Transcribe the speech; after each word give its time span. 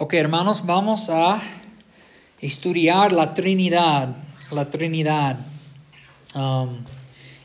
Ok, 0.00 0.14
hermanos, 0.14 0.64
vamos 0.64 1.10
a 1.10 1.42
estudiar 2.40 3.10
la 3.10 3.34
Trinidad, 3.34 4.14
la 4.52 4.70
Trinidad. 4.70 5.40
Um, 6.36 6.84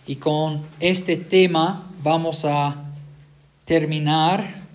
y 0.05 0.17
con 0.17 0.63
este 0.79 1.17
tema 1.17 1.89
vamos 2.03 2.45
a 2.45 2.75
terminar 3.65 4.67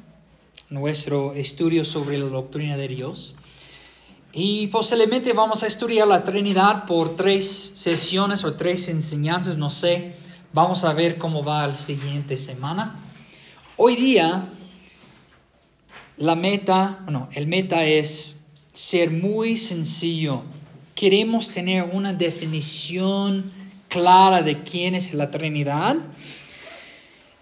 nuestro 0.71 1.35
estudio 1.35 1.85
sobre 1.85 2.19
la 2.19 2.27
doctrina 2.27 2.77
de 2.77 2.88
Dios. 2.88 3.37
Y 4.33 4.67
posiblemente 4.67 5.33
vamos 5.33 5.63
a 5.63 5.69
estudiar 5.69 6.08
la 6.08 6.24
Trinidad 6.24 6.85
por 6.85 7.15
tres 7.15 7.74
sesiones 7.76 8.42
o 8.42 8.54
tres 8.54 8.88
enseñanzas, 8.88 9.56
no 9.56 9.71
sé. 9.71 10.17
Vamos 10.53 10.83
a 10.83 10.92
ver 10.95 11.17
cómo 11.17 11.45
va 11.45 11.69
la 11.69 11.74
siguiente 11.74 12.37
semana. 12.37 13.04
Hoy 13.76 13.95
día 13.95 14.49
la 16.19 16.34
meta, 16.34 17.00
bueno, 17.05 17.28
el 17.32 17.46
meta 17.46 17.84
es 17.84 18.45
ser 18.72 19.10
muy 19.10 19.56
sencillo. 19.56 20.42
Queremos 20.95 21.50
tener 21.50 21.84
una 21.84 22.12
definición 22.12 23.52
clara 23.88 24.42
de 24.42 24.62
quién 24.62 24.95
es 24.95 25.14
la 25.14 25.30
Trinidad 25.30 25.96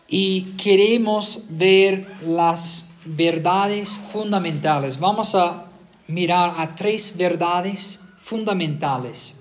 y 0.09 0.43
queremos 0.63 1.45
ver 1.49 2.07
las 2.27 2.89
verdades 3.05 3.99
fundamentales. 3.99 4.99
Vamos 5.01 5.35
a 5.35 5.67
mirar 6.07 6.55
a 6.59 6.75
tres 6.75 7.17
verdades 7.17 8.01
fundamentales. 8.19 9.35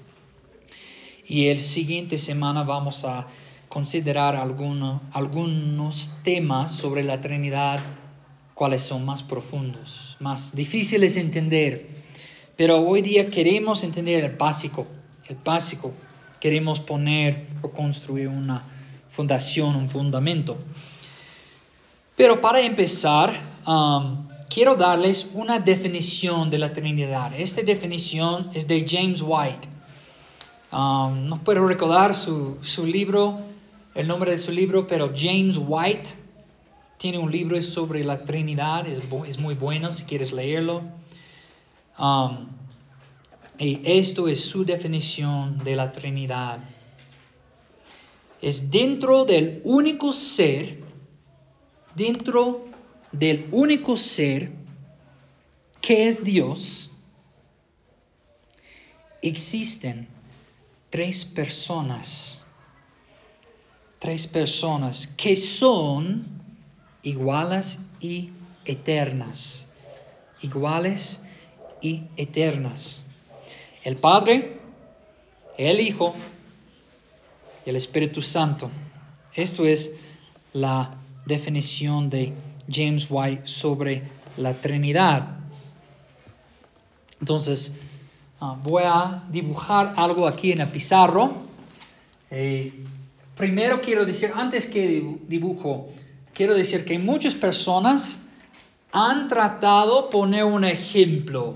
Y 1.27 1.48
el 1.48 1.59
siguiente 1.59 2.17
semana 2.17 2.63
vamos 2.63 3.04
a 3.04 3.27
considerar 3.67 4.35
algunos 4.35 6.12
temas 6.23 6.71
sobre 6.71 7.04
la 7.04 7.20
Trinidad 7.20 7.79
cuáles 8.55 8.82
son 8.82 9.05
más 9.05 9.22
profundos, 9.22 10.16
más 10.20 10.55
difíciles 10.55 11.16
de 11.16 11.22
entender. 11.22 11.88
Pero 12.55 12.79
hoy 12.79 13.02
día 13.02 13.29
queremos 13.29 13.84
entender 13.84 14.24
el 14.24 14.32
básico, 14.32 14.88
el 15.27 15.38
básico. 15.43 15.93
Queremos 16.40 16.79
poner 16.79 17.48
o 17.62 17.70
construir 17.70 18.29
una 18.29 18.63
fundación, 19.10 19.76
un 19.76 19.90
fundamento. 19.90 20.57
Pero 22.16 22.40
para 22.40 22.62
empezar, 22.62 23.38
um, 23.68 24.27
quiero 24.49 24.76
darles 24.76 25.29
una 25.34 25.60
definición 25.60 26.49
de 26.49 26.57
la 26.57 26.72
Trinidad. 26.72 27.34
Esta 27.38 27.62
definición 27.62 28.51
es 28.54 28.68
de 28.68 28.85
James 28.88 29.22
White. 29.22 29.68
Um, 30.72 31.27
no 31.27 31.44
puedo 31.44 31.68
recordar 31.68 32.16
su, 32.16 32.57
su 32.62 32.85
libro, 32.85 33.40
el 33.96 34.07
nombre 34.07 34.32
de 34.32 34.38
su 34.38 34.51
libro, 34.51 34.88
pero 34.88 35.12
James 35.13 35.57
White 35.57 36.24
tiene 36.98 37.18
un 37.18 37.32
libro 37.32 37.62
sobre 37.62 38.04
la 38.04 38.24
Trinidad, 38.24 38.88
es, 38.88 39.01
es 39.27 39.40
muy 39.40 39.55
bueno 39.55 39.91
si 39.93 40.05
quieres 40.05 40.32
leerlo. 40.32 40.84
Um, 41.98 42.48
y 43.57 43.79
esto 43.84 44.27
es 44.27 44.43
su 44.43 44.65
definición 44.65 45.57
de 45.57 45.76
la 45.76 45.91
Trinidad. 45.91 46.60
Es 48.41 48.70
dentro 48.70 49.26
del 49.26 49.62
único 49.63 50.13
ser, 50.13 50.84
dentro 51.96 52.66
del 53.12 53.48
único 53.51 53.98
ser 53.98 54.51
que 55.82 56.07
es 56.07 56.23
Dios, 56.23 56.91
existen 59.21 60.07
tres 60.90 61.26
personas, 61.26 62.43
tres 63.99 64.28
personas 64.28 65.07
que 65.07 65.35
son 65.35 66.34
iguales 67.06 67.79
y 68.01 68.31
eternas. 68.66 69.67
Iguales 70.41 71.23
y 71.81 72.03
eternas. 72.17 73.06
El 73.84 73.97
Padre, 73.97 74.57
el 75.57 75.79
Hijo 75.79 76.13
y 77.65 77.69
el 77.69 77.75
Espíritu 77.77 78.21
Santo. 78.21 78.69
Esto 79.33 79.65
es 79.65 79.95
la 80.53 80.95
definición 81.25 82.09
de 82.09 82.33
James 82.69 83.07
White 83.09 83.44
sobre 83.45 84.03
la 84.38 84.53
Trinidad. 84.55 85.38
Entonces, 87.19 87.77
ah, 88.41 88.57
voy 88.63 88.83
a 88.85 89.23
dibujar 89.29 89.94
algo 89.95 90.27
aquí 90.27 90.51
en 90.51 90.61
el 90.61 90.69
pizarro. 90.69 91.33
Eh, 92.31 92.73
primero 93.38 93.79
quiero 93.79 94.05
decir, 94.05 94.31
antes 94.35 94.65
que 94.65 95.17
dibujo, 95.27 95.89
quiero 96.35 96.53
decir 96.53 96.85
que 96.85 97.00
muchas 97.00 97.34
personas 97.34 98.22
han 98.91 99.28
tratado 99.28 100.09
poner 100.09 100.44
un 100.44 100.63
ejemplo 100.63 101.56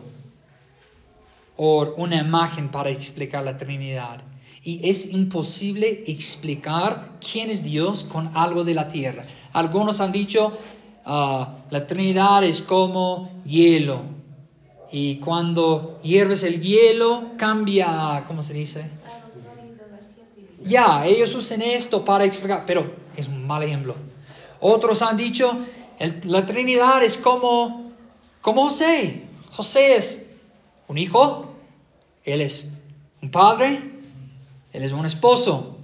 o 1.58 1.94
una 1.98 2.18
imagen 2.22 2.70
para 2.70 2.90
explicar 2.90 3.44
la 3.44 3.58
Trinidad. 3.58 4.22
Y 4.64 4.88
es 4.90 5.14
imposible 5.14 6.04
explicar 6.08 7.12
quién 7.20 7.50
es 7.50 7.64
Dios 7.64 8.04
con 8.04 8.36
algo 8.36 8.64
de 8.64 8.74
la 8.74 8.88
tierra. 8.88 9.24
Algunos 9.54 10.02
han 10.02 10.12
dicho, 10.12 10.58
ah, 11.06 11.58
la 11.70 11.86
Trinidad 11.86 12.44
es 12.44 12.62
como 12.62 13.32
hielo. 13.46 14.02
Y 14.92 15.18
cuando 15.18 16.00
hierves 16.02 16.44
el 16.44 16.62
hielo, 16.62 17.32
cambia, 17.38 18.24
¿cómo 18.28 18.42
se 18.42 18.54
dice? 18.54 18.86
Ya, 20.64 21.06
ellos 21.06 21.36
usan 21.36 21.62
esto 21.62 22.04
para 22.04 22.26
explicar, 22.26 22.64
pero 22.66 22.94
es 23.16 23.28
un 23.28 23.46
mal 23.46 23.64
ejemplo. 23.64 23.96
Otros 24.62 25.02
han 25.02 25.18
dicho, 25.18 25.58
la 26.24 26.46
Trinidad 26.46 27.04
es 27.04 27.18
como, 27.18 27.92
como 28.42 28.66
José. 28.66 29.24
José 29.52 29.96
es 29.96 30.30
un 30.88 30.98
hijo, 30.98 31.54
él 32.24 32.42
es 32.42 32.72
un 33.22 33.32
padre, 33.32 33.80
él 34.74 34.84
es 34.84 34.92
un 34.92 35.06
esposo. 35.06 35.78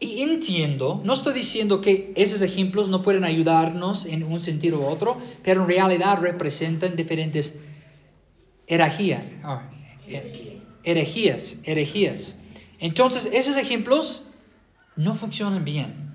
Y 0.00 0.20
entiendo, 0.22 1.00
no 1.04 1.12
estoy 1.12 1.32
diciendo 1.32 1.80
que 1.80 2.12
esos 2.16 2.42
ejemplos 2.42 2.88
no 2.88 3.02
pueden 3.02 3.22
ayudarnos 3.22 4.04
en 4.04 4.24
un 4.24 4.40
sentido 4.40 4.80
u 4.80 4.86
otro, 4.86 5.16
pero 5.44 5.62
en 5.62 5.68
realidad 5.68 6.18
representan 6.20 6.96
diferentes 6.96 7.58
herejías. 8.66 9.24
Ah, 9.44 9.70
herejías, 10.82 11.58
herejías. 11.64 12.40
Entonces, 12.80 13.30
esos 13.32 13.56
ejemplos 13.56 14.31
no 14.96 15.14
funcionan 15.14 15.64
bien. 15.64 16.12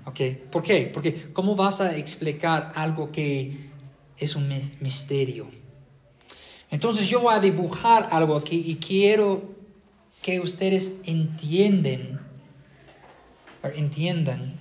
¿Por 0.50 0.62
qué? 0.62 0.90
Porque 0.92 1.32
¿cómo 1.32 1.54
vas 1.54 1.80
a 1.80 1.96
explicar 1.96 2.72
algo 2.74 3.12
que 3.12 3.70
es 4.16 4.36
un 4.36 4.48
misterio? 4.80 5.48
Entonces 6.70 7.08
yo 7.08 7.20
voy 7.20 7.34
a 7.34 7.40
dibujar 7.40 8.08
algo 8.10 8.36
aquí 8.36 8.62
y 8.66 8.76
quiero 8.76 9.42
que 10.22 10.40
ustedes 10.40 10.94
entiendan, 11.04 12.20
entiendan 13.74 14.54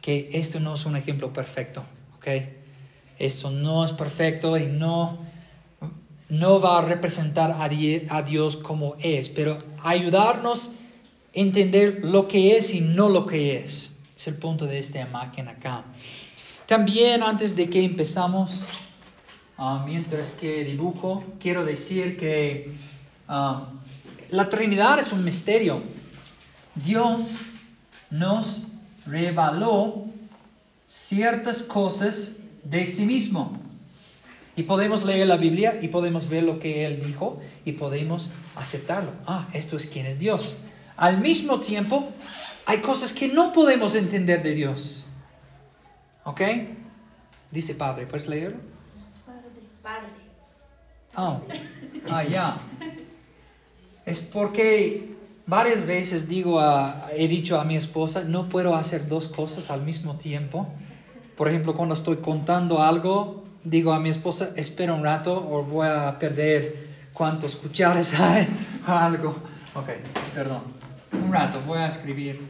que 0.00 0.30
esto 0.32 0.60
no 0.60 0.74
es 0.74 0.84
un 0.86 0.96
ejemplo 0.96 1.32
perfecto, 1.32 1.84
¿ok? 2.16 2.28
Esto 3.18 3.50
no 3.50 3.84
es 3.84 3.92
perfecto 3.92 4.56
y 4.58 4.66
no, 4.66 5.18
no 6.28 6.60
va 6.60 6.78
a 6.78 6.82
representar 6.82 7.56
a, 7.58 8.22
Dios 8.22 8.56
como 8.56 8.96
es, 9.00 9.28
pero 9.28 9.58
ayudarnos 9.82 10.74
entender 11.36 12.00
lo 12.02 12.26
que 12.26 12.56
es 12.56 12.74
y 12.74 12.80
no 12.80 13.08
lo 13.08 13.26
que 13.26 13.58
es. 13.58 13.96
Es 14.16 14.26
el 14.26 14.34
punto 14.36 14.66
de 14.66 14.78
esta 14.78 15.00
imagen 15.00 15.48
acá. 15.48 15.84
También 16.66 17.22
antes 17.22 17.54
de 17.54 17.68
que 17.68 17.84
empezamos, 17.84 18.64
ah, 19.58 19.84
mientras 19.86 20.32
que 20.32 20.64
dibujo, 20.64 21.22
quiero 21.38 21.64
decir 21.64 22.18
que 22.18 22.72
ah, 23.28 23.68
la 24.30 24.48
Trinidad 24.48 24.98
es 24.98 25.12
un 25.12 25.22
misterio. 25.22 25.82
Dios 26.74 27.42
nos 28.10 28.62
reveló 29.06 30.06
ciertas 30.86 31.62
cosas 31.62 32.36
de 32.64 32.84
sí 32.86 33.04
mismo. 33.04 33.60
Y 34.56 34.62
podemos 34.62 35.04
leer 35.04 35.26
la 35.26 35.36
Biblia 35.36 35.78
y 35.82 35.88
podemos 35.88 36.30
ver 36.30 36.44
lo 36.44 36.58
que 36.58 36.86
Él 36.86 37.04
dijo 37.04 37.40
y 37.66 37.72
podemos 37.72 38.30
aceptarlo. 38.54 39.12
Ah, 39.26 39.46
esto 39.52 39.76
es 39.76 39.86
quién 39.86 40.06
es 40.06 40.18
Dios. 40.18 40.60
Al 40.96 41.18
mismo 41.18 41.60
tiempo, 41.60 42.08
hay 42.64 42.80
cosas 42.80 43.12
que 43.12 43.28
no 43.28 43.52
podemos 43.52 43.94
entender 43.94 44.42
de 44.42 44.54
Dios. 44.54 45.06
¿Ok? 46.24 46.40
Dice 47.50 47.74
Padre, 47.74 48.06
¿puedes 48.06 48.26
leerlo? 48.26 48.58
Padre. 49.82 50.08
Oh, 51.14 51.40
ah, 52.10 52.24
ya. 52.24 52.58
Es 54.04 54.20
porque 54.20 55.14
varias 55.46 55.86
veces 55.86 56.28
digo 56.28 56.60
a, 56.60 57.08
he 57.12 57.28
dicho 57.28 57.60
a 57.60 57.64
mi 57.64 57.76
esposa, 57.76 58.24
no 58.24 58.48
puedo 58.48 58.74
hacer 58.74 59.06
dos 59.06 59.28
cosas 59.28 59.70
al 59.70 59.82
mismo 59.82 60.16
tiempo. 60.16 60.68
Por 61.36 61.48
ejemplo, 61.48 61.74
cuando 61.74 61.94
estoy 61.94 62.16
contando 62.16 62.82
algo, 62.82 63.44
digo 63.62 63.92
a 63.92 64.00
mi 64.00 64.10
esposa, 64.10 64.50
espera 64.56 64.92
un 64.92 65.04
rato 65.04 65.36
o 65.36 65.62
voy 65.62 65.86
a 65.86 66.18
perder 66.18 66.88
cuántos 67.12 67.56
cucharas 67.56 68.18
hay 68.20 68.48
o 68.86 68.90
algo. 68.90 69.36
Ok, 69.74 69.90
perdón 70.34 70.75
un 71.26 71.32
rato, 71.32 71.60
voy 71.66 71.78
a 71.78 71.88
escribir. 71.88 72.40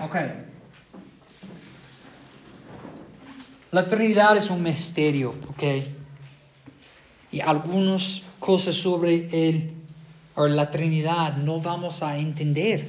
Ok. 0.00 0.16
La 3.70 3.86
Trinidad 3.86 4.36
es 4.36 4.48
un 4.48 4.62
misterio, 4.62 5.34
ok. 5.50 5.62
Y 7.32 7.40
algunos 7.40 8.24
cosas 8.40 8.74
sobre 8.74 9.28
el, 9.48 9.70
o 10.34 10.48
la 10.48 10.70
Trinidad 10.70 11.36
no 11.36 11.60
vamos 11.60 12.02
a 12.02 12.18
entender. 12.18 12.88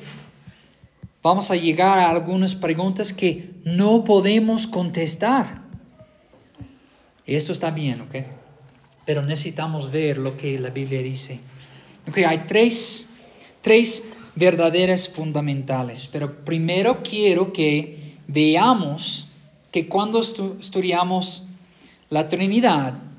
Vamos 1.22 1.52
a 1.52 1.56
llegar 1.56 2.00
a 2.00 2.10
algunas 2.10 2.56
preguntas 2.56 3.14
que 3.14 3.52
no 3.64 4.04
podemos 4.04 4.66
contestar. 4.66 5.62
Esto 7.28 7.52
está 7.52 7.70
bien, 7.70 8.02
¿ok? 8.02 8.16
Pero 9.06 9.22
necesitamos 9.22 9.92
ver 9.92 10.18
lo 10.18 10.36
que 10.36 10.58
la 10.60 10.72
Biblia 10.72 11.02
dice. 11.04 11.40
Ok, 12.08 12.18
hay 12.20 12.40
tres, 12.48 13.08
tres 13.62 14.04
verdaderas 14.36 15.10
fundamentales. 15.10 16.08
Pero 16.08 16.44
primero 16.44 17.04
quiero 17.04 17.54
que 17.54 18.16
veamos 18.28 19.28
que 19.72 19.88
cuando 19.88 20.22
estudiamos 20.22 21.48
la 22.10 22.28
Trinidad, 22.28 23.11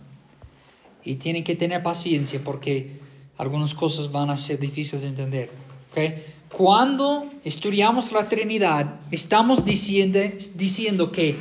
y 1.04 1.16
tienen 1.16 1.44
que 1.44 1.56
tener 1.56 1.82
paciencia 1.82 2.40
porque 2.44 3.00
algunas 3.38 3.74
cosas 3.74 4.10
van 4.10 4.30
a 4.30 4.36
ser 4.36 4.58
difíciles 4.58 5.02
de 5.02 5.08
entender. 5.08 5.50
¿okay? 5.90 6.24
Cuando 6.52 7.30
estudiamos 7.44 8.12
la 8.12 8.28
Trinidad, 8.28 9.00
estamos 9.10 9.64
diciendo, 9.64 10.20
diciendo 10.54 11.10
que 11.10 11.36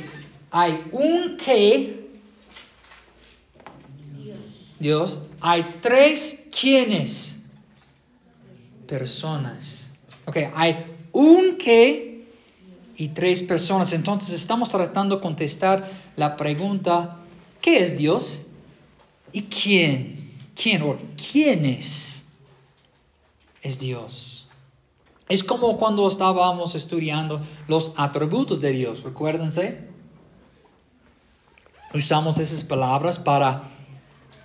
hay 0.50 0.84
un 0.90 1.36
que, 1.36 2.08
Dios. 4.16 4.38
Dios, 4.78 5.22
hay 5.40 5.64
tres 5.80 6.44
quienes, 6.50 7.44
personas. 8.86 9.90
Okay, 10.26 10.48
hay 10.54 10.84
un 11.12 11.56
que 11.56 12.26
y 12.96 13.08
tres 13.08 13.42
personas. 13.42 13.92
Entonces 13.92 14.34
estamos 14.34 14.68
tratando 14.68 15.16
de 15.16 15.22
contestar 15.22 15.90
la 16.16 16.36
pregunta, 16.36 17.18
¿qué 17.60 17.82
es 17.82 17.96
Dios? 17.96 18.46
¿Y 19.32 19.42
quién? 19.42 20.32
¿Quién 20.54 20.82
o 20.82 20.96
quién 21.16 21.64
es? 21.64 22.22
Dios. 23.78 24.48
Es 25.28 25.44
como 25.44 25.78
cuando 25.78 26.06
estábamos 26.06 26.74
estudiando 26.74 27.40
los 27.68 27.92
atributos 27.96 28.60
de 28.60 28.70
Dios, 28.72 29.02
recuérdense. 29.02 29.88
Usamos 31.94 32.38
esas 32.38 32.64
palabras 32.64 33.18
para 33.18 33.70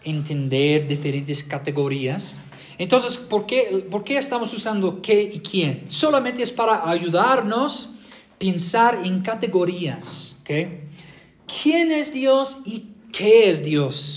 entender 0.04 0.88
diferentes 0.88 1.44
categorías. 1.44 2.38
Entonces, 2.78 3.18
¿por 3.18 3.45
qué, 3.45 3.88
¿por 3.89 4.04
qué 4.04 4.18
estamos 4.18 4.54
usando 4.54 5.01
qué 5.01 5.24
y 5.24 5.39
quién? 5.39 5.86
Solamente 5.89 6.44
es 6.44 6.51
para 6.51 6.88
ayudarnos 6.89 7.92
pensar 8.38 9.01
en 9.04 9.22
categorías. 9.22 10.42
¿Quién 11.63 11.92
es 11.92 12.13
Dios 12.13 12.60
y 12.66 12.88
qué 13.12 13.50
es 13.50 13.63
Dios? 13.63 14.17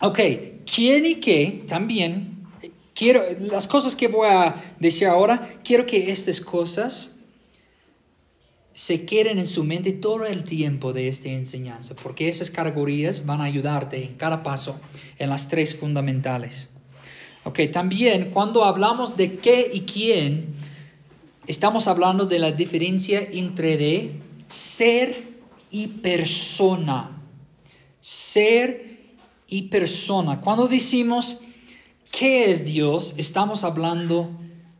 Ok, 0.00 0.20
¿quién 0.72 1.06
y 1.06 1.14
qué? 1.16 1.64
También 1.66 2.46
quiero, 2.94 3.24
las 3.40 3.66
cosas 3.66 3.96
que 3.96 4.08
voy 4.08 4.28
a 4.28 4.54
decir 4.78 5.08
ahora, 5.08 5.58
quiero 5.64 5.86
que 5.86 6.10
estas 6.10 6.40
cosas 6.40 7.20
se 8.74 9.04
queden 9.04 9.38
en 9.38 9.46
su 9.46 9.64
mente 9.64 9.92
todo 9.92 10.24
el 10.24 10.44
tiempo 10.44 10.92
de 10.92 11.08
esta 11.08 11.28
enseñanza, 11.28 11.96
porque 12.00 12.28
esas 12.28 12.50
categorías 12.50 13.26
van 13.26 13.40
a 13.40 13.44
ayudarte 13.44 14.04
en 14.04 14.14
cada 14.14 14.42
paso 14.42 14.78
en 15.18 15.30
las 15.30 15.48
tres 15.48 15.74
fundamentales. 15.74 16.68
Ok, 17.44 17.60
también 17.72 18.30
cuando 18.30 18.64
hablamos 18.64 19.16
de 19.16 19.36
qué 19.38 19.68
y 19.72 19.80
quién, 19.80 20.58
Estamos 21.48 21.88
hablando 21.88 22.26
de 22.26 22.38
la 22.38 22.52
diferencia 22.52 23.26
entre 23.32 23.78
de 23.78 24.12
ser 24.48 25.32
y 25.70 25.86
persona. 25.86 27.22
Ser 28.02 28.87
y 29.48 29.62
persona. 29.62 30.40
Cuando 30.40 30.68
decimos 30.68 31.40
qué 32.10 32.50
es 32.50 32.64
Dios, 32.64 33.14
estamos 33.16 33.64
hablando 33.64 34.30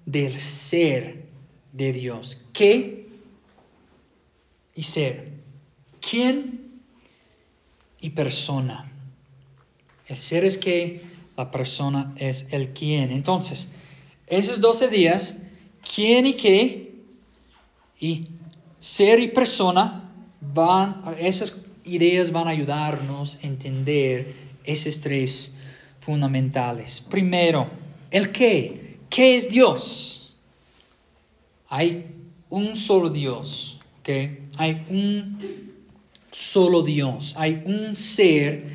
del 0.07 0.39
ser 0.39 1.27
de 1.73 1.93
Dios. 1.93 2.43
¿Qué? 2.53 3.09
Y 4.75 4.83
ser. 4.85 5.33
¿Quién? 6.01 6.81
Y 8.01 8.11
persona. 8.11 8.93
El 10.07 10.17
ser 10.17 10.45
es 10.45 10.57
qué, 10.57 11.03
la 11.37 11.51
persona 11.51 12.15
es 12.17 12.49
el 12.53 12.71
quién. 12.71 13.11
Entonces, 13.11 13.75
esos 14.27 14.61
12 14.61 14.89
días 14.89 15.39
quién 15.95 16.27
y 16.27 16.35
qué, 16.35 16.93
y 18.01 18.29
ser 18.81 19.21
y 19.21 19.29
persona, 19.29 20.11
van, 20.41 21.03
esas 21.19 21.57
ideas 21.85 22.31
van 22.31 22.49
a 22.49 22.51
ayudarnos 22.51 23.39
a 23.43 23.47
entender 23.47 24.48
esos 24.69 25.01
tres 25.01 25.57
fundamentales. 26.01 27.01
Primero, 27.01 27.71
el 28.11 28.31
qué. 28.31 28.99
¿Qué 29.09 29.37
es 29.37 29.51
Dios? 29.51 30.35
Hay 31.69 32.07
un 32.51 32.77
solo 32.77 33.09
Dios, 33.09 33.81
¿ok? 34.01 34.09
Hay 34.59 34.87
un 34.91 35.73
solo 36.31 36.83
Dios, 36.83 37.35
hay 37.39 37.63
un 37.65 37.97
ser. 37.97 38.69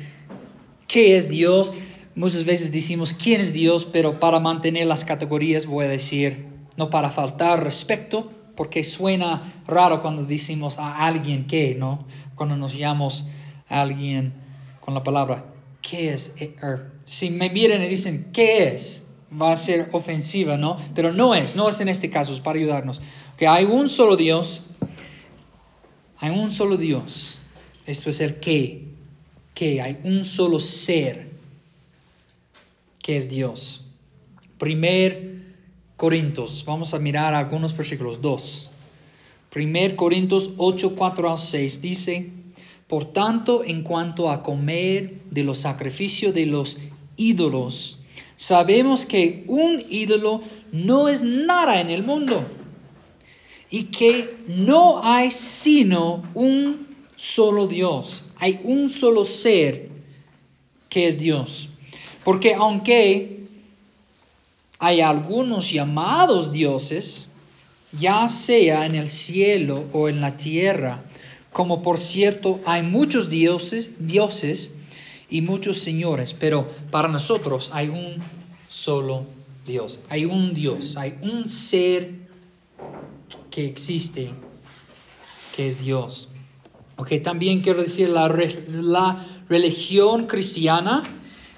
¿Qué 0.88 1.16
es 1.16 1.28
Dios? 1.28 1.72
Muchas 2.16 2.44
veces 2.44 2.72
decimos 2.72 3.14
quién 3.14 3.40
es 3.40 3.52
Dios, 3.52 3.84
pero 3.84 4.18
para 4.18 4.40
mantener 4.40 4.86
las 4.86 5.04
categorías 5.04 5.66
voy 5.66 5.84
a 5.84 5.88
decir 5.88 6.46
no 6.76 6.90
para 6.90 7.10
faltar 7.10 7.62
respeto, 7.62 8.32
porque 8.56 8.82
suena 8.82 9.62
raro 9.66 10.02
cuando 10.02 10.24
decimos 10.24 10.78
a 10.78 11.06
alguien 11.06 11.46
que, 11.46 11.76
¿no? 11.76 12.04
Cuando 12.34 12.56
nos 12.56 12.76
llamamos 12.76 13.28
a 13.68 13.80
alguien 13.80 14.34
con 14.80 14.94
la 14.94 15.02
palabra, 15.02 15.53
¿qué 15.94 16.12
es? 16.12 16.32
Eh, 16.38 16.56
er, 16.60 16.90
si 17.04 17.30
me 17.30 17.50
miran 17.50 17.82
y 17.82 17.88
dicen, 17.88 18.30
¿qué 18.32 18.68
es? 18.68 19.06
Va 19.40 19.52
a 19.52 19.56
ser 19.56 19.90
ofensiva, 19.92 20.56
¿no? 20.56 20.76
Pero 20.94 21.12
no 21.12 21.34
es, 21.34 21.54
no 21.54 21.68
es 21.68 21.80
en 21.80 21.88
este 21.88 22.10
caso, 22.10 22.32
es 22.32 22.40
para 22.40 22.58
ayudarnos. 22.58 23.00
Que 23.36 23.46
hay 23.46 23.64
un 23.64 23.88
solo 23.88 24.16
Dios, 24.16 24.62
hay 26.18 26.30
un 26.30 26.50
solo 26.50 26.76
Dios. 26.76 27.38
Esto 27.86 28.10
es 28.10 28.20
el 28.20 28.40
qué, 28.40 28.88
que 29.54 29.80
hay 29.80 29.98
un 30.04 30.24
solo 30.24 30.58
ser, 30.60 31.30
que 33.02 33.16
es 33.16 33.28
Dios. 33.28 33.86
Primer 34.58 35.34
Corintios, 35.96 36.64
vamos 36.64 36.94
a 36.94 36.98
mirar 36.98 37.34
algunos 37.34 37.76
versículos 37.76 38.20
2. 38.20 38.70
1 39.54 39.96
Corintios 39.96 40.50
8, 40.56 40.96
4 40.96 41.30
al 41.30 41.38
6 41.38 41.82
dice, 41.82 42.30
por 42.86 43.06
tanto, 43.12 43.64
en 43.64 43.82
cuanto 43.82 44.30
a 44.30 44.42
comer 44.42 45.22
de 45.30 45.42
los 45.42 45.58
sacrificios 45.58 46.34
de 46.34 46.46
los 46.46 46.78
ídolos, 47.16 48.00
sabemos 48.36 49.06
que 49.06 49.44
un 49.48 49.82
ídolo 49.88 50.42
no 50.72 51.08
es 51.08 51.22
nada 51.22 51.80
en 51.80 51.90
el 51.90 52.02
mundo 52.02 52.44
y 53.70 53.84
que 53.84 54.36
no 54.46 55.02
hay 55.02 55.30
sino 55.30 56.22
un 56.34 56.86
solo 57.16 57.66
Dios, 57.66 58.24
hay 58.36 58.60
un 58.64 58.88
solo 58.88 59.24
ser 59.24 59.88
que 60.88 61.06
es 61.06 61.18
Dios. 61.18 61.70
Porque 62.22 62.54
aunque 62.54 63.46
hay 64.78 65.00
algunos 65.00 65.70
llamados 65.70 66.52
dioses, 66.52 67.30
ya 67.92 68.28
sea 68.28 68.86
en 68.86 68.94
el 68.94 69.06
cielo 69.06 69.84
o 69.92 70.08
en 70.08 70.20
la 70.20 70.36
tierra, 70.36 71.04
como 71.54 71.82
por 71.82 72.00
cierto 72.00 72.58
hay 72.66 72.82
muchos 72.82 73.28
dioses, 73.28 73.92
dioses 74.00 74.74
y 75.30 75.40
muchos 75.40 75.78
señores, 75.78 76.34
pero 76.34 76.68
para 76.90 77.06
nosotros 77.06 77.70
hay 77.72 77.90
un 77.90 78.16
solo 78.68 79.24
Dios, 79.64 80.00
hay 80.08 80.24
un 80.24 80.52
Dios, 80.52 80.96
hay 80.96 81.14
un 81.22 81.46
ser 81.46 82.10
que 83.52 83.66
existe, 83.66 84.32
que 85.54 85.68
es 85.68 85.80
Dios. 85.80 86.28
Ok, 86.96 87.12
también 87.22 87.60
quiero 87.60 87.82
decir, 87.82 88.08
la, 88.08 88.26
la 88.26 89.24
religión 89.48 90.26
cristiana 90.26 91.04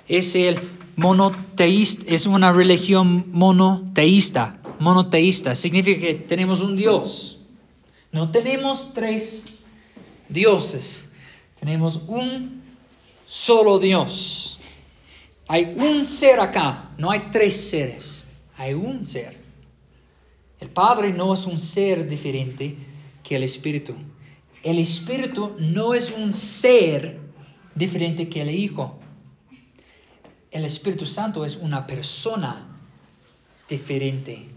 es 0.09 0.35
el 0.35 0.59
monoteísta, 0.97 2.05
es 2.13 2.27
una 2.27 2.53
religión 2.53 3.29
monoteísta. 3.33 4.61
Monoteísta 4.79 5.55
significa 5.55 6.03
que 6.03 6.15
tenemos 6.15 6.61
un 6.61 6.77
Dios. 6.77 7.39
No 8.13 8.31
tenemos 8.31 8.93
tres 8.93 9.47
dioses. 10.29 11.11
Tenemos 11.61 12.01
un 12.07 12.63
solo 13.27 13.79
Dios. 13.79 14.59
Hay 15.49 15.75
un 15.77 16.07
ser 16.07 16.41
acá, 16.41 16.91
no 16.99 17.11
hay 17.11 17.29
tres 17.31 17.71
seres. 17.71 18.29
Hay 18.57 18.75
un 18.75 19.05
ser. 19.05 19.37
El 20.61 20.71
Padre 20.71 21.13
no 21.13 21.35
es 21.35 21.45
un 21.45 21.61
ser 21.61 22.09
diferente 22.09 22.77
que 23.23 23.37
el 23.37 23.43
Espíritu. 23.43 23.95
El 24.63 24.79
Espíritu 24.79 25.55
no 25.59 25.95
es 25.95 26.11
un 26.11 26.33
ser 26.33 27.21
diferente 27.75 28.29
que 28.29 28.41
el 28.43 28.51
Hijo. 28.51 28.99
El 30.51 30.65
Espíritu 30.65 31.05
Santo 31.07 31.45
es 31.45 31.57
una 31.57 31.87
persona 31.87 32.67
diferente 33.69 34.49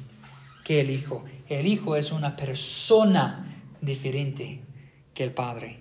que 0.63 0.81
el 0.81 0.89
Hijo. 0.89 1.25
el 1.49 1.67
Hijo 1.67 1.95
es 1.95 2.11
una 2.11 2.35
persona 2.35 3.45
diferente 3.81 4.61
que 5.19 5.25
el 5.25 5.33
Padre. 5.33 5.77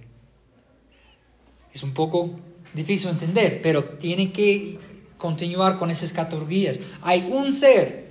Es 1.72 1.84
un 1.84 1.94
poco 1.94 2.28
difícil 2.74 3.10
entender, 3.10 3.62
pero 3.62 3.84
tiene 3.84 4.32
que 4.32 4.80
continuar 5.16 5.78
con 5.78 5.90
esas 5.90 6.12
categorías. 6.12 6.80
Hay 7.02 7.28
un 7.30 7.52
ser. 7.52 8.08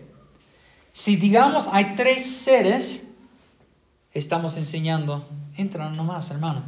Si 0.94 1.18
digamos 1.18 1.68
hay 1.70 1.96
tres 1.98 2.26
seres, 2.26 3.10
estamos 4.14 4.56
enseñando, 4.56 5.28
entra 5.58 5.90
nomás 5.90 6.32
hermano, 6.32 6.64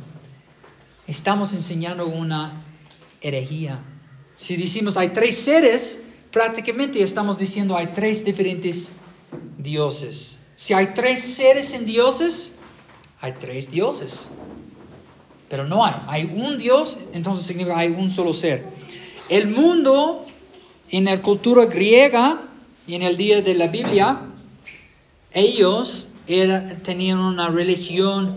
estamos 1.08 1.54
enseñando 1.54 2.08
una 2.08 2.62
herejía. 3.22 3.80
Si 4.36 4.58
decimos 4.58 4.98
hay 4.98 5.12
tres 5.12 5.38
seres, 5.38 6.04
prácticamente 6.32 7.02
estamos 7.02 7.40
diciendo 7.40 7.78
hay 7.78 7.94
tres 7.96 8.26
diferentes 8.26 8.92
dioses. 9.58 10.42
Si 10.58 10.74
hay 10.74 10.88
tres 10.88 11.24
seres 11.24 11.74
en 11.74 11.86
dioses, 11.86 12.59
hay 13.22 13.34
tres 13.34 13.72
dioses. 13.72 14.32
Pero 15.50 15.68
no 15.68 15.84
hay. 15.84 15.96
Hay 16.08 16.24
un 16.26 16.58
Dios, 16.58 16.98
entonces 17.14 17.46
significa 17.46 17.80
hay 17.80 17.90
un 17.90 18.10
solo 18.10 18.34
ser. 18.34 18.66
El 19.30 19.48
mundo 19.48 20.26
en 20.90 21.06
la 21.06 21.22
cultura 21.22 21.66
griega 21.66 22.42
y 22.88 22.96
en 22.96 23.04
el 23.04 23.18
día 23.18 23.42
de 23.42 23.54
la 23.54 23.68
Biblia, 23.68 24.22
ellos 25.32 26.14
tenían 26.84 27.20
una 27.20 27.50
religión 27.50 28.36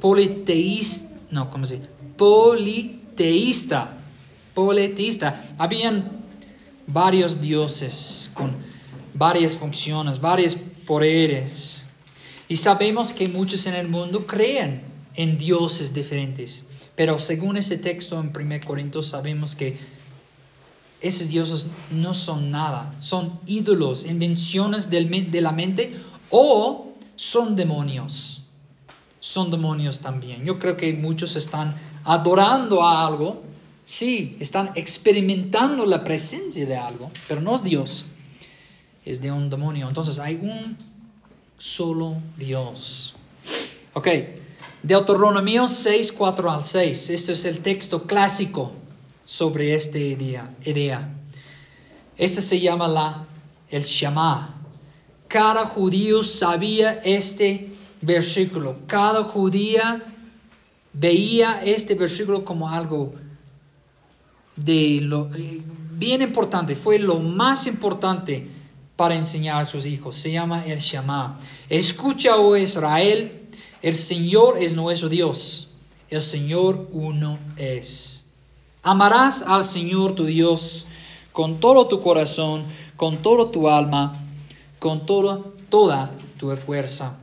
politeísta, 0.00 1.14
no, 1.30 1.50
¿cómo 1.50 1.66
se 1.66 1.76
dice? 1.76 1.88
Politeísta. 2.16 3.94
Politeísta. 4.54 5.54
Habían 5.58 6.22
varios 6.86 7.40
dioses 7.40 8.30
con 8.34 8.56
varias 9.14 9.56
funciones, 9.56 10.20
varios 10.20 10.56
poderes. 10.86 11.77
Y 12.48 12.56
sabemos 12.56 13.12
que 13.12 13.28
muchos 13.28 13.66
en 13.66 13.74
el 13.74 13.88
mundo 13.88 14.26
creen 14.26 14.82
en 15.14 15.36
dioses 15.36 15.92
diferentes. 15.92 16.68
Pero 16.94 17.18
según 17.18 17.56
ese 17.56 17.78
texto 17.78 18.18
en 18.18 18.32
1 18.34 18.60
Corintios 18.66 19.08
sabemos 19.08 19.54
que 19.54 19.76
esos 21.00 21.28
dioses 21.28 21.66
no 21.90 22.12
son 22.14 22.50
nada, 22.50 22.90
son 22.98 23.38
ídolos, 23.46 24.04
invenciones 24.04 24.90
de 24.90 25.40
la 25.40 25.52
mente 25.52 25.94
o 26.30 26.94
son 27.14 27.54
demonios. 27.54 28.42
Son 29.20 29.50
demonios 29.50 30.00
también. 30.00 30.44
Yo 30.44 30.58
creo 30.58 30.76
que 30.76 30.92
muchos 30.94 31.36
están 31.36 31.76
adorando 32.04 32.82
a 32.82 33.06
algo, 33.06 33.42
sí, 33.84 34.36
están 34.40 34.70
experimentando 34.74 35.84
la 35.84 36.02
presencia 36.02 36.64
de 36.64 36.76
algo, 36.76 37.10
pero 37.28 37.40
no 37.40 37.54
es 37.54 37.62
Dios, 37.62 38.06
es 39.04 39.20
de 39.20 39.30
un 39.30 39.50
demonio. 39.50 39.88
Entonces 39.88 40.18
hay 40.18 40.36
un 40.36 40.87
solo 41.58 42.16
Dios. 42.36 43.14
Ok, 43.92 44.08
Deuteronomio 44.82 45.66
6, 45.68 46.12
4 46.12 46.50
al 46.50 46.62
6. 46.62 47.10
Este 47.10 47.32
es 47.32 47.44
el 47.44 47.58
texto 47.60 48.04
clásico 48.04 48.72
sobre 49.24 49.74
esta 49.74 49.98
idea. 49.98 51.12
Este 52.16 52.40
se 52.40 52.60
llama 52.60 52.88
la, 52.88 53.26
el 53.68 53.82
Shema. 53.82 54.54
Cada 55.26 55.66
judío 55.66 56.22
sabía 56.22 57.00
este 57.04 57.70
versículo. 58.00 58.76
Cada 58.86 59.24
judía 59.24 60.02
veía 60.92 61.60
este 61.62 61.94
versículo 61.94 62.44
como 62.44 62.70
algo 62.70 63.14
de 64.56 65.00
lo, 65.02 65.28
eh, 65.34 65.62
bien 65.92 66.22
importante. 66.22 66.74
Fue 66.76 66.98
lo 66.98 67.18
más 67.18 67.66
importante 67.66 68.48
para 68.98 69.14
enseñar 69.14 69.62
a 69.62 69.64
sus 69.64 69.86
hijos. 69.86 70.16
Se 70.16 70.32
llama 70.32 70.64
el 70.66 70.80
Shema. 70.80 71.38
Escucha, 71.68 72.36
oh 72.36 72.56
Israel, 72.56 73.48
el 73.80 73.94
Señor 73.94 74.58
es 74.60 74.74
nuestro 74.74 75.08
Dios. 75.08 75.68
El 76.10 76.20
Señor 76.20 76.88
uno 76.90 77.38
es. 77.56 78.26
Amarás 78.82 79.42
al 79.42 79.64
Señor 79.64 80.16
tu 80.16 80.24
Dios 80.24 80.84
con 81.30 81.60
todo 81.60 81.86
tu 81.86 82.00
corazón, 82.00 82.64
con 82.96 83.18
toda 83.18 83.52
tu 83.52 83.68
alma, 83.68 84.14
con 84.80 85.06
toda, 85.06 85.42
toda 85.70 86.10
tu 86.36 86.56
fuerza. 86.56 87.16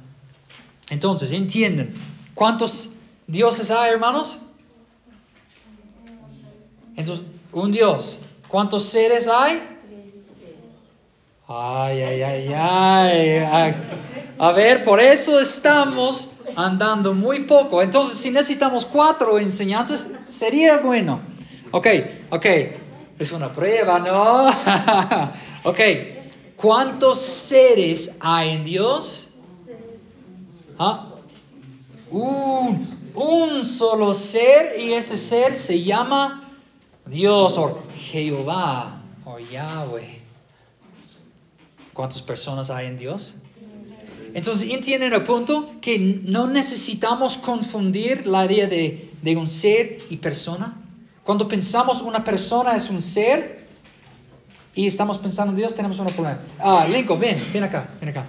Entonces, 0.89 1.33
entienden, 1.33 1.93
¿cuántos 2.35 2.93
dioses 3.27 3.69
hay, 3.69 3.91
hermanos? 3.91 4.37
Entonces, 6.95 7.25
un 7.51 7.69
Dios. 7.73 8.19
¿Cuántos 8.47 8.85
seres 8.85 9.27
hay? 9.27 9.74
Ay, 11.47 12.01
ay, 12.01 12.23
ay, 12.23 13.37
ay, 13.43 13.75
A 14.39 14.51
ver, 14.51 14.83
por 14.83 14.99
eso 14.99 15.39
estamos 15.39 16.31
andando 16.55 17.13
muy 17.13 17.41
poco. 17.41 17.83
Entonces, 17.83 18.17
si 18.17 18.31
necesitamos 18.31 18.83
cuatro 18.83 19.37
enseñanzas, 19.37 20.09
sería 20.27 20.79
bueno. 20.79 21.19
Ok, 21.69 21.87
ok. 22.31 22.45
Es 23.19 23.31
una 23.31 23.51
prueba, 23.51 23.99
¿no? 23.99 24.49
ok. 25.69 25.79
¿Cuántos 26.55 27.19
seres 27.19 28.17
hay 28.21 28.51
en 28.53 28.63
Dios? 28.63 29.29
¿Ah? 30.79 31.09
Un, 32.09 32.87
un 33.13 33.65
solo 33.65 34.13
ser 34.15 34.79
y 34.79 34.93
ese 34.93 35.15
ser 35.15 35.53
se 35.53 35.83
llama 35.83 36.49
Dios 37.05 37.55
o 37.59 37.83
Jehová 37.95 38.99
o 39.25 39.37
Yahweh. 39.37 40.14
¿Cuántas 41.95 42.21
personas 42.21 42.69
hay 42.69 42.87
en 42.87 42.97
Dios? 42.97 43.35
Entonces, 44.33 44.69
¿entienden 44.69 45.13
el 45.13 45.23
punto? 45.23 45.71
Que 45.79 45.97
no 45.97 46.45
necesitamos 46.45 47.37
confundir 47.37 48.27
la 48.27 48.45
idea 48.45 48.67
de, 48.67 49.11
de 49.21 49.37
un 49.37 49.47
ser 49.47 49.99
y 50.09 50.17
persona. 50.17 50.75
Cuando 51.23 51.47
pensamos 51.47 52.01
una 52.01 52.21
persona 52.21 52.75
es 52.75 52.89
un 52.89 53.01
ser 53.01 53.65
y 54.73 54.87
estamos 54.87 55.19
pensando 55.19 55.51
en 55.53 55.57
Dios, 55.57 55.73
tenemos 55.73 55.97
un 55.97 56.07
problema. 56.07 56.39
Ah, 56.59 56.85
Lincoln, 56.85 57.17
ven, 57.17 57.41
ven 57.53 57.63
acá, 57.63 57.87
ven 58.01 58.09
acá. 58.09 58.25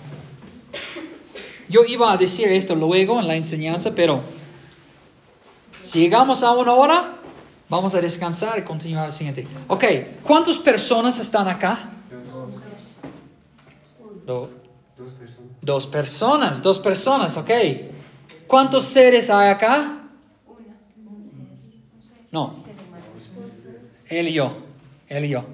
Yo 1.68 1.85
iba 1.85 2.12
a 2.12 2.16
decir 2.16 2.46
esto 2.52 2.76
luego 2.76 3.18
en 3.18 3.26
la 3.26 3.35
enseñanza, 3.35 3.96
pero 3.96 4.20
si 5.82 5.99
llegamos 5.99 6.44
a 6.44 6.52
una 6.52 6.73
hora, 6.73 7.16
vamos 7.68 7.96
a 7.96 8.00
descansar 8.00 8.61
y 8.61 8.62
continuar 8.62 9.06
al 9.06 9.12
siguiente. 9.12 9.44
Ok, 9.66 9.85
¿cuántas 10.23 10.56
personas 10.56 11.18
están 11.18 11.49
acá? 11.49 11.90
Dos 14.26 14.49
personas. 15.12 15.62
Dos 15.62 15.87
personas, 15.87 16.62
dos 16.62 16.78
personas, 16.80 17.37
ok. 17.37 17.50
¿Cuántos 18.47 18.85
seres 18.85 19.30
hay 19.30 19.50
acá? 19.50 20.02
No. 22.33 22.54
Él 24.09 24.28
y 24.28 24.35
yo. 24.35 24.56
Él 25.09 25.25
y 25.25 25.28
yo. 25.30 25.45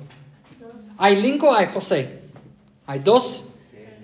Hay 0.99 1.21
Lincoln, 1.21 1.55
hay 1.57 1.67
José. 1.67 2.23
Hay 2.87 3.01
dos 3.01 3.49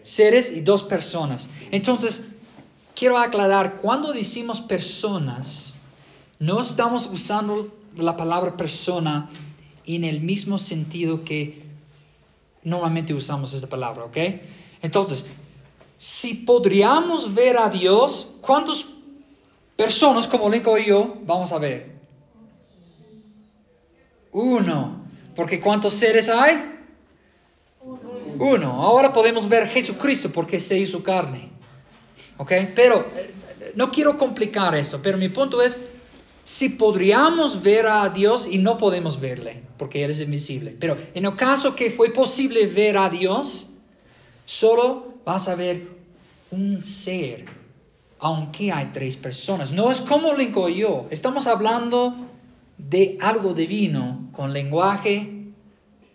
seres 0.03 0.51
y 0.51 0.61
dos 0.61 0.83
personas. 0.83 1.49
Entonces, 1.71 2.29
quiero 2.95 3.19
aclarar, 3.19 3.77
cuando 3.77 4.13
decimos 4.13 4.61
personas, 4.61 5.77
no 6.39 6.61
estamos 6.61 7.09
usando 7.13 7.75
la 7.97 8.17
palabra 8.17 8.57
persona 8.57 9.31
en 9.87 10.05
el 10.05 10.21
mismo 10.21 10.59
sentido 10.59 11.25
que 11.25 11.68
normalmente 12.63 13.15
usamos 13.15 13.53
esta 13.55 13.69
palabra, 13.69 14.05
¿ok? 14.05 14.17
Entonces, 14.83 15.27
si 15.97 16.35
podríamos 16.35 17.35
ver 17.35 17.59
a 17.59 17.69
Dios, 17.69 18.31
¿cuántas 18.41 18.87
personas 19.77 20.27
como 20.27 20.49
Lincoln 20.49 20.81
y 20.81 20.87
yo 20.87 21.17
vamos 21.25 21.53
a 21.53 21.59
ver? 21.59 21.99
Uno. 24.33 25.05
Porque 25.35 25.61
¿cuántos 25.61 25.95
seres 25.95 26.29
hay? 26.29 26.77
Uno. 28.39 28.83
Ahora 28.83 29.13
podemos 29.13 29.49
ver 29.49 29.65
a 29.65 29.67
Jesucristo 29.67 30.31
porque 30.33 30.61
se 30.61 30.79
hizo 30.79 31.03
carne. 31.03 31.49
¿Ok? 32.37 32.53
Pero 32.75 33.07
eh, 33.17 33.35
no 33.75 33.91
quiero 33.91 34.17
complicar 34.17 34.75
eso, 34.75 35.01
pero 35.03 35.19
mi 35.19 35.29
punto 35.29 35.61
es, 35.61 35.81
si 36.49 36.71
podríamos 36.71 37.63
ver 37.63 37.87
a 37.87 38.09
Dios 38.09 38.49
y 38.51 38.57
no 38.57 38.79
podemos 38.79 39.21
verle, 39.21 39.65
porque 39.77 40.03
Él 40.03 40.13
es 40.13 40.21
invisible, 40.23 40.75
pero 40.81 40.97
en 41.13 41.27
el 41.27 41.37
caso 41.37 41.77
que 41.77 41.91
fue 41.91 42.09
posible 42.09 42.67
ver 42.67 42.97
a 42.97 43.11
Dios, 43.11 43.75
solo 44.47 45.13
vas 45.27 45.47
a 45.51 45.55
ver 45.57 45.87
un 46.51 46.81
ser, 46.81 47.45
aunque 48.19 48.73
hay 48.73 48.87
tres 48.95 49.15
personas. 49.15 49.73
No 49.73 49.91
es 49.91 50.01
como 50.01 50.33
Lincoln 50.33 50.73
y 50.73 50.77
yo, 50.77 51.07
estamos 51.11 51.47
hablando 51.47 52.15
de 52.79 53.19
algo 53.21 53.53
divino 53.53 54.31
con 54.33 54.55
lenguaje 54.55 55.51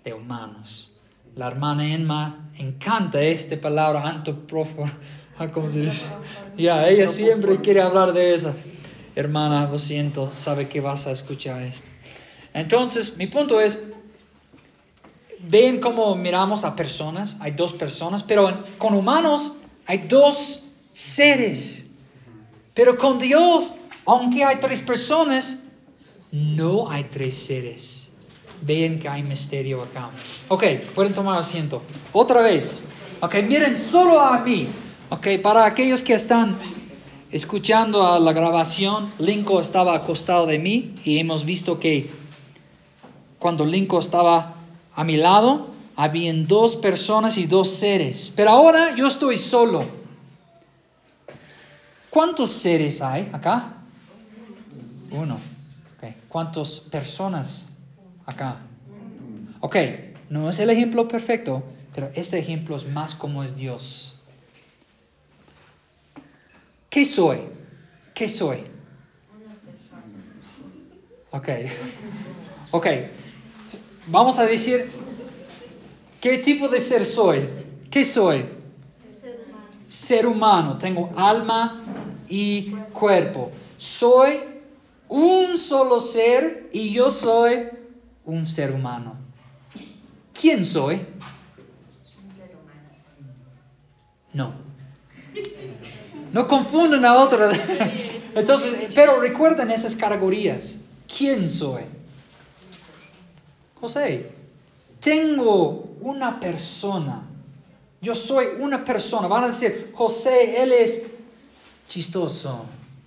de 0.04 0.14
humanos. 0.16 0.94
La 1.36 1.46
hermana 1.46 1.94
Emma 1.94 2.50
encanta 2.58 3.22
esta 3.22 3.56
palabra 3.62 4.10
antropófago. 4.10 4.90
¿Cómo 5.54 5.70
se 5.70 5.82
dice? 5.82 6.08
Ya, 6.58 6.88
ella 6.88 7.08
siempre 7.08 7.62
quiere 7.62 7.82
hablar 7.82 8.14
de 8.14 8.34
eso. 8.34 8.56
Hermana, 9.16 9.70
lo 9.70 9.78
siento, 9.78 10.32
sabe 10.34 10.68
que 10.68 10.82
vas 10.82 11.08
a 11.08 11.12
escuchar 11.12 11.62
esto. 11.62 11.90
Entonces, 12.54 13.16
mi 13.18 13.28
punto 13.28 13.60
es, 13.60 13.84
ven 15.40 15.80
cómo 15.80 16.16
miramos 16.16 16.64
a 16.64 16.76
personas, 16.76 17.38
hay 17.42 17.52
dos 17.52 17.74
personas, 17.74 18.24
pero 18.24 18.64
con 18.78 18.94
humanos 18.94 19.58
Hay 19.86 19.98
dos 20.08 20.64
seres. 20.94 21.92
Pero 22.74 22.98
con 22.98 23.20
Dios, 23.20 23.74
aunque 24.06 24.44
hay 24.44 24.58
tres 24.62 24.82
personas, 24.82 25.64
no 26.32 26.90
hay 26.90 27.04
tres 27.04 27.36
seres. 27.36 28.12
Ven 28.62 28.98
que 28.98 29.10
hay 29.10 29.24
misterio 29.24 29.84
acá. 29.84 30.10
Ok, 30.48 30.64
pueden 30.96 31.12
tomar 31.12 31.38
asiento. 31.38 31.82
Otra 32.14 32.42
vez. 32.42 32.86
Ok, 33.20 33.36
miren 33.46 33.78
solo 33.78 34.20
a 34.20 34.40
mí. 34.40 34.70
Ok, 35.10 35.28
para 35.42 35.66
aquellos 35.66 36.02
que 36.02 36.14
están 36.14 36.58
escuchando 37.34 38.06
a 38.06 38.20
la 38.20 38.32
grabación, 38.32 39.10
Linko 39.18 39.60
estaba 39.60 39.96
acostado 39.96 40.46
de 40.46 40.60
mí 40.60 40.96
y 41.04 41.18
hemos 41.18 41.46
visto 41.46 41.80
que 41.80 42.10
cuando 43.40 43.66
Linko 43.66 44.00
estaba 44.00 44.54
a 44.96 45.04
mi 45.04 45.18
lado, 45.18 45.68
habían 45.96 46.48
dos 46.48 46.76
personas 46.76 47.38
y 47.38 47.48
dos 47.48 47.72
seres. 47.72 48.32
Pero 48.36 48.52
ahora 48.52 48.96
yo 48.96 49.08
estoy 49.08 49.38
solo. 49.38 49.84
¿Cuántos 52.12 52.52
seres 52.52 53.02
hay 53.02 53.30
acá? 53.34 53.78
Uno. 55.10 55.40
Okay. 55.98 56.16
¿Cuántas 56.30 56.80
personas 56.80 57.76
acá? 58.28 58.58
Ok, 59.60 59.76
no 60.30 60.50
es 60.50 60.60
el 60.60 60.70
ejemplo 60.70 61.08
perfecto, 61.08 61.64
pero 61.96 62.12
ese 62.14 62.38
ejemplo 62.38 62.76
es 62.76 62.88
más 62.88 63.16
como 63.16 63.44
es 63.44 63.56
Dios. 63.56 64.13
¿Qué 66.94 67.06
soy? 67.06 67.40
¿Qué 68.14 68.28
soy? 68.28 68.66
Ok. 71.32 71.50
Ok. 72.70 72.88
Vamos 74.06 74.38
a 74.38 74.46
decir, 74.46 74.92
¿qué 76.22 76.38
tipo 76.38 76.70
de 76.70 76.80
ser 76.80 77.04
soy? 77.04 77.50
¿Qué 77.90 78.06
soy? 78.06 78.46
Ser 79.12 79.38
humano. 79.40 79.68
Ser 79.88 80.28
humano. 80.28 80.78
Tengo 80.78 81.12
alma 81.16 81.82
y 82.30 82.76
cuerpo. 82.94 83.50
Soy 83.80 84.42
un 85.10 85.58
solo 85.58 86.00
ser 86.00 86.70
y 86.72 86.94
yo 86.94 87.10
soy 87.10 87.70
un 88.24 88.46
ser 88.46 88.72
humano. 88.72 89.16
¿Quién 90.32 90.64
soy? 90.64 91.02
No. 94.32 94.63
No 96.34 96.48
confunden 96.48 97.06
a 97.06 97.16
otra. 97.16 97.52
Entonces, 98.36 98.74
pero 98.94 99.20
recuerden 99.20 99.72
esas 99.72 99.96
categorías. 99.96 100.82
¿Quién 101.16 101.48
soy? 101.48 101.84
José, 103.80 104.32
tengo 105.00 105.96
una 106.02 106.40
persona. 106.40 107.28
Yo 108.02 108.16
soy 108.16 108.48
una 108.60 108.84
persona. 108.84 109.28
Van 109.28 109.44
a 109.44 109.48
decir, 109.48 109.92
José, 109.94 110.62
él 110.62 110.72
es 110.72 111.06
chistoso, 111.88 112.66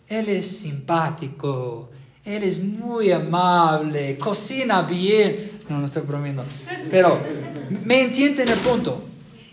él 0.08 0.28
es 0.28 0.46
simpático, 0.58 1.90
él 2.24 2.44
es 2.44 2.62
muy 2.62 3.10
amable, 3.10 4.16
cocina 4.18 4.82
bien. 4.82 5.58
No, 5.68 5.78
no 5.78 5.86
estoy 5.86 6.02
bromeando. 6.02 6.44
Pero 6.90 7.18
me 7.84 8.02
entienden 8.02 8.48
el 8.48 8.58
punto. 8.58 9.02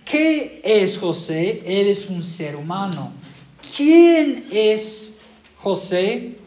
¿Qué 0.05 0.61
es 0.63 0.97
José? 0.97 1.63
Él 1.65 1.87
es 1.87 2.09
un 2.09 2.21
ser 2.21 2.55
humano. 2.55 3.11
¿Quién 3.75 4.45
es 4.51 5.17
José? 5.57 6.37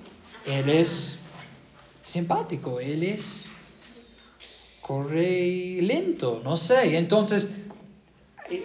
Él 0.47 0.69
es 0.69 1.19
simpático, 2.03 2.79
él 2.79 3.03
es 3.03 3.51
corre 4.81 5.79
lento, 5.83 6.41
no 6.45 6.57
sé. 6.57 6.97
Entonces, 6.97 7.51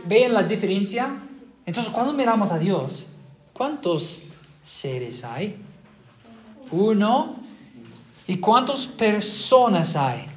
¿ven 0.06 0.34
la 0.34 0.44
diferencia? 0.44 1.24
Entonces, 1.66 1.92
cuando 1.92 2.14
miramos 2.14 2.52
a 2.52 2.60
Dios, 2.60 3.06
¿cuántos 3.54 4.24
seres 4.64 5.24
hay? 5.24 5.58
Uno. 6.70 7.36
¿Y 8.28 8.38
cuántas 8.38 8.86
personas 8.86 9.96
hay? 9.96 10.28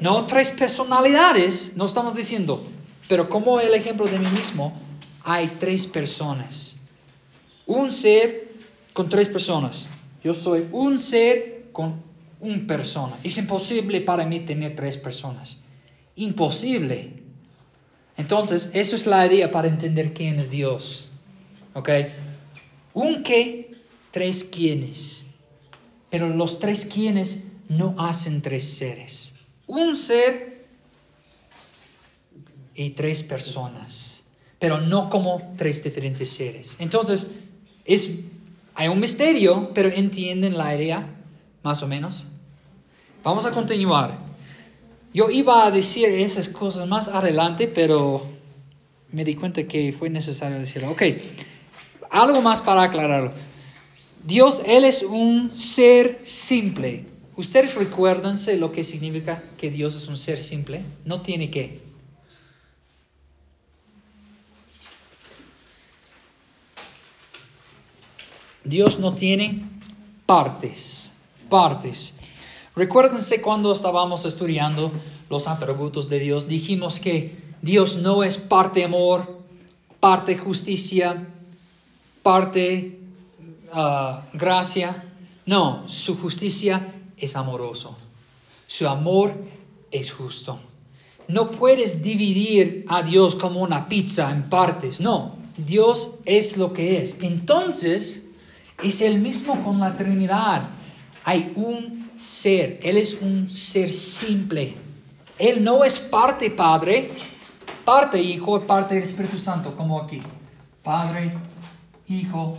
No 0.00 0.26
tres 0.26 0.52
personalidades, 0.52 1.76
no 1.76 1.86
estamos 1.86 2.14
diciendo, 2.14 2.66
pero 3.08 3.28
como 3.28 3.60
el 3.60 3.74
ejemplo 3.74 4.06
de 4.06 4.18
mí 4.18 4.30
mismo, 4.30 4.78
hay 5.24 5.48
tres 5.58 5.86
personas 5.86 6.79
un 7.70 7.92
ser 7.92 8.48
con 8.92 9.08
tres 9.08 9.28
personas. 9.28 9.88
Yo 10.24 10.34
soy 10.34 10.66
un 10.72 10.98
ser 10.98 11.68
con 11.70 12.02
una 12.40 12.66
persona. 12.66 13.16
Es 13.22 13.38
imposible 13.38 14.00
para 14.00 14.26
mí 14.26 14.40
tener 14.40 14.74
tres 14.74 14.96
personas. 14.98 15.58
Imposible. 16.16 17.22
Entonces, 18.16 18.72
eso 18.74 18.96
es 18.96 19.06
la 19.06 19.24
idea 19.24 19.52
para 19.52 19.68
entender 19.68 20.12
quién 20.12 20.40
es 20.40 20.50
Dios. 20.50 21.10
¿Ok? 21.74 21.88
Un 22.92 23.22
qué, 23.22 23.70
tres 24.10 24.42
quiénes. 24.42 25.24
Pero 26.10 26.28
los 26.28 26.58
tres 26.58 26.86
quiénes 26.92 27.44
no 27.68 27.94
hacen 27.98 28.42
tres 28.42 28.64
seres. 28.64 29.36
Un 29.68 29.96
ser 29.96 30.66
y 32.74 32.90
tres 32.90 33.22
personas. 33.22 34.24
Pero 34.58 34.80
no 34.80 35.08
como 35.08 35.54
tres 35.56 35.84
diferentes 35.84 36.30
seres. 36.30 36.74
Entonces, 36.80 37.36
es, 37.94 38.10
hay 38.74 38.88
un 38.88 39.00
misterio, 39.00 39.70
pero 39.74 39.88
entienden 39.88 40.56
la 40.56 40.74
idea, 40.76 41.08
más 41.62 41.82
o 41.82 41.88
menos. 41.88 42.26
Vamos 43.22 43.46
a 43.46 43.50
continuar. 43.50 44.18
Yo 45.12 45.30
iba 45.30 45.66
a 45.66 45.70
decir 45.70 46.08
esas 46.08 46.48
cosas 46.48 46.86
más 46.86 47.08
adelante, 47.08 47.66
pero 47.66 48.26
me 49.12 49.24
di 49.24 49.34
cuenta 49.34 49.64
que 49.64 49.92
fue 49.92 50.08
necesario 50.08 50.58
decirlo. 50.58 50.90
Ok, 50.90 51.02
algo 52.10 52.40
más 52.42 52.60
para 52.60 52.82
aclararlo. 52.82 53.32
Dios, 54.24 54.62
Él 54.66 54.84
es 54.84 55.02
un 55.02 55.50
ser 55.56 56.20
simple. 56.24 57.06
¿Ustedes 57.36 57.74
recuérdense 57.74 58.56
lo 58.56 58.70
que 58.70 58.84
significa 58.84 59.42
que 59.56 59.70
Dios 59.70 59.96
es 59.96 60.08
un 60.08 60.16
ser 60.16 60.38
simple? 60.38 60.82
No 61.04 61.22
tiene 61.22 61.50
que. 61.50 61.89
Dios 68.64 68.98
no 68.98 69.14
tiene 69.14 69.62
partes, 70.26 71.12
partes. 71.48 72.18
Recuérdense 72.76 73.40
cuando 73.40 73.72
estábamos 73.72 74.24
estudiando 74.24 74.92
los 75.28 75.48
atributos 75.48 76.08
de 76.08 76.20
Dios, 76.20 76.46
dijimos 76.46 77.00
que 77.00 77.36
Dios 77.62 77.96
no 77.96 78.24
es 78.24 78.38
parte 78.38 78.84
amor, 78.84 79.40
parte 79.98 80.36
justicia, 80.36 81.28
parte 82.22 82.98
ah, 83.72 84.22
gracia. 84.32 85.04
No, 85.46 85.88
su 85.88 86.16
justicia 86.16 86.94
es 87.16 87.36
amoroso. 87.36 87.96
Su 88.66 88.88
amor 88.88 89.34
es 89.90 90.12
justo. 90.12 90.60
No 91.28 91.50
puedes 91.50 92.02
dividir 92.02 92.84
a 92.88 93.02
Dios 93.02 93.34
como 93.34 93.60
una 93.60 93.88
pizza 93.88 94.30
en 94.30 94.48
partes. 94.48 95.00
No, 95.00 95.36
Dios 95.56 96.18
es 96.24 96.56
lo 96.56 96.72
que 96.72 97.02
es. 97.02 97.22
Entonces, 97.22 98.19
es 98.82 99.00
el 99.00 99.20
mismo 99.20 99.62
con 99.62 99.78
la 99.78 99.96
Trinidad. 99.96 100.62
Hay 101.24 101.52
un 101.56 102.10
ser, 102.16 102.80
Él 102.82 102.96
es 102.96 103.18
un 103.20 103.50
ser 103.50 103.92
simple. 103.92 104.74
Él 105.38 105.64
no 105.64 105.84
es 105.84 105.98
parte 105.98 106.50
Padre, 106.50 107.10
parte 107.84 108.20
Hijo, 108.20 108.60
parte 108.62 108.94
del 108.94 109.04
Espíritu 109.04 109.38
Santo, 109.38 109.74
como 109.76 110.00
aquí. 110.00 110.22
Padre, 110.82 111.32
Hijo, 112.08 112.58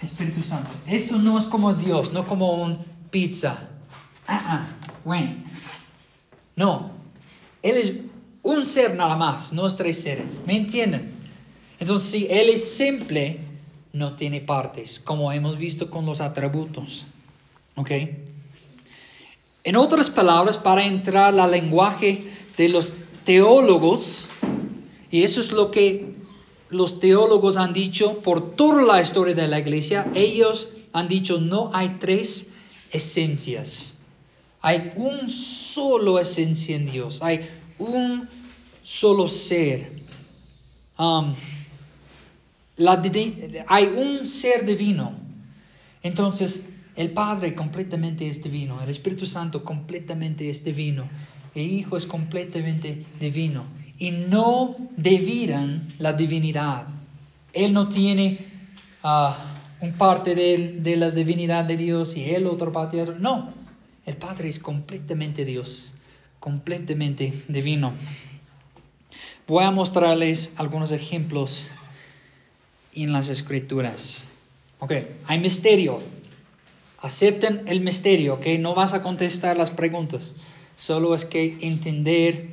Espíritu 0.00 0.42
Santo. 0.42 0.70
Esto 0.86 1.16
no 1.16 1.38
es 1.38 1.44
como 1.44 1.74
Dios, 1.74 2.12
no 2.12 2.26
como 2.26 2.62
un 2.62 2.84
pizza. 3.10 3.68
Ah, 4.26 4.66
ah, 5.04 5.26
No, 6.56 6.90
Él 7.62 7.76
es 7.76 7.94
un 8.42 8.64
ser 8.64 8.94
nada 8.94 9.16
más, 9.16 9.52
no 9.52 9.66
es 9.66 9.76
tres 9.76 10.00
seres. 10.02 10.38
¿Me 10.46 10.56
entienden? 10.56 11.12
Entonces, 11.78 12.10
si 12.10 12.26
Él 12.26 12.50
es 12.50 12.76
simple, 12.76 13.40
no 13.92 14.14
tiene 14.14 14.40
partes, 14.40 15.00
como 15.00 15.32
hemos 15.32 15.56
visto 15.56 15.90
con 15.90 16.06
los 16.06 16.20
atributos. 16.20 17.06
¿Ok? 17.76 17.90
En 19.64 19.76
otras 19.76 20.10
palabras, 20.10 20.56
para 20.56 20.86
entrar 20.86 21.38
al 21.38 21.50
lenguaje 21.50 22.24
de 22.56 22.68
los 22.68 22.92
teólogos, 23.24 24.26
y 25.10 25.22
eso 25.22 25.40
es 25.40 25.52
lo 25.52 25.70
que 25.70 26.14
los 26.70 27.00
teólogos 27.00 27.56
han 27.56 27.72
dicho 27.72 28.20
por 28.20 28.54
toda 28.54 28.82
la 28.82 29.00
historia 29.00 29.34
de 29.34 29.48
la 29.48 29.58
iglesia, 29.58 30.10
ellos 30.14 30.68
han 30.92 31.08
dicho 31.08 31.40
no 31.40 31.70
hay 31.74 31.96
tres 32.00 32.52
esencias, 32.92 34.02
hay 34.62 34.92
un 34.96 35.28
solo 35.28 36.18
esencia 36.18 36.76
en 36.76 36.90
Dios, 36.90 37.22
hay 37.22 37.48
un 37.78 38.28
solo 38.82 39.28
ser. 39.28 40.00
Um, 40.98 41.34
hay 43.66 43.84
un 43.86 44.26
ser 44.26 44.64
divino. 44.64 45.12
Entonces, 46.02 46.72
el 46.96 47.10
Padre 47.10 47.54
completamente 47.54 48.26
es 48.28 48.42
divino, 48.42 48.82
el 48.82 48.90
Espíritu 48.90 49.26
Santo 49.26 49.64
completamente 49.64 50.48
es 50.48 50.64
divino, 50.64 51.08
el 51.54 51.70
Hijo 51.70 51.96
es 51.96 52.06
completamente 52.06 53.04
divino. 53.18 53.64
Y 53.98 54.10
no 54.10 54.76
deviran 54.96 55.88
la 55.98 56.14
divinidad. 56.14 56.86
Él 57.52 57.74
no 57.74 57.88
tiene 57.90 58.38
uh, 59.04 59.84
un 59.84 59.92
parte 59.92 60.34
de, 60.34 60.78
de, 60.80 60.96
la 60.96 61.10
divinidad 61.10 61.64
de 61.64 61.76
Dios 61.76 62.16
y 62.16 62.24
Él 62.30 62.46
otro 62.46 62.72
parte. 62.72 63.04
No, 63.18 63.52
el 64.06 64.16
Padre 64.16 64.48
es 64.48 64.58
completamente 64.58 65.44
Dios, 65.44 65.94
completamente 66.38 67.44
divino. 67.46 67.92
Voy 69.46 69.64
a 69.64 69.70
mostrarles 69.70 70.54
algunos 70.56 70.92
ejemplos 70.92 71.68
en 72.94 73.12
las 73.12 73.28
escrituras. 73.28 74.24
Ok, 74.78 74.92
hay 75.26 75.38
misterio. 75.38 76.00
Acepten 76.98 77.62
el 77.66 77.80
misterio, 77.80 78.34
ok. 78.34 78.46
No 78.58 78.74
vas 78.74 78.92
a 78.94 79.02
contestar 79.02 79.56
las 79.56 79.70
preguntas. 79.70 80.34
Solo 80.76 81.14
es 81.14 81.24
que 81.24 81.58
entender 81.60 82.48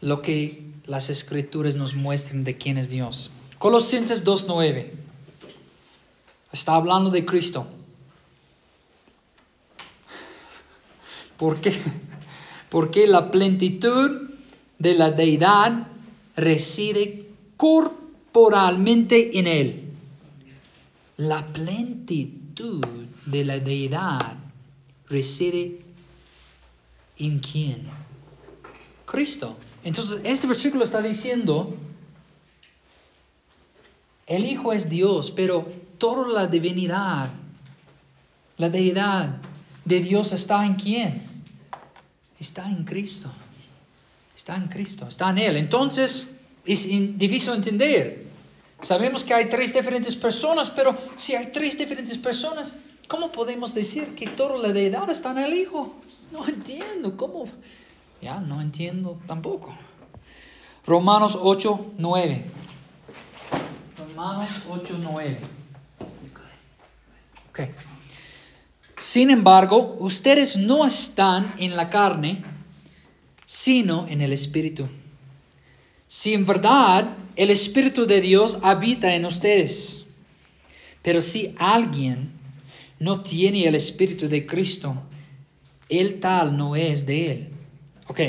lo 0.00 0.22
que 0.22 0.62
las 0.84 1.10
escrituras 1.10 1.76
nos 1.76 1.94
muestran 1.94 2.44
de 2.44 2.56
quién 2.56 2.78
es 2.78 2.88
Dios. 2.88 3.30
Colosenses 3.58 4.24
2.9. 4.24 4.90
Está 6.52 6.74
hablando 6.74 7.10
de 7.10 7.24
Cristo. 7.24 7.66
¿Por 11.36 11.60
qué? 11.60 11.74
Porque 12.70 13.06
la 13.06 13.30
plenitud 13.30 14.30
de 14.78 14.94
la 14.94 15.10
deidad 15.10 15.88
reside 16.36 17.26
corporalmente 17.56 18.05
en 18.36 19.46
Él. 19.46 19.82
La 21.16 21.46
plenitud 21.46 22.84
de 23.24 23.44
la 23.44 23.58
deidad 23.58 24.36
reside 25.08 25.80
en 27.18 27.38
quién? 27.38 27.88
Cristo. 29.06 29.56
Entonces, 29.84 30.20
este 30.24 30.46
versículo 30.46 30.84
está 30.84 31.00
diciendo, 31.00 31.74
el 34.26 34.44
Hijo 34.44 34.72
es 34.72 34.90
Dios, 34.90 35.30
pero 35.30 35.66
toda 35.96 36.28
la 36.28 36.46
divinidad, 36.46 37.30
la 38.58 38.68
deidad 38.68 39.38
de 39.84 40.00
Dios 40.00 40.32
está 40.32 40.66
en 40.66 40.74
quién? 40.74 41.22
Está 42.38 42.68
en 42.68 42.84
Cristo. 42.84 43.32
Está 44.36 44.56
en 44.56 44.68
Cristo, 44.68 45.08
está 45.08 45.30
en 45.30 45.38
Él. 45.38 45.56
Entonces, 45.56 46.36
es 46.66 46.86
difícil 47.16 47.54
entender. 47.54 48.25
Sabemos 48.80 49.24
que 49.24 49.34
hay 49.34 49.48
tres 49.48 49.72
diferentes 49.74 50.14
personas, 50.16 50.70
pero 50.70 50.96
si 51.16 51.34
hay 51.34 51.46
tres 51.46 51.78
diferentes 51.78 52.18
personas, 52.18 52.74
¿cómo 53.08 53.32
podemos 53.32 53.74
decir 53.74 54.14
que 54.14 54.28
toda 54.28 54.58
la 54.58 54.72
deidad 54.72 55.08
está 55.10 55.30
en 55.32 55.38
el 55.38 55.54
Hijo? 55.54 55.94
No 56.30 56.46
entiendo, 56.46 57.16
¿cómo? 57.16 57.46
Ya, 58.20 58.38
no 58.38 58.60
entiendo 58.60 59.18
tampoco. 59.26 59.74
Romanos 60.86 61.38
8, 61.40 61.94
9. 61.98 62.44
Romanos 63.98 64.48
8, 64.70 64.98
9. 65.02 65.40
Ok. 67.50 67.60
Sin 68.96 69.30
embargo, 69.30 69.96
ustedes 69.98 70.56
no 70.56 70.86
están 70.86 71.54
en 71.58 71.76
la 71.76 71.90
carne, 71.90 72.44
sino 73.44 74.06
en 74.08 74.20
el 74.20 74.32
Espíritu. 74.32 74.88
Si 76.08 76.34
en 76.34 76.46
verdad 76.46 77.16
el 77.36 77.50
Espíritu 77.50 78.06
de 78.06 78.20
Dios 78.20 78.58
habita 78.62 79.14
en 79.14 79.24
ustedes. 79.24 80.06
Pero 81.02 81.20
si 81.20 81.54
alguien 81.58 82.32
no 82.98 83.20
tiene 83.20 83.66
el 83.66 83.74
Espíritu 83.74 84.28
de 84.28 84.46
Cristo, 84.46 84.96
el 85.88 86.18
tal 86.20 86.56
no 86.56 86.74
es 86.76 87.06
de 87.06 87.30
él. 87.30 87.48
Ok, 88.08 88.20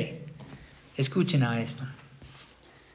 escuchen 0.98 1.44
a 1.44 1.62
esto. 1.62 1.84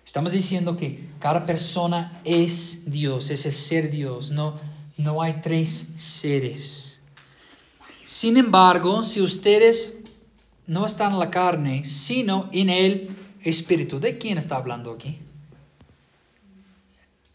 Estamos 0.04 0.32
diciendo 0.32 0.76
que 0.76 1.08
cada 1.18 1.46
persona 1.46 2.20
es 2.24 2.90
Dios, 2.90 3.30
es 3.30 3.46
el 3.46 3.52
ser 3.52 3.90
Dios, 3.90 4.30
no, 4.30 4.58
no 4.96 5.22
hay 5.22 5.40
tres 5.42 5.94
seres. 5.96 7.00
Sin 8.04 8.36
embargo, 8.36 9.02
si 9.04 9.22
ustedes 9.22 10.00
no 10.66 10.84
están 10.84 11.12
en 11.12 11.18
la 11.18 11.30
carne, 11.30 11.84
sino 11.84 12.50
en 12.52 12.68
el 12.68 13.16
Espíritu, 13.44 13.98
¿de 13.98 14.18
quién 14.18 14.38
está 14.38 14.56
hablando 14.56 14.92
aquí? 14.92 15.18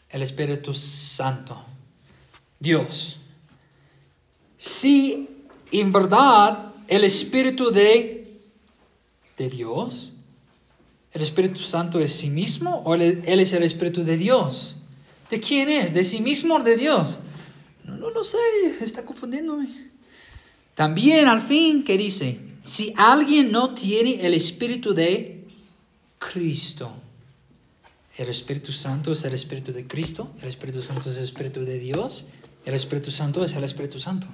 El 0.10 0.22
Espíritu 0.22 0.74
Santo, 0.74 1.64
Dios. 2.60 3.20
Si 4.58 5.30
en 5.72 5.92
verdad 5.92 6.74
el 6.88 7.04
Espíritu 7.04 7.72
de, 7.72 8.40
de 9.38 9.50
Dios, 9.50 10.14
el 11.14 11.22
Espíritu 11.22 11.62
Santo 11.62 12.00
es 12.00 12.14
sí 12.14 12.30
mismo 12.30 12.82
o 12.86 12.96
él, 12.96 13.24
es 13.26 13.54
el 13.54 13.64
Espíritu 13.64 14.04
de 14.04 14.18
Dios? 14.18 14.78
¿De 15.30 15.40
quién 15.40 15.70
es? 15.70 15.94
¿De 15.94 16.04
sí 16.04 16.22
mismo 16.22 16.56
o 16.56 16.60
de 16.60 16.78
Dios? 16.78 17.20
No, 17.84 17.98
no 17.98 18.10
lo 18.12 18.24
sé, 18.24 18.38
está 18.82 19.04
confundiéndome. 19.06 19.68
También 20.74 21.28
al 21.28 21.42
fin, 21.42 21.84
¿qué 21.84 21.98
dice? 21.98 22.40
Si 22.64 22.94
alguien 22.96 23.52
no 23.52 23.74
tiene 23.74 24.26
el 24.26 24.34
Espíritu 24.34 24.94
de 24.94 25.37
Cristo, 26.20 26.92
el 28.18 28.30
Espíritu 28.30 28.72
Santo 28.72 29.12
es 29.12 29.24
el 29.26 29.34
Espíritu 29.34 29.72
de 29.72 29.86
Cristo, 29.86 30.32
el 30.42 30.48
Espíritu 30.48 30.82
Santo 30.82 31.10
es 31.10 31.18
el 31.18 31.24
Espíritu 31.24 31.62
de 31.64 31.80
Dios, 31.80 32.30
el 32.66 32.74
Espíritu 32.74 33.12
Santo 33.12 33.44
es 33.44 33.54
el 33.54 33.64
Espíritu 33.64 34.00
Santo. 34.00 34.28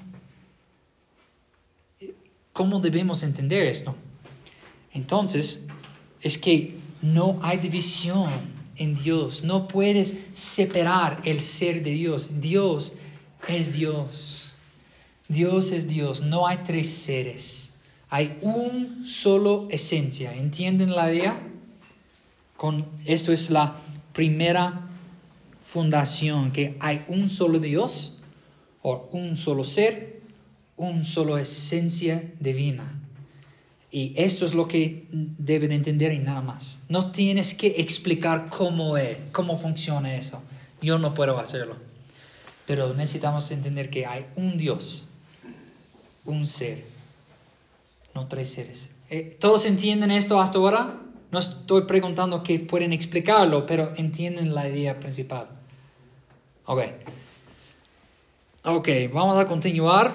¿Cómo 2.53 2.79
debemos 2.79 3.23
entender 3.23 3.67
esto? 3.67 3.95
Entonces, 4.93 5.65
es 6.21 6.37
que 6.37 6.77
no 7.01 7.39
hay 7.41 7.57
división 7.57 8.29
en 8.77 8.95
Dios, 8.95 9.43
no 9.43 9.67
puedes 9.67 10.19
separar 10.33 11.21
el 11.25 11.41
ser 11.41 11.83
de 11.83 11.91
Dios. 11.91 12.41
Dios 12.41 12.97
es 13.47 13.73
Dios. 13.73 14.53
Dios 15.27 15.71
es 15.71 15.87
Dios, 15.87 16.21
no 16.21 16.47
hay 16.47 16.59
tres 16.65 16.89
seres. 16.89 17.73
Hay 18.09 18.37
un 18.41 19.07
solo 19.07 19.67
esencia. 19.71 20.33
¿Entienden 20.33 20.91
la 20.91 21.11
idea? 21.11 21.52
Con 22.63 22.85
esto 23.05 23.33
es 23.33 23.49
la 23.49 23.75
primera 24.13 24.87
fundación, 25.61 26.53
que 26.53 26.77
hay 26.79 27.03
un 27.09 27.29
solo 27.29 27.59
Dios 27.59 28.19
o 28.81 29.09
un 29.11 29.35
solo 29.35 29.65
ser, 29.65 30.21
un 30.77 31.03
solo 31.03 31.37
esencia 31.37 32.23
divina. 32.39 33.01
Y 33.91 34.13
esto 34.15 34.45
es 34.45 34.53
lo 34.53 34.69
que 34.69 35.09
deben 35.11 35.73
entender 35.73 36.13
y 36.13 36.19
nada 36.19 36.39
más. 36.39 36.81
No 36.87 37.11
tienes 37.11 37.53
que 37.53 37.67
explicar 37.81 38.47
cómo 38.47 38.95
es, 38.95 39.17
cómo 39.33 39.57
funciona 39.57 40.15
eso. 40.15 40.41
Yo 40.81 40.97
no 40.97 41.13
puedo 41.13 41.37
hacerlo. 41.39 41.75
Pero 42.65 42.93
necesitamos 42.93 43.51
entender 43.51 43.89
que 43.89 44.05
hay 44.05 44.25
un 44.37 44.57
Dios, 44.57 45.09
un 46.23 46.47
ser, 46.47 46.85
no 48.15 48.29
tres 48.29 48.53
seres. 48.53 48.89
Eh, 49.09 49.35
¿Todos 49.37 49.65
entienden 49.65 50.11
esto 50.11 50.39
hasta 50.39 50.59
ahora? 50.59 51.02
No 51.33 51.39
estoy 51.39 51.81
preguntando 51.85 52.43
que 52.43 52.59
pueden 52.59 52.93
explicarlo, 52.93 53.65
pero 53.65 53.93
entienden 53.97 54.53
la 54.53 54.69
idea 54.69 54.99
principal. 54.99 55.47
Ok. 56.67 56.83
Ok, 58.63 58.89
vamos 59.11 59.39
a 59.39 59.45
continuar 59.45 60.13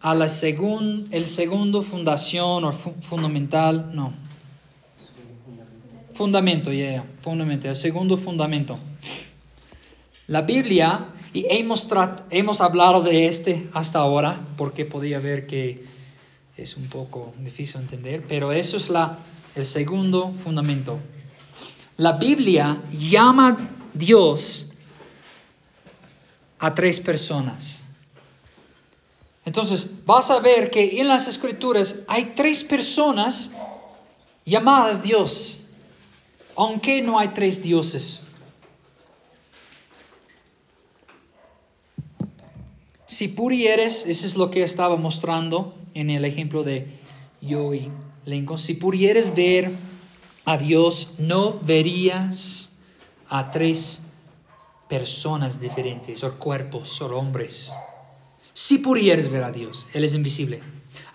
a 0.00 0.14
la 0.14 0.28
segun, 0.28 1.08
el 1.10 1.26
segundo 1.26 1.82
fundación 1.82 2.64
o 2.64 2.72
fundamental, 2.72 3.90
no. 3.92 4.12
Fundamento, 6.14 6.72
ya, 6.72 6.78
yeah, 6.78 7.04
fundamento, 7.20 7.68
el 7.68 7.74
segundo 7.74 8.16
fundamento. 8.16 8.78
La 10.28 10.42
Biblia, 10.42 11.06
y 11.34 11.46
hemos, 11.48 11.88
hemos 12.30 12.60
hablado 12.60 13.02
de 13.02 13.26
este 13.26 13.68
hasta 13.72 13.98
ahora, 13.98 14.40
porque 14.56 14.84
podía 14.84 15.18
ver 15.18 15.48
que 15.48 15.84
es 16.56 16.76
un 16.76 16.88
poco 16.88 17.32
difícil 17.40 17.80
entender, 17.80 18.22
pero 18.28 18.52
eso 18.52 18.76
es 18.76 18.88
la, 18.88 19.18
el 19.54 19.64
segundo 19.64 20.32
fundamento. 20.32 20.98
La 21.96 22.12
Biblia 22.12 22.80
llama 22.92 23.56
Dios 23.92 24.68
a 26.58 26.74
tres 26.74 27.00
personas. 27.00 27.84
Entonces, 29.44 30.04
vas 30.04 30.30
a 30.30 30.38
ver 30.38 30.70
que 30.70 31.00
en 31.00 31.08
las 31.08 31.26
escrituras 31.26 32.04
hay 32.06 32.32
tres 32.36 32.62
personas 32.62 33.52
llamadas 34.44 35.02
Dios, 35.02 35.60
aunque 36.56 37.02
no 37.02 37.18
hay 37.18 37.28
tres 37.28 37.62
dioses. 37.62 38.22
Si 43.06 43.28
pudieres, 43.28 44.06
eso 44.06 44.26
es 44.26 44.36
lo 44.36 44.50
que 44.50 44.62
estaba 44.62 44.96
mostrando 44.96 45.74
en 45.94 46.10
el 46.10 46.24
ejemplo 46.24 46.62
de 46.62 46.99
Joey 47.42 47.90
Lincoln, 48.24 48.58
si 48.58 48.74
pudieres 48.74 49.34
ver 49.34 49.72
a 50.44 50.58
Dios, 50.58 51.14
no 51.18 51.58
verías 51.60 52.78
a 53.28 53.50
tres 53.50 54.06
personas 54.88 55.60
diferentes, 55.60 56.24
o 56.24 56.38
cuerpos, 56.38 57.00
o 57.00 57.06
hombres. 57.16 57.72
Si 58.52 58.78
pudieres 58.78 59.30
ver 59.30 59.44
a 59.44 59.52
Dios, 59.52 59.86
Él 59.94 60.04
es 60.04 60.14
invisible. 60.14 60.60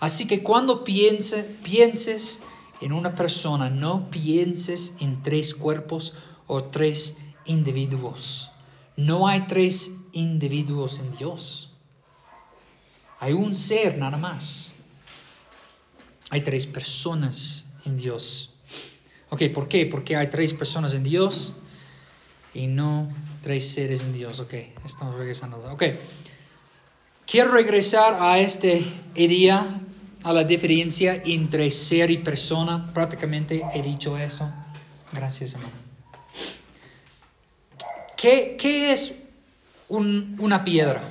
Así 0.00 0.26
que 0.26 0.42
cuando 0.42 0.84
piense, 0.84 1.44
pienses 1.44 2.40
en 2.80 2.92
una 2.92 3.14
persona, 3.14 3.70
no 3.70 4.10
pienses 4.10 4.96
en 5.00 5.22
tres 5.22 5.54
cuerpos 5.54 6.14
o 6.46 6.64
tres 6.64 7.18
individuos. 7.44 8.50
No 8.96 9.28
hay 9.28 9.42
tres 9.46 9.98
individuos 10.12 10.98
en 10.98 11.16
Dios. 11.16 11.70
Hay 13.20 13.32
un 13.32 13.54
ser 13.54 13.98
nada 13.98 14.16
más. 14.16 14.72
Hay 16.30 16.40
tres 16.40 16.66
personas 16.66 17.72
en 17.84 17.96
Dios. 17.96 18.52
Ok, 19.30 19.42
¿por 19.54 19.68
qué? 19.68 19.86
Porque 19.86 20.16
hay 20.16 20.28
tres 20.28 20.52
personas 20.52 20.94
en 20.94 21.02
Dios 21.02 21.56
y 22.54 22.66
no 22.66 23.08
tres 23.42 23.68
seres 23.68 24.02
en 24.02 24.12
Dios. 24.12 24.40
Ok, 24.40 24.54
estamos 24.84 25.16
regresando. 25.16 25.58
Ok, 25.72 25.84
quiero 27.26 27.52
regresar 27.52 28.18
a 28.20 28.38
este 28.38 28.84
día, 29.14 29.80
a 30.22 30.32
la 30.32 30.44
diferencia 30.44 31.22
entre 31.24 31.70
ser 31.70 32.10
y 32.10 32.18
persona. 32.18 32.92
Prácticamente 32.92 33.62
he 33.74 33.82
dicho 33.82 34.16
eso. 34.18 34.50
Gracias, 35.12 35.54
hermano. 35.54 35.74
¿Qué, 38.16 38.56
qué 38.58 38.92
es 38.92 39.14
un, 39.88 40.36
una 40.40 40.64
piedra? 40.64 41.02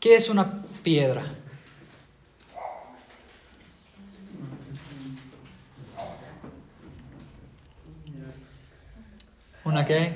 ¿Qué 0.00 0.16
es 0.16 0.28
una 0.28 0.62
piedra? 0.82 1.24
¿Una 9.64 9.84
qué? 9.84 10.12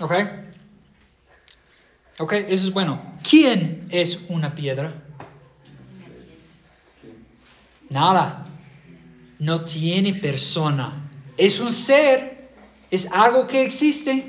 Ok. 0.00 0.12
Ok, 2.18 2.32
eso 2.32 2.68
es 2.68 2.72
bueno. 2.72 3.00
¿Quién 3.28 3.86
es 3.90 4.20
una 4.28 4.54
piedra? 4.54 4.94
Nada. 7.88 8.44
No 9.38 9.64
tiene 9.64 10.14
persona. 10.14 11.10
Es 11.36 11.60
un 11.60 11.72
ser. 11.72 12.50
Es 12.90 13.10
algo 13.10 13.46
que 13.46 13.62
existe. 13.62 14.26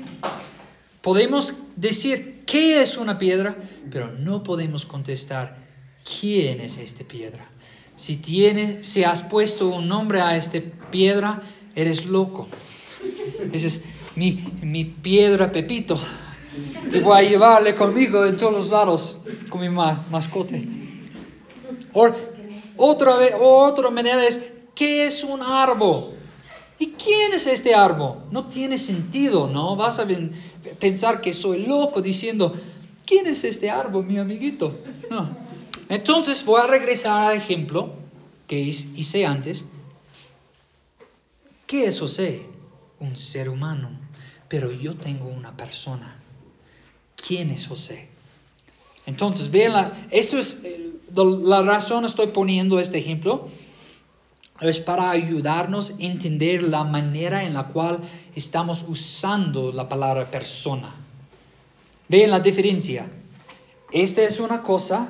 Podemos 1.02 1.54
decir 1.76 2.44
qué 2.46 2.80
es 2.80 2.96
una 2.96 3.18
piedra, 3.18 3.56
pero 3.90 4.10
no 4.12 4.42
podemos 4.42 4.86
contestar 4.86 5.58
quién 6.18 6.60
es 6.60 6.78
esta 6.78 7.04
piedra. 7.04 7.46
Si, 7.96 8.16
tiene, 8.16 8.82
si 8.82 9.04
has 9.04 9.22
puesto 9.22 9.68
un 9.68 9.86
nombre 9.86 10.20
a 10.20 10.36
esta 10.36 10.58
piedra, 10.90 11.42
eres 11.74 12.06
loco. 12.06 12.48
Esa 13.52 13.66
es 13.66 13.84
mi, 14.16 14.44
mi 14.62 14.84
piedra 14.84 15.50
Pepito. 15.50 15.98
Y 16.92 17.00
voy 17.00 17.18
a 17.18 17.28
llevarle 17.28 17.74
conmigo 17.74 18.24
en 18.24 18.36
todos 18.36 18.52
los 18.52 18.70
lados 18.70 19.18
con 19.48 19.60
mi 19.60 19.68
mascote. 19.68 20.66
O, 21.92 22.10
otra, 22.76 23.16
vez, 23.16 23.34
otra 23.40 23.90
manera 23.90 24.24
es, 24.24 24.40
¿qué 24.74 25.06
es 25.06 25.24
un 25.24 25.42
árbol? 25.42 26.14
¿Y 26.78 26.88
quién 26.92 27.32
es 27.32 27.46
este 27.46 27.74
árbol? 27.74 28.18
No 28.30 28.46
tiene 28.46 28.78
sentido, 28.78 29.48
¿no? 29.48 29.76
Vas 29.76 29.98
a 29.98 30.06
pensar 30.78 31.20
que 31.20 31.32
soy 31.32 31.66
loco 31.66 32.00
diciendo, 32.02 32.54
¿quién 33.06 33.26
es 33.26 33.44
este 33.44 33.70
árbol, 33.70 34.04
mi 34.04 34.18
amiguito? 34.18 34.74
Entonces 35.88 36.44
voy 36.44 36.60
a 36.60 36.66
regresar 36.66 37.32
al 37.32 37.36
ejemplo 37.36 37.90
que 38.46 38.60
hice 38.60 39.24
antes 39.24 39.64
¿Qué 41.66 41.86
es 41.86 42.00
José? 42.00 42.46
Un 43.00 43.16
ser 43.16 43.48
humano, 43.48 43.90
pero 44.48 44.70
yo 44.72 44.94
tengo 44.96 45.28
una 45.28 45.56
persona. 45.56 46.20
¿Quién 47.16 47.50
es 47.50 47.66
José? 47.66 48.08
Entonces, 49.06 49.50
vean, 49.50 49.72
la, 49.72 50.06
eso 50.10 50.38
es 50.38 50.62
la 51.14 51.62
razón 51.62 52.04
estoy 52.04 52.28
poniendo 52.28 52.78
este 52.80 52.98
ejemplo. 52.98 53.48
Es 54.60 54.80
para 54.80 55.10
ayudarnos 55.10 55.90
a 55.90 55.94
entender 55.98 56.62
la 56.62 56.84
manera 56.84 57.44
en 57.44 57.54
la 57.54 57.68
cual 57.68 58.00
estamos 58.34 58.84
usando 58.86 59.72
la 59.72 59.88
palabra 59.88 60.30
persona. 60.30 60.94
Vean 62.08 62.30
la 62.30 62.40
diferencia. 62.40 63.10
Esta 63.90 64.22
es 64.22 64.40
una 64.40 64.62
cosa, 64.62 65.08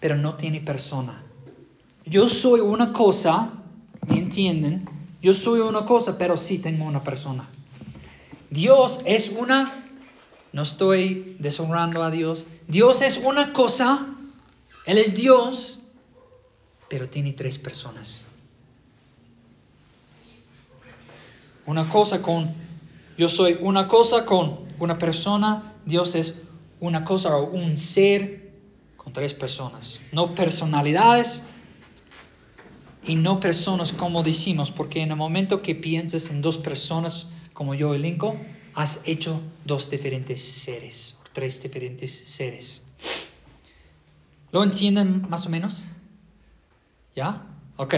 pero 0.00 0.16
no 0.16 0.34
tiene 0.34 0.60
persona. 0.60 1.22
Yo 2.04 2.28
soy 2.28 2.60
una 2.60 2.92
cosa, 2.92 3.52
¿me 4.06 4.18
entienden? 4.18 4.93
Yo 5.24 5.32
soy 5.32 5.60
una 5.60 5.86
cosa, 5.86 6.18
pero 6.18 6.36
sí 6.36 6.58
tengo 6.58 6.84
una 6.84 7.02
persona. 7.02 7.48
Dios 8.50 9.00
es 9.06 9.30
una, 9.30 9.72
no 10.52 10.60
estoy 10.60 11.36
deshonrando 11.38 12.02
a 12.02 12.10
Dios, 12.10 12.46
Dios 12.68 13.00
es 13.00 13.16
una 13.16 13.54
cosa, 13.54 14.06
Él 14.84 14.98
es 14.98 15.14
Dios, 15.14 15.84
pero 16.90 17.08
tiene 17.08 17.32
tres 17.32 17.56
personas. 17.56 18.26
Una 21.64 21.88
cosa 21.88 22.20
con, 22.20 22.52
yo 23.16 23.30
soy 23.30 23.56
una 23.62 23.88
cosa 23.88 24.26
con 24.26 24.58
una 24.78 24.98
persona, 24.98 25.72
Dios 25.86 26.16
es 26.16 26.42
una 26.80 27.02
cosa 27.02 27.34
o 27.38 27.46
un 27.50 27.78
ser 27.78 28.52
con 28.98 29.14
tres 29.14 29.32
personas. 29.32 30.00
No 30.12 30.34
personalidades, 30.34 31.44
y 33.06 33.16
no 33.16 33.40
personas 33.40 33.92
como 33.92 34.22
decimos, 34.22 34.70
porque 34.70 35.02
en 35.02 35.10
el 35.10 35.16
momento 35.16 35.62
que 35.62 35.74
piensas 35.74 36.30
en 36.30 36.42
dos 36.42 36.58
personas 36.58 37.28
como 37.52 37.74
yo 37.74 37.94
y 37.94 37.98
Lincoln, 37.98 38.38
has 38.74 39.06
hecho 39.06 39.40
dos 39.64 39.90
diferentes 39.90 40.42
seres, 40.42 41.18
tres 41.32 41.62
diferentes 41.62 42.12
seres. 42.12 42.82
¿Lo 44.52 44.62
entienden 44.62 45.28
más 45.28 45.46
o 45.46 45.50
menos? 45.50 45.84
¿Ya? 47.14 47.42
Ok. 47.76 47.94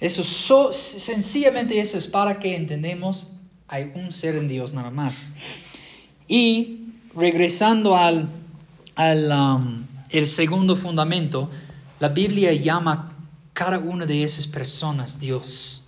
Eso 0.00 0.22
so, 0.22 0.72
sencillamente 0.72 1.80
eso 1.80 1.98
es 1.98 2.06
para 2.06 2.38
que 2.38 2.54
entendemos 2.54 3.32
hay 3.68 3.92
un 3.94 4.10
ser 4.10 4.36
en 4.36 4.48
Dios 4.48 4.72
nada 4.72 4.90
más. 4.90 5.28
Y 6.26 6.92
regresando 7.14 7.96
al, 7.96 8.28
al 8.94 9.30
um, 9.30 9.86
el 10.10 10.26
segundo 10.26 10.74
fundamento, 10.74 11.50
la 12.00 12.08
Biblia 12.08 12.52
llama 12.52 13.07
cada 13.58 13.80
una 13.80 14.06
de 14.06 14.22
esas 14.22 14.46
personas 14.46 15.18
Dios. 15.18 15.82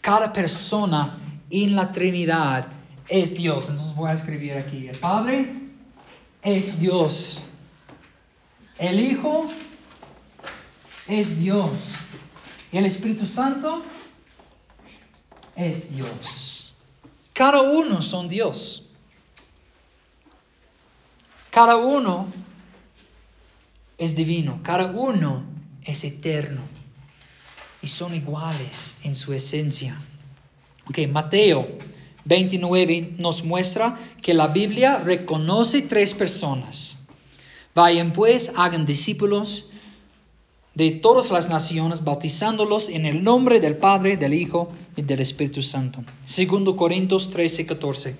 Cada 0.00 0.32
persona 0.32 1.16
en 1.48 1.76
la 1.76 1.92
Trinidad 1.92 2.66
es 3.06 3.32
Dios. 3.32 3.68
Entonces 3.68 3.94
voy 3.94 4.10
a 4.10 4.14
escribir 4.14 4.54
aquí. 4.54 4.88
El 4.88 4.98
Padre 4.98 5.48
es 6.42 6.80
Dios. 6.80 7.44
El 8.78 8.98
Hijo 8.98 9.48
es 11.06 11.38
Dios. 11.38 11.70
Y 12.72 12.78
el 12.78 12.86
Espíritu 12.86 13.26
Santo 13.26 13.84
es 15.54 15.94
Dios. 15.94 16.74
Cada 17.32 17.62
uno 17.62 18.02
son 18.02 18.26
Dios. 18.26 18.88
Cada 21.50 21.76
uno 21.76 22.26
es 23.98 24.16
divino. 24.16 24.58
Cada 24.64 24.86
uno 24.86 25.54
es 25.86 26.04
eterno 26.04 26.62
y 27.80 27.88
son 27.88 28.14
iguales 28.14 28.96
en 29.04 29.14
su 29.14 29.32
esencia. 29.32 29.98
Ok, 30.88 30.98
Mateo 31.08 31.68
29 32.26 33.14
nos 33.18 33.44
muestra 33.44 33.98
que 34.20 34.34
la 34.34 34.48
Biblia 34.48 34.98
reconoce 34.98 35.82
tres 35.82 36.12
personas. 36.12 37.06
Vayan 37.74 38.12
pues, 38.12 38.52
hagan 38.56 38.84
discípulos 38.84 39.70
de 40.74 40.90
todas 40.90 41.30
las 41.30 41.48
naciones, 41.48 42.04
bautizándolos 42.04 42.88
en 42.88 43.06
el 43.06 43.22
nombre 43.22 43.60
del 43.60 43.76
Padre, 43.76 44.16
del 44.16 44.34
Hijo 44.34 44.72
y 44.96 45.02
del 45.02 45.20
Espíritu 45.20 45.62
Santo. 45.62 46.04
Segundo 46.24 46.76
Corintios 46.76 47.30
13, 47.30 47.64
14. 47.64 48.16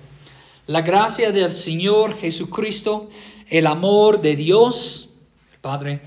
La 0.65 0.81
gracia 0.81 1.31
del 1.31 1.51
Señor 1.51 2.17
Jesucristo, 2.17 3.09
el 3.49 3.67
amor 3.67 4.21
de 4.21 4.35
Dios, 4.35 5.09
el 5.53 5.59
Padre, 5.59 6.01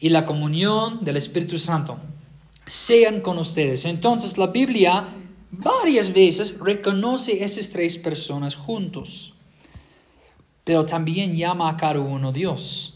y 0.00 0.08
la 0.10 0.24
comunión 0.24 1.04
del 1.04 1.16
Espíritu 1.16 1.58
Santo 1.58 1.98
sean 2.66 3.20
con 3.20 3.38
ustedes. 3.38 3.84
Entonces 3.84 4.38
la 4.38 4.48
Biblia 4.48 5.08
varias 5.50 6.12
veces 6.12 6.58
reconoce 6.58 7.42
esas 7.42 7.70
tres 7.70 7.96
personas 7.96 8.54
juntos, 8.54 9.32
pero 10.64 10.84
también 10.84 11.36
llama 11.36 11.70
a 11.70 11.76
cada 11.76 12.00
uno 12.00 12.32
Dios. 12.32 12.94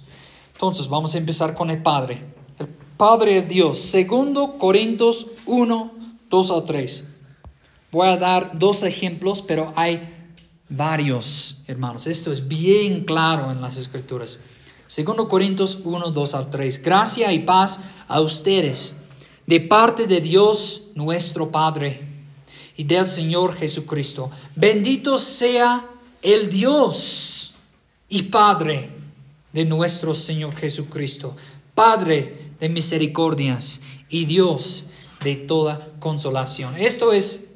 Entonces 0.52 0.88
vamos 0.88 1.14
a 1.14 1.18
empezar 1.18 1.54
con 1.54 1.70
el 1.70 1.82
Padre. 1.82 2.22
El 2.58 2.68
Padre 2.96 3.36
es 3.36 3.48
Dios. 3.48 3.78
Segundo 3.78 4.58
Corintios 4.58 5.26
1, 5.46 5.92
2 6.28 6.50
a 6.50 6.64
3. 6.64 7.14
Voy 7.92 8.08
a 8.08 8.16
dar 8.16 8.58
dos 8.58 8.82
ejemplos, 8.82 9.42
pero 9.42 9.72
hay 9.74 10.00
varios, 10.68 11.62
hermanos. 11.66 12.06
Esto 12.06 12.30
es 12.30 12.46
bien 12.46 13.04
claro 13.04 13.50
en 13.50 13.60
las 13.60 13.76
escrituras. 13.76 14.40
Segundo 14.90 15.28
Corintios 15.28 15.78
1, 15.84 16.10
2 16.10 16.34
al 16.34 16.50
3. 16.50 16.82
Gracia 16.82 17.32
y 17.32 17.38
paz 17.44 17.78
a 18.08 18.20
ustedes 18.20 18.96
de 19.46 19.60
parte 19.60 20.08
de 20.08 20.20
Dios 20.20 20.88
nuestro 20.96 21.52
Padre 21.52 22.00
y 22.76 22.82
del 22.82 23.06
Señor 23.06 23.54
Jesucristo. 23.54 24.32
Bendito 24.56 25.16
sea 25.18 25.86
el 26.22 26.50
Dios 26.50 27.54
y 28.08 28.24
Padre 28.24 28.90
de 29.52 29.64
nuestro 29.64 30.12
Señor 30.12 30.56
Jesucristo, 30.56 31.36
Padre 31.72 32.50
de 32.58 32.68
misericordias 32.68 33.82
y 34.08 34.24
Dios 34.24 34.90
de 35.22 35.36
toda 35.36 35.88
consolación. 36.00 36.74
Esto 36.76 37.12
es 37.12 37.48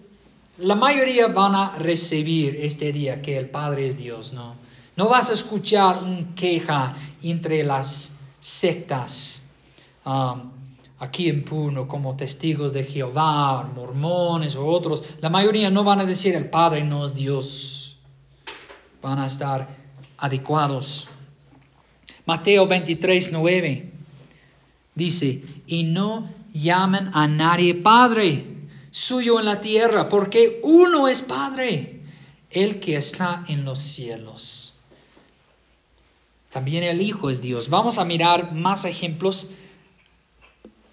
la 0.58 0.76
mayoría 0.76 1.26
van 1.26 1.56
a 1.56 1.74
recibir 1.78 2.60
este 2.60 2.92
día 2.92 3.20
que 3.22 3.36
el 3.36 3.50
Padre 3.50 3.88
es 3.88 3.96
Dios, 3.96 4.32
¿no? 4.32 4.62
No 4.96 5.08
vas 5.08 5.30
a 5.30 5.34
escuchar 5.34 6.02
un 6.02 6.34
queja 6.34 6.94
entre 7.22 7.64
las 7.64 8.18
sectas 8.38 9.52
um, 10.04 10.50
aquí 10.98 11.28
en 11.28 11.44
Puno 11.44 11.88
como 11.88 12.16
testigos 12.16 12.72
de 12.72 12.84
Jehová, 12.84 13.68
mormones 13.74 14.54
o 14.54 14.66
otros. 14.66 15.02
La 15.20 15.30
mayoría 15.30 15.70
no 15.70 15.84
van 15.84 16.00
a 16.00 16.04
decir 16.04 16.34
el 16.34 16.48
Padre 16.48 16.84
no 16.84 17.04
es 17.04 17.14
Dios. 17.14 17.98
Van 19.02 19.18
a 19.18 19.26
estar 19.26 19.68
adecuados. 20.18 21.08
Mateo 22.26 22.66
23, 22.66 23.32
9 23.32 23.92
dice, 24.94 25.42
y 25.66 25.82
no 25.82 26.30
llamen 26.52 27.10
a 27.12 27.26
nadie 27.26 27.74
Padre 27.74 28.46
suyo 28.90 29.40
en 29.40 29.46
la 29.46 29.60
tierra, 29.60 30.08
porque 30.08 30.60
uno 30.62 31.08
es 31.08 31.20
Padre, 31.20 32.00
el 32.50 32.78
que 32.80 32.96
está 32.96 33.44
en 33.48 33.64
los 33.64 33.80
cielos. 33.80 34.63
También 36.54 36.84
el 36.84 37.02
Hijo 37.02 37.28
es 37.28 37.42
Dios. 37.42 37.68
Vamos 37.68 37.98
a 37.98 38.06
mirar 38.06 38.54
más 38.54 38.86
ejemplos 38.86 39.50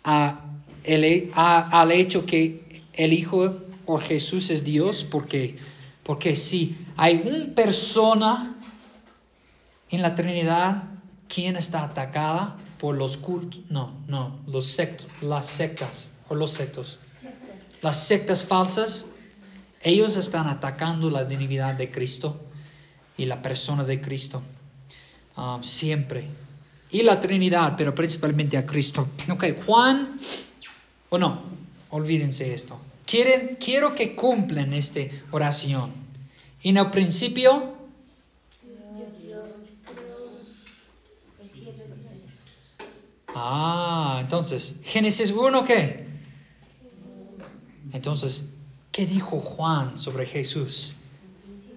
a 0.03 0.41
al 1.35 1.91
hecho 1.91 2.25
que 2.25 2.81
el 2.93 3.13
Hijo 3.13 3.57
o 3.85 3.99
Jesús 3.99 4.49
es 4.49 4.63
Dios, 4.63 5.03
porque, 5.03 5.55
porque 6.01 6.35
si 6.35 6.75
hay 6.97 7.21
una 7.23 7.53
persona 7.53 8.57
en 9.89 10.01
la 10.01 10.15
Trinidad 10.15 10.83
quien 11.33 11.55
está 11.55 11.83
atacada 11.83 12.57
por 12.79 12.97
los 12.97 13.15
cultos, 13.17 13.61
no, 13.69 13.93
no, 14.07 14.39
los 14.47 14.65
sectos, 14.65 15.07
las 15.21 15.45
sectas 15.45 16.15
o 16.27 16.35
los 16.35 16.51
sectos 16.51 16.97
las 17.81 18.07
sectas 18.07 18.43
falsas, 18.43 19.11
ellos 19.81 20.15
están 20.15 20.47
atacando 20.47 21.09
la 21.09 21.25
divinidad 21.25 21.73
de 21.73 21.89
Cristo 21.89 22.39
y 23.17 23.25
la 23.25 23.41
persona 23.41 23.83
de 23.83 23.99
Cristo. 23.99 24.41
Um, 25.37 25.63
siempre. 25.63 26.27
Y 26.91 27.03
la 27.03 27.19
Trinidad, 27.19 27.75
pero 27.77 27.95
principalmente 27.95 28.57
a 28.57 28.65
Cristo. 28.65 29.07
Ok, 29.29 29.45
Juan, 29.65 30.19
o 31.09 31.17
no, 31.17 31.41
olvídense 31.89 32.53
esto. 32.53 32.79
Quieren, 33.05 33.57
quiero 33.59 33.95
que 33.95 34.15
cumplan 34.15 34.73
esta 34.73 35.01
oración. 35.31 35.91
En 36.63 36.77
el 36.77 36.89
principio, 36.91 37.75
Ah, 43.33 44.19
entonces, 44.21 44.81
Génesis 44.83 45.31
1, 45.31 45.63
¿qué? 45.63 46.05
Entonces, 47.93 48.51
¿qué 48.91 49.05
dijo 49.05 49.39
Juan 49.39 49.97
sobre 49.97 50.25
Jesús? 50.25 50.97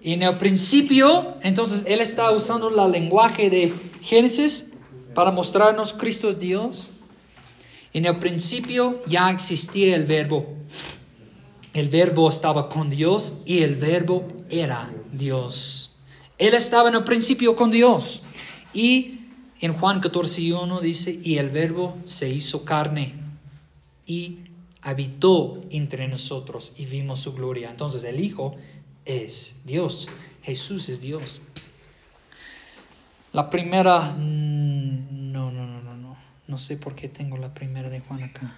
En 0.05 0.21
el 0.21 0.37
principio, 0.37 1.33
entonces 1.41 1.83
él 1.87 1.99
está 1.99 2.29
usando 2.29 2.69
el 2.69 2.91
lenguaje 2.91 3.49
de 3.49 3.73
Génesis 4.03 4.75
para 5.15 5.31
mostrarnos 5.31 5.93
Cristo 5.93 6.29
es 6.29 6.37
Dios. 6.37 6.89
En 7.91 8.05
el 8.05 8.19
principio 8.19 9.01
ya 9.07 9.31
existía 9.31 9.95
el 9.95 10.05
verbo. 10.05 10.45
El 11.73 11.89
verbo 11.89 12.29
estaba 12.29 12.69
con 12.69 12.91
Dios 12.91 13.41
y 13.47 13.63
el 13.63 13.77
verbo 13.77 14.27
era 14.47 14.93
Dios. 15.11 15.97
Él 16.37 16.53
estaba 16.53 16.89
en 16.89 16.95
el 16.95 17.03
principio 17.03 17.55
con 17.55 17.71
Dios. 17.71 18.21
Y 18.75 19.21
en 19.59 19.73
Juan 19.73 20.01
14, 20.01 20.53
1 20.53 20.81
dice, 20.81 21.19
y 21.23 21.39
el 21.39 21.49
verbo 21.49 21.97
se 22.03 22.29
hizo 22.29 22.63
carne 22.63 23.15
y 24.05 24.41
habitó 24.83 25.61
entre 25.71 26.07
nosotros 26.07 26.73
y 26.77 26.85
vimos 26.85 27.21
su 27.21 27.33
gloria. 27.33 27.71
Entonces 27.71 28.03
el 28.03 28.19
Hijo 28.19 28.55
es 29.05 29.61
Dios, 29.63 30.09
Jesús 30.41 30.89
es 30.89 30.99
Dios. 30.99 31.41
La 33.31 33.49
primera, 33.49 34.11
mm, 34.11 35.31
no, 35.31 35.51
no, 35.51 35.67
no, 35.67 35.81
no, 35.81 35.95
no, 35.95 36.17
no 36.47 36.57
sé 36.57 36.77
por 36.77 36.95
qué 36.95 37.09
tengo 37.09 37.37
la 37.37 37.53
primera 37.53 37.89
de 37.89 37.99
Juan 37.99 38.23
acá. 38.23 38.55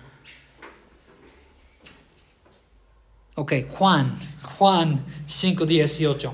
Ok, 3.35 3.53
Juan, 3.69 4.17
Juan 4.57 5.05
5:18. 5.27 6.31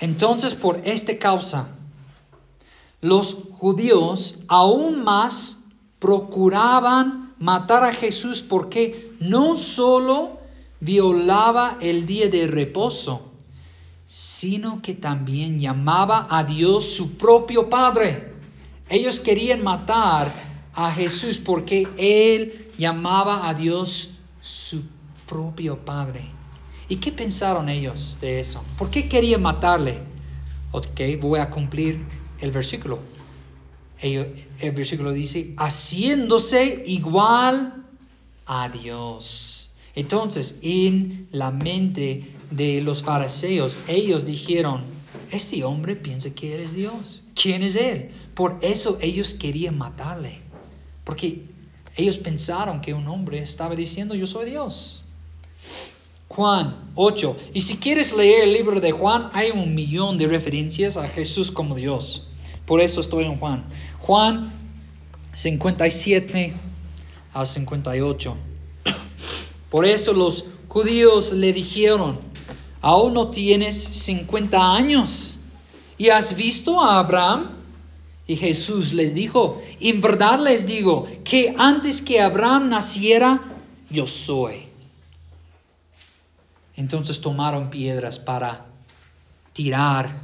Entonces 0.00 0.54
por 0.54 0.82
esta 0.84 1.16
causa, 1.18 1.68
los 3.00 3.34
judíos 3.58 4.44
aún 4.48 5.02
más 5.02 5.64
procuraban 5.98 7.34
matar 7.38 7.84
a 7.84 7.92
Jesús 7.92 8.42
porque 8.42 9.12
no 9.20 9.56
solo 9.56 10.37
violaba 10.80 11.78
el 11.80 12.06
día 12.06 12.28
de 12.28 12.46
reposo, 12.46 13.32
sino 14.06 14.80
que 14.82 14.94
también 14.94 15.60
llamaba 15.60 16.26
a 16.30 16.44
Dios 16.44 16.84
su 16.84 17.16
propio 17.16 17.68
Padre. 17.68 18.32
Ellos 18.88 19.20
querían 19.20 19.62
matar 19.62 20.32
a 20.74 20.90
Jesús 20.90 21.38
porque 21.38 21.86
él 21.98 22.68
llamaba 22.78 23.48
a 23.48 23.54
Dios 23.54 24.14
su 24.40 24.82
propio 25.26 25.78
Padre. 25.78 26.22
¿Y 26.88 26.96
qué 26.96 27.12
pensaron 27.12 27.68
ellos 27.68 28.18
de 28.20 28.40
eso? 28.40 28.62
¿Por 28.78 28.90
qué 28.90 29.08
querían 29.08 29.42
matarle? 29.42 29.98
Ok, 30.72 31.00
voy 31.20 31.40
a 31.40 31.50
cumplir 31.50 32.00
el 32.40 32.50
versículo 32.50 32.98
el 34.00 34.72
versículo 34.72 35.12
dice, 35.12 35.54
haciéndose 35.56 36.84
igual 36.86 37.84
a 38.46 38.68
Dios. 38.68 39.47
Entonces, 39.94 40.60
en 40.62 41.28
la 41.32 41.50
mente 41.50 42.24
de 42.50 42.80
los 42.80 43.02
fariseos, 43.02 43.78
ellos 43.88 44.24
dijeron, 44.24 44.82
este 45.30 45.64
hombre 45.64 45.96
piensa 45.96 46.34
que 46.34 46.54
Él 46.54 46.62
es 46.62 46.74
Dios. 46.74 47.24
¿Quién 47.34 47.62
es 47.62 47.76
Él? 47.76 48.10
Por 48.34 48.58
eso 48.62 48.98
ellos 49.00 49.34
querían 49.34 49.76
matarle. 49.76 50.40
Porque 51.04 51.42
ellos 51.96 52.18
pensaron 52.18 52.80
que 52.80 52.94
un 52.94 53.08
hombre 53.08 53.40
estaba 53.40 53.74
diciendo, 53.74 54.14
yo 54.14 54.26
soy 54.26 54.50
Dios. 54.50 55.04
Juan 56.28 56.90
8. 56.94 57.36
Y 57.54 57.62
si 57.62 57.78
quieres 57.78 58.14
leer 58.14 58.44
el 58.44 58.52
libro 58.52 58.80
de 58.80 58.92
Juan, 58.92 59.30
hay 59.32 59.50
un 59.50 59.74
millón 59.74 60.18
de 60.18 60.26
referencias 60.26 60.96
a 60.96 61.08
Jesús 61.08 61.50
como 61.50 61.74
Dios. 61.74 62.28
Por 62.66 62.80
eso 62.80 63.00
estoy 63.00 63.24
en 63.24 63.38
Juan. 63.38 63.64
Juan 63.98 64.52
57 65.34 66.54
al 67.32 67.46
58. 67.46 68.36
Por 69.70 69.84
eso 69.84 70.12
los 70.12 70.46
judíos 70.68 71.32
le 71.32 71.52
dijeron, 71.52 72.18
aún 72.80 73.14
no 73.14 73.28
tienes 73.28 73.76
50 73.76 74.74
años 74.74 75.34
y 75.96 76.08
has 76.08 76.36
visto 76.36 76.80
a 76.80 76.98
Abraham. 76.98 77.50
Y 78.26 78.36
Jesús 78.36 78.92
les 78.92 79.14
dijo, 79.14 79.62
en 79.80 80.02
verdad 80.02 80.38
les 80.38 80.66
digo 80.66 81.08
que 81.24 81.54
antes 81.56 82.02
que 82.02 82.20
Abraham 82.20 82.68
naciera, 82.68 83.40
yo 83.88 84.06
soy. 84.06 84.66
Entonces 86.76 87.20
tomaron 87.20 87.70
piedras 87.70 88.18
para 88.18 88.66
tirar, 89.54 90.14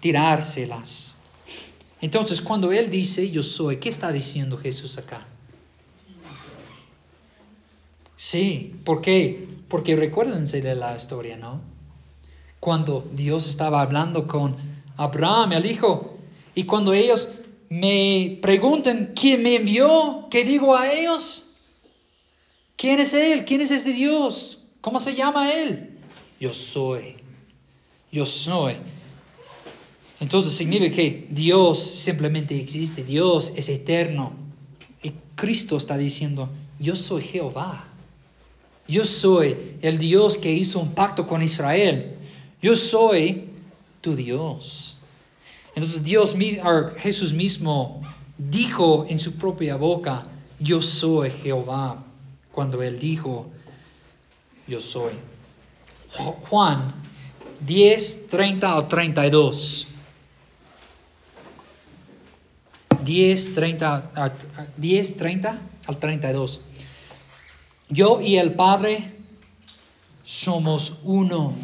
tirárselas. 0.00 1.14
Entonces, 2.00 2.42
cuando 2.42 2.70
Él 2.72 2.90
dice 2.90 3.30
yo 3.30 3.42
soy, 3.42 3.78
¿qué 3.78 3.88
está 3.88 4.12
diciendo 4.12 4.58
Jesús 4.58 4.98
acá? 4.98 5.26
Sí, 8.34 8.74
¿por 8.84 9.00
qué? 9.00 9.46
Porque 9.68 9.94
recuérdense 9.94 10.60
de 10.60 10.74
la 10.74 10.96
historia, 10.96 11.36
¿no? 11.36 11.60
Cuando 12.58 13.08
Dios 13.12 13.48
estaba 13.48 13.80
hablando 13.80 14.26
con 14.26 14.56
Abraham, 14.96 15.52
el 15.52 15.66
hijo, 15.66 16.18
y 16.52 16.64
cuando 16.64 16.92
ellos 16.94 17.28
me 17.68 18.40
preguntan 18.42 19.12
quién 19.14 19.40
me 19.44 19.54
envió, 19.54 20.26
¿qué 20.32 20.44
digo 20.44 20.76
a 20.76 20.92
ellos? 20.92 21.48
¿Quién 22.74 22.98
es 22.98 23.14
Él? 23.14 23.44
¿Quién 23.44 23.60
es 23.60 23.70
este 23.70 23.92
Dios? 23.92 24.58
¿Cómo 24.80 24.98
se 24.98 25.14
llama 25.14 25.52
Él? 25.52 25.96
Yo 26.40 26.52
soy. 26.52 27.14
Yo 28.10 28.26
soy. 28.26 28.74
Entonces 30.18 30.54
significa 30.54 30.96
que 30.96 31.28
Dios 31.30 31.80
simplemente 31.80 32.58
existe, 32.58 33.04
Dios 33.04 33.52
es 33.54 33.68
eterno. 33.68 34.32
Y 35.04 35.12
Cristo 35.36 35.76
está 35.76 35.96
diciendo, 35.96 36.48
yo 36.80 36.96
soy 36.96 37.22
Jehová. 37.22 37.90
Yo 38.86 39.04
soy 39.04 39.76
el 39.80 39.98
Dios 39.98 40.36
que 40.36 40.52
hizo 40.52 40.78
un 40.80 40.92
pacto 40.92 41.26
con 41.26 41.42
Israel. 41.42 42.16
Yo 42.60 42.76
soy 42.76 43.48
tu 44.00 44.14
Dios. 44.14 44.98
Entonces 45.74 46.02
Dios, 46.02 46.36
Jesús 46.98 47.32
mismo 47.32 48.02
dijo 48.36 49.06
en 49.08 49.18
su 49.18 49.34
propia 49.34 49.76
boca, 49.76 50.26
yo 50.60 50.82
soy 50.82 51.30
Jehová, 51.30 52.04
cuando 52.52 52.82
él 52.82 52.98
dijo, 52.98 53.50
yo 54.66 54.80
soy. 54.80 55.12
Juan 56.48 56.94
10, 57.60 58.28
30 58.28 58.76
o 58.76 58.84
32. 58.86 59.88
10, 63.04 63.54
30, 63.54 64.12
10, 64.76 65.16
30 65.16 65.58
al 65.86 65.98
32. 65.98 66.60
Yo 67.94 68.20
y 68.20 68.38
el 68.38 68.54
Padre 68.54 69.12
somos 70.24 70.98
uno. 71.04 71.54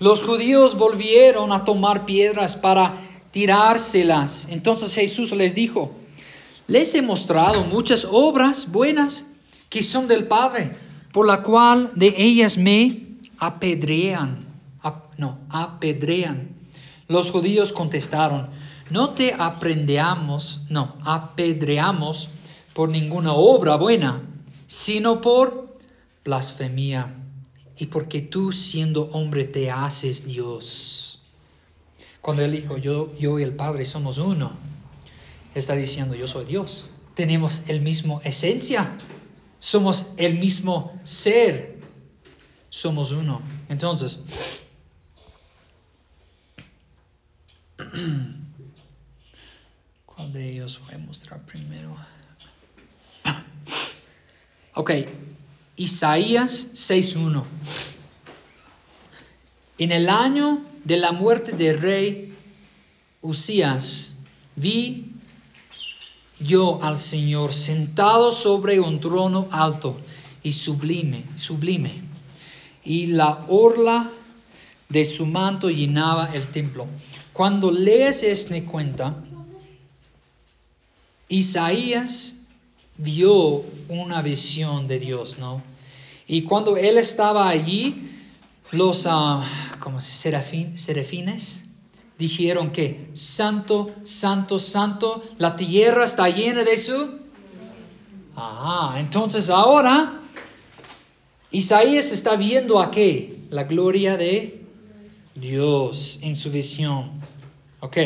Los 0.00 0.22
judíos 0.22 0.78
volvieron 0.78 1.52
a 1.52 1.66
tomar 1.66 2.06
piedras 2.06 2.56
para 2.56 3.02
tirárselas. 3.30 4.48
Entonces 4.50 4.94
Jesús 4.94 5.32
les 5.32 5.54
dijo, 5.54 5.92
les 6.66 6.94
he 6.94 7.02
mostrado 7.02 7.64
muchas 7.64 8.08
obras 8.10 8.72
buenas 8.72 9.34
que 9.68 9.82
son 9.82 10.08
del 10.08 10.28
Padre, 10.28 10.74
por 11.12 11.26
la 11.26 11.42
cual 11.42 11.90
de 11.94 12.14
ellas 12.16 12.56
me 12.56 13.18
apedrean. 13.36 14.46
no, 15.18 15.40
apedrean. 15.50 16.48
Los 17.06 17.30
judíos 17.30 17.70
contestaron, 17.70 18.48
no 18.88 19.10
te 19.10 19.34
aprendeamos, 19.34 20.62
no, 20.70 20.96
apedreamos 21.04 22.30
por 22.72 22.88
ninguna 22.88 23.34
obra 23.34 23.76
buena, 23.76 24.22
sino 24.66 25.20
por 25.20 25.78
blasfemia 26.24 27.14
y 27.76 27.86
porque 27.86 28.20
tú 28.20 28.52
siendo 28.52 29.08
hombre 29.12 29.44
te 29.44 29.70
haces 29.70 30.24
Dios. 30.24 31.22
Cuando 32.20 32.44
él 32.44 32.52
dijo, 32.52 32.76
yo, 32.76 33.14
yo 33.16 33.38
y 33.38 33.44
el 33.44 33.54
Padre 33.54 33.84
somos 33.84 34.18
uno, 34.18 34.52
está 35.54 35.74
diciendo, 35.76 36.16
yo 36.16 36.26
soy 36.26 36.44
Dios. 36.44 36.90
Tenemos 37.14 37.68
el 37.68 37.80
mismo 37.80 38.20
esencia, 38.24 38.90
somos 39.58 40.08
el 40.16 40.38
mismo 40.38 40.98
ser, 41.04 41.78
somos 42.68 43.12
uno. 43.12 43.42
Entonces, 43.68 44.20
¿cuál 50.06 50.32
de 50.32 50.50
ellos 50.50 50.80
voy 50.84 50.94
a 50.94 50.98
mostrar 50.98 51.46
primero? 51.46 51.96
Ok, 54.78 54.90
Isaías 55.76 56.72
6.1. 56.74 57.44
En 59.78 59.90
el 59.90 60.10
año 60.10 60.60
de 60.84 60.98
la 60.98 61.12
muerte 61.12 61.52
del 61.52 61.80
rey 61.80 62.34
Usías, 63.22 64.18
vi 64.54 65.12
yo 66.38 66.78
al 66.82 66.98
Señor 66.98 67.54
sentado 67.54 68.32
sobre 68.32 68.78
un 68.78 69.00
trono 69.00 69.48
alto 69.50 69.96
y 70.42 70.52
sublime, 70.52 71.24
sublime, 71.36 72.02
y 72.84 73.06
la 73.06 73.46
orla 73.48 74.12
de 74.90 75.06
su 75.06 75.24
manto 75.24 75.70
llenaba 75.70 76.34
el 76.34 76.48
templo. 76.48 76.86
Cuando 77.32 77.70
lees 77.70 78.22
este 78.22 78.64
cuenta, 78.64 79.24
Isaías 81.30 82.35
vio 82.98 83.64
una 83.88 84.22
visión 84.22 84.86
de 84.86 84.98
Dios, 84.98 85.38
¿no? 85.38 85.62
Y 86.26 86.42
cuando 86.42 86.76
él 86.76 86.98
estaba 86.98 87.48
allí, 87.48 88.10
los 88.72 89.06
uh, 89.06 89.42
como 89.78 90.00
serafín, 90.00 90.76
serafines 90.76 91.62
dijeron 92.18 92.70
que 92.70 93.10
santo, 93.14 93.94
santo, 94.02 94.58
santo, 94.58 95.22
la 95.38 95.56
tierra 95.56 96.04
está 96.04 96.28
llena 96.28 96.64
de 96.64 96.78
su. 96.78 97.18
Ah, 98.34 98.96
entonces 98.98 99.48
ahora 99.50 100.20
Isaías 101.50 102.12
está 102.12 102.36
viendo 102.36 102.80
a 102.80 102.90
qué? 102.90 103.40
La 103.50 103.64
gloria 103.64 104.16
de 104.16 104.62
Dios 105.34 106.18
en 106.22 106.34
su 106.34 106.50
visión. 106.50 107.12
Ok, 107.80 107.98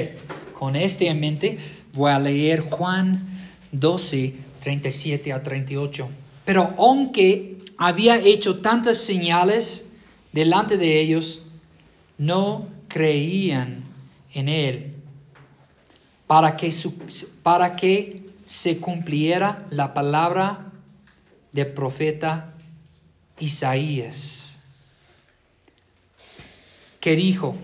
con 0.59 0.77
este 0.77 1.09
en 1.09 1.21
mente 1.21 1.59
voy 1.95 2.13
a 2.13 2.19
leer 2.19 2.61
Juan 2.61 3.49
12, 3.73 4.35
37 4.61 5.33
a 5.33 5.43
38. 5.43 6.09
Pero 6.45 6.75
aunque 6.79 7.59
había 7.77 8.19
hecho 8.19 8.61
tantas 8.61 8.99
señales 8.99 9.91
delante 10.33 10.77
de 10.77 11.01
ellos, 11.01 11.43
no 12.19 12.69
creían 12.89 13.85
en 14.35 14.49
él 14.49 14.95
para 16.27 16.57
que, 16.57 16.73
para 17.43 17.75
que 17.75 18.23
se 18.45 18.79
cumpliera 18.79 19.67
la 19.71 19.95
palabra 19.95 20.71
del 21.53 21.69
profeta 21.73 22.53
Isaías, 23.39 24.59
que 27.01 27.17
dijo, 27.17 27.57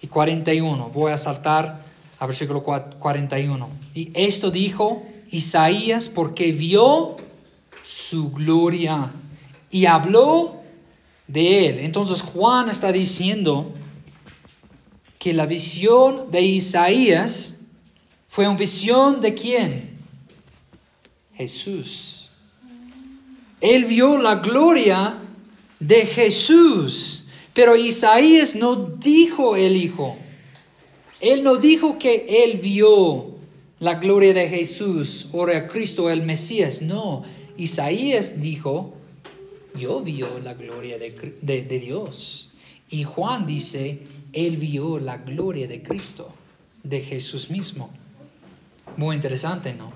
y 0.00 0.06
41, 0.06 0.90
voy 0.90 1.12
a 1.12 1.16
saltar 1.16 1.80
a 2.18 2.26
versículo 2.26 2.62
41, 2.62 3.68
y 3.94 4.12
esto 4.14 4.50
dijo 4.50 5.02
Isaías 5.32 6.08
porque 6.08 6.52
vio 6.52 7.16
su 7.82 8.30
gloria 8.30 9.10
y 9.70 9.86
habló 9.86 10.62
de 11.26 11.68
él. 11.68 11.78
Entonces 11.80 12.20
Juan 12.20 12.68
está 12.68 12.92
diciendo 12.92 13.72
que 15.18 15.32
la 15.32 15.46
visión 15.46 16.30
de 16.30 16.42
Isaías 16.42 17.60
fue 18.28 18.46
una 18.46 18.58
visión 18.58 19.20
de 19.20 19.34
quién? 19.34 19.98
Jesús. 21.34 22.28
Él 23.60 23.86
vio 23.86 24.18
la 24.18 24.36
gloria 24.36 25.18
de 25.80 26.06
Jesús, 26.06 27.24
pero 27.54 27.76
Isaías 27.76 28.54
no 28.54 28.76
dijo 28.76 29.56
el 29.56 29.76
Hijo. 29.76 30.16
Él 31.20 31.44
no 31.44 31.56
dijo 31.56 31.98
que 31.98 32.26
él 32.44 32.58
vio 32.58 33.31
la 33.82 33.94
gloria 33.94 34.32
de 34.32 34.48
Jesús 34.48 35.26
o 35.32 35.44
de 35.44 35.66
Cristo 35.66 36.08
el 36.08 36.22
Mesías. 36.22 36.82
No, 36.82 37.24
Isaías 37.56 38.40
dijo, 38.40 38.94
yo 39.76 40.00
vio 40.00 40.38
la 40.38 40.54
gloria 40.54 40.98
de, 40.98 41.80
Dios. 41.80 42.48
Y 42.88 43.02
Juan 43.02 43.44
dice, 43.44 44.04
él 44.32 44.56
vio 44.56 45.00
la 45.00 45.16
gloria 45.16 45.66
de 45.66 45.82
Cristo, 45.82 46.32
de 46.84 47.00
Jesús 47.00 47.50
mismo. 47.50 47.90
Muy 48.96 49.16
interesante, 49.16 49.74
¿no? 49.74 49.92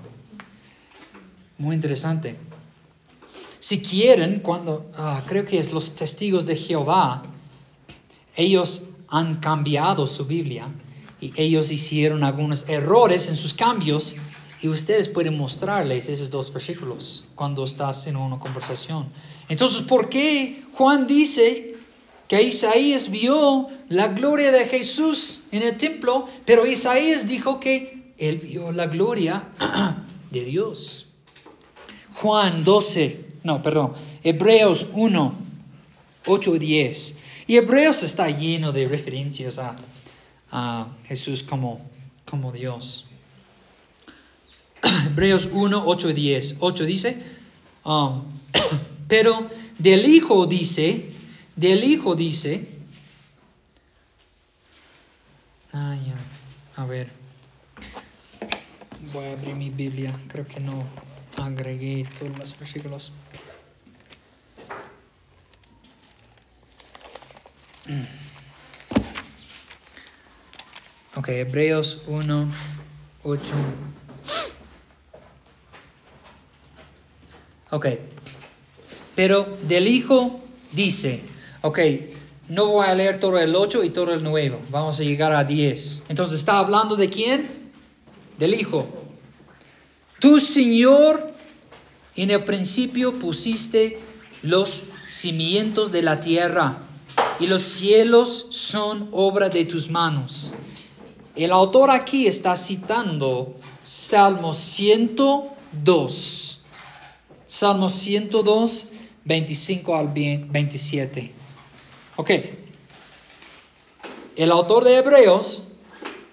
Muy 1.57 1.73
interesante. 1.73 2.35
Si 3.61 3.81
quieren, 3.81 4.41
cuando 4.41 4.91
ah, 4.95 5.23
creo 5.25 5.45
que 5.45 5.59
es 5.59 5.71
los 5.71 5.95
testigos 5.95 6.45
de 6.45 6.57
Jehová, 6.57 7.23
ellos 8.35 8.83
han 9.07 9.35
cambiado 9.39 10.07
su 10.07 10.25
Biblia 10.25 10.67
y 11.19 11.33
ellos 11.35 11.71
hicieron 11.71 12.23
algunos 12.23 12.67
errores 12.69 13.29
en 13.29 13.35
sus 13.35 13.53
cambios 13.53 14.15
y 14.61 14.67
ustedes 14.67 15.09
pueden 15.09 15.37
mostrarles 15.37 16.09
esos 16.09 16.29
dos 16.29 16.51
versículos 16.51 17.25
cuando 17.35 17.63
estás 17.63 18.07
en 18.07 18.15
una 18.15 18.39
conversación. 18.39 19.07
Entonces, 19.49 19.81
¿por 19.81 20.09
qué 20.09 20.63
Juan 20.73 21.07
dice 21.07 21.75
que 22.27 22.41
Isaías 22.41 23.09
vio 23.09 23.69
la 23.87 24.09
gloria 24.09 24.51
de 24.51 24.65
Jesús 24.65 25.43
en 25.51 25.63
el 25.63 25.77
templo, 25.77 26.27
pero 26.45 26.65
Isaías 26.65 27.27
dijo 27.27 27.59
que 27.59 28.13
él 28.17 28.37
vio 28.37 28.71
la 28.71 28.87
gloria 28.87 29.49
de 30.31 30.43
Dios? 30.43 31.05
Juan 32.15 32.63
12, 32.63 33.25
no, 33.43 33.61
perdón, 33.61 33.93
Hebreos 34.23 34.87
1, 34.93 35.33
8 36.25 36.55
y 36.55 36.59
10. 36.59 37.17
Y 37.47 37.55
Hebreos 37.57 38.03
está 38.03 38.29
lleno 38.29 38.71
de 38.71 38.87
referencias 38.87 39.59
a, 39.59 39.75
a 40.51 40.87
Jesús 41.05 41.43
como, 41.43 41.89
como 42.25 42.51
Dios. 42.51 43.07
Hebreos 45.05 45.49
1, 45.51 45.83
8 45.85 46.09
y 46.09 46.13
10. 46.13 46.57
8 46.59 46.83
dice, 46.85 47.17
um, 47.83 48.23
pero 49.07 49.49
del 49.77 50.05
Hijo 50.05 50.45
dice, 50.45 51.11
del 51.55 51.83
Hijo 51.83 52.15
dice, 52.15 52.77
a 56.77 56.85
ver, 56.85 57.09
voy 59.11 59.25
a 59.25 59.31
abrir 59.31 59.55
mi 59.55 59.71
Biblia, 59.71 60.13
creo 60.27 60.47
que 60.47 60.59
no 60.59 60.83
agregué 61.37 62.07
todos 62.17 62.37
los 62.37 62.57
versículos. 62.59 63.11
Ok, 71.17 71.29
Hebreos 71.29 72.03
1, 72.05 72.47
8. 73.23 73.41
Ok. 77.71 77.87
Pero 79.15 79.57
del 79.63 79.87
Hijo 79.87 80.39
dice, 80.73 81.23
ok, 81.63 81.79
no 82.49 82.67
voy 82.67 82.85
a 82.85 82.93
leer 82.93 83.19
todo 83.19 83.39
el 83.39 83.55
8 83.55 83.83
y 83.83 83.89
todo 83.89 84.13
el 84.13 84.23
9, 84.23 84.59
vamos 84.69 84.99
a 84.99 85.03
llegar 85.03 85.31
a 85.31 85.43
10. 85.43 86.03
Entonces, 86.07 86.37
¿está 86.37 86.59
hablando 86.59 86.95
de 86.95 87.09
quién? 87.09 87.71
Del 88.37 88.53
Hijo. 88.53 88.87
Tu 90.19 90.39
Señor, 90.39 91.33
en 92.15 92.29
el 92.29 92.43
principio 92.43 93.17
pusiste 93.17 93.99
los 94.43 94.83
cimientos 95.07 95.91
de 95.91 96.03
la 96.03 96.19
tierra 96.19 96.77
y 97.39 97.47
los 97.47 97.63
cielos 97.63 98.49
son 98.51 99.09
obra 99.11 99.49
de 99.49 99.65
tus 99.65 99.89
manos. 99.89 100.53
El 101.37 101.51
autor 101.51 101.91
aquí 101.91 102.27
está 102.27 102.55
citando 102.55 103.55
Salmo 103.83 104.53
102 104.53 106.57
Salmo 107.47 107.87
102, 107.87 108.89
25 109.23 109.95
al 109.95 110.09
27. 110.09 111.31
Ok. 112.17 112.31
El 114.35 114.51
autor 114.51 114.83
de 114.83 114.97
Hebreos, 114.97 115.63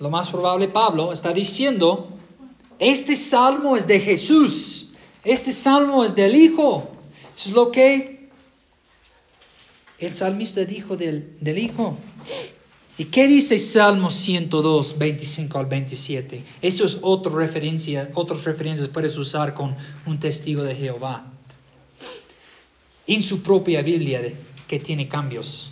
lo 0.00 0.10
más 0.10 0.28
probable 0.28 0.68
Pablo, 0.68 1.12
está 1.12 1.32
diciendo, 1.32 2.08
este 2.80 3.14
salmo 3.14 3.76
es 3.76 3.86
de 3.86 4.00
Jesús, 4.00 4.92
este 5.22 5.52
salmo 5.52 6.04
es 6.04 6.16
del 6.16 6.34
Hijo. 6.34 6.90
Eso 7.36 7.50
es 7.50 7.54
lo 7.54 7.70
que 7.70 8.28
el 10.00 10.12
salmista 10.12 10.64
dijo 10.64 10.96
del, 10.96 11.36
del 11.40 11.58
Hijo. 11.58 11.96
¿Y 12.96 13.06
qué 13.06 13.26
dice 13.26 13.58
Salmo 13.58 14.08
102, 14.08 14.98
25 14.98 15.58
al 15.58 15.66
27? 15.66 16.44
Eso 16.62 16.84
es 16.84 16.98
otra 17.02 17.32
referencia, 17.32 18.10
otras 18.14 18.44
referencias 18.44 18.88
puedes 18.88 19.16
usar 19.18 19.52
con 19.52 19.74
un 20.06 20.20
testigo 20.20 20.62
de 20.62 20.76
Jehová. 20.76 21.26
En 23.08 23.20
su 23.20 23.42
propia 23.42 23.82
Biblia 23.82 24.32
que 24.68 24.78
tiene 24.78 25.08
cambios. 25.08 25.70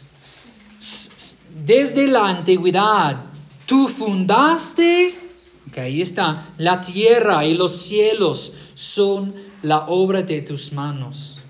Desde 1.64 2.08
la 2.08 2.26
antigüedad, 2.26 3.24
tú 3.66 3.86
fundaste, 3.86 5.14
ahí 5.76 6.02
está, 6.02 6.52
la 6.58 6.80
tierra 6.80 7.46
y 7.46 7.54
los 7.54 7.76
cielos 7.76 8.54
son 8.74 9.32
la 9.62 9.86
obra 9.86 10.22
de 10.22 10.42
tus 10.42 10.72
manos. 10.72 11.40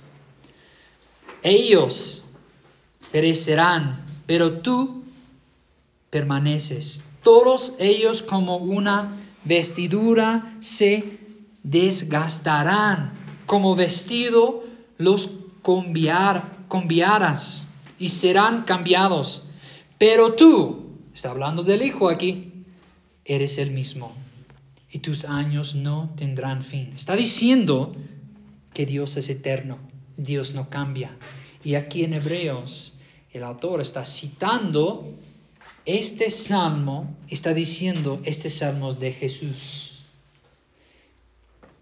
Ellos 1.42 2.22
perecerán, 3.10 4.04
pero 4.26 4.60
tú 4.60 5.01
permaneces. 6.12 7.04
Todos 7.22 7.76
ellos 7.78 8.20
como 8.20 8.58
una 8.58 9.16
vestidura 9.44 10.54
se 10.60 11.18
desgastarán. 11.62 13.14
Como 13.46 13.74
vestido 13.74 14.62
los 14.98 15.30
conviarás 15.62 17.68
y 17.98 18.08
serán 18.08 18.64
cambiados. 18.64 19.48
Pero 19.96 20.34
tú, 20.34 20.98
está 21.14 21.30
hablando 21.30 21.62
del 21.62 21.82
Hijo 21.82 22.10
aquí, 22.10 22.52
eres 23.24 23.56
el 23.56 23.70
mismo 23.70 24.12
y 24.90 24.98
tus 24.98 25.24
años 25.24 25.74
no 25.74 26.10
tendrán 26.14 26.62
fin. 26.62 26.92
Está 26.94 27.16
diciendo 27.16 27.96
que 28.74 28.84
Dios 28.84 29.16
es 29.16 29.30
eterno, 29.30 29.78
Dios 30.18 30.52
no 30.52 30.68
cambia. 30.68 31.16
Y 31.64 31.76
aquí 31.76 32.04
en 32.04 32.12
Hebreos 32.12 32.98
el 33.32 33.44
autor 33.44 33.80
está 33.80 34.04
citando 34.04 35.16
este 35.84 36.30
salmo 36.30 37.16
está 37.28 37.54
diciendo, 37.54 38.20
este 38.24 38.48
salmo 38.48 38.90
es 38.90 39.00
de 39.00 39.12
Jesús. 39.12 40.02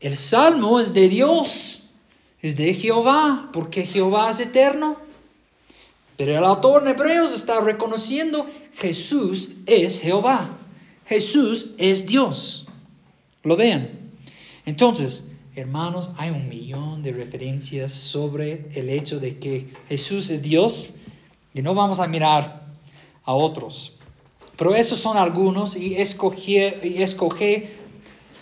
El 0.00 0.16
salmo 0.16 0.80
es 0.80 0.94
de 0.94 1.08
Dios, 1.08 1.82
es 2.40 2.56
de 2.56 2.72
Jehová, 2.72 3.50
porque 3.52 3.84
Jehová 3.84 4.30
es 4.30 4.40
eterno. 4.40 4.96
Pero 6.16 6.36
el 6.36 6.44
autor 6.44 6.82
en 6.82 6.88
Hebreos 6.88 7.34
está 7.34 7.60
reconociendo, 7.60 8.46
Jesús 8.76 9.50
es 9.66 10.00
Jehová, 10.00 10.56
Jesús 11.06 11.74
es 11.76 12.06
Dios. 12.06 12.66
Lo 13.42 13.56
vean. 13.56 13.90
Entonces, 14.64 15.28
hermanos, 15.54 16.10
hay 16.16 16.30
un 16.30 16.48
millón 16.48 17.02
de 17.02 17.12
referencias 17.12 17.92
sobre 17.92 18.68
el 18.74 18.88
hecho 18.88 19.18
de 19.18 19.38
que 19.38 19.68
Jesús 19.88 20.30
es 20.30 20.42
Dios 20.42 20.94
y 21.52 21.62
no 21.62 21.74
vamos 21.74 22.00
a 22.00 22.06
mirar 22.06 22.59
a 23.24 23.34
otros. 23.34 23.92
Pero 24.56 24.74
esos 24.74 24.98
son 24.98 25.16
algunos 25.16 25.76
y 25.76 25.96
escogí, 25.96 26.58
escogí 26.58 27.64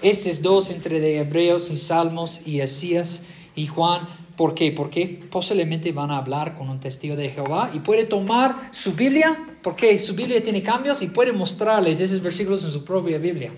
estos 0.03 0.43
dos 0.43 0.71
entre 0.71 1.01
de 1.01 1.19
Hebreos 1.19 1.71
y 1.71 1.77
Salmos 1.77 2.47
y 2.47 2.61
Esías 2.61 3.23
y 3.55 3.67
Juan. 3.67 4.09
¿Por 4.37 4.55
qué? 4.55 4.71
Porque 4.71 5.21
posiblemente 5.31 5.91
van 5.91 6.11
a 6.11 6.19
hablar 6.19 6.57
con 6.57 6.69
un 6.69 6.79
testigo 6.79 7.17
de 7.17 7.31
Jehová 7.31 7.71
y 7.75 7.81
puede 7.81 8.05
tomar 8.05 8.71
su 8.73 8.93
Biblia, 8.93 9.37
porque 9.63 9.99
su 9.99 10.15
Biblia 10.15 10.43
tiene 10.43 10.63
cambios 10.63 11.03
y 11.03 11.09
puede 11.09 11.33
mostrarles 11.33 12.01
esos 12.01 12.21
versículos 12.21 12.65
en 12.65 12.71
su 12.71 12.85
propia 12.85 13.19
Biblia. 13.19 13.53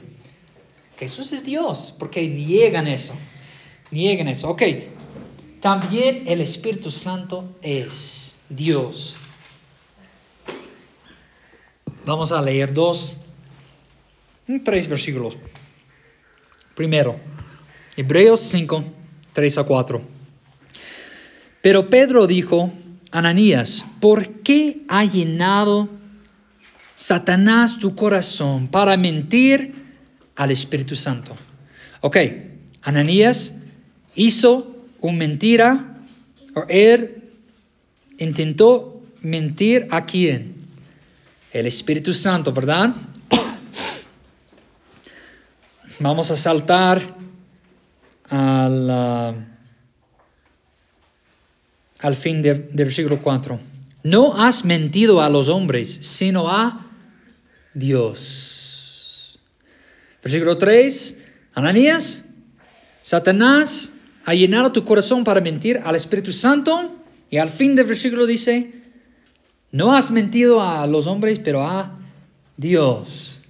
Jesús 0.99 1.33
es 1.33 1.45
Dios, 1.45 1.95
porque 1.99 2.27
niegan 2.29 2.87
eso. 2.87 3.14
Niegan 3.91 4.29
eso. 4.29 4.51
Ok, 4.51 4.62
también 5.61 6.25
el 6.27 6.41
Espíritu 6.41 6.91
Santo 6.91 7.57
es 7.61 8.37
Dios. 8.49 9.16
Vamos 12.07 12.33
a 12.33 12.41
leer 12.41 12.73
dos, 12.73 13.19
tres 14.65 14.89
versículos. 14.89 15.37
Primero, 16.75 17.21
Hebreos 17.97 18.41
5, 18.41 18.85
3 19.33 19.59
a 19.59 19.65
4. 19.65 20.03
Pero 21.61 21.91
Pedro 21.91 22.27
dijo, 22.27 22.73
Ananías, 23.11 23.85
¿por 24.01 24.43
qué 24.43 24.83
ha 24.89 25.05
llenado 25.05 25.89
Satanás 26.95 27.79
tu 27.79 27.95
corazón 27.95 28.69
para 28.69 28.97
mentir 28.97 29.75
al 30.37 30.51
Espíritu 30.51 30.97
Santo? 30.97 31.37
Ok, 32.01 32.17
Ananías 32.83 33.59
hizo 34.15 34.75
una 35.01 35.19
mentira, 35.19 35.99
o 36.55 36.65
él 36.69 37.25
intentó 38.19 39.03
mentir 39.21 39.87
a 39.91 40.07
quién? 40.07 40.60
El 41.53 41.67
Espíritu 41.67 42.13
Santo, 42.13 42.53
¿verdad? 42.53 42.95
Vamos 45.99 46.31
a 46.31 46.37
saltar 46.37 47.17
al, 48.31 48.91
al 52.01 52.17
fin 52.17 52.41
del 52.41 52.69
versículo 52.73 53.21
4. 53.21 53.61
No 54.05 54.41
has 54.41 54.65
mentido 54.65 55.21
a 55.21 55.29
los 55.29 55.49
hombres, 55.49 55.93
sino 56.03 56.49
a 56.49 56.87
Dios. 57.75 59.39
Versículo 60.23 60.57
3. 60.57 61.19
Ananías, 61.55 62.25
Satanás 63.03 63.93
ha 64.25 64.35
llenado 64.35 64.73
tu 64.73 64.85
corazón 64.85 65.25
para 65.25 65.41
mentir 65.41 65.81
al 65.85 65.97
Espíritu 65.97 66.33
Santo. 66.33 66.97
Y 67.29 67.37
al 67.37 67.51
fin 67.51 67.77
del 67.77 67.87
versículo 67.87 68.27
dice, 68.27 68.80
no 69.73 69.93
has 69.93 70.11
mentido 70.11 70.61
a 70.61 70.87
los 70.87 71.07
hombres, 71.07 71.39
pero 71.39 71.62
a 71.62 71.99
Dios. 72.57 73.41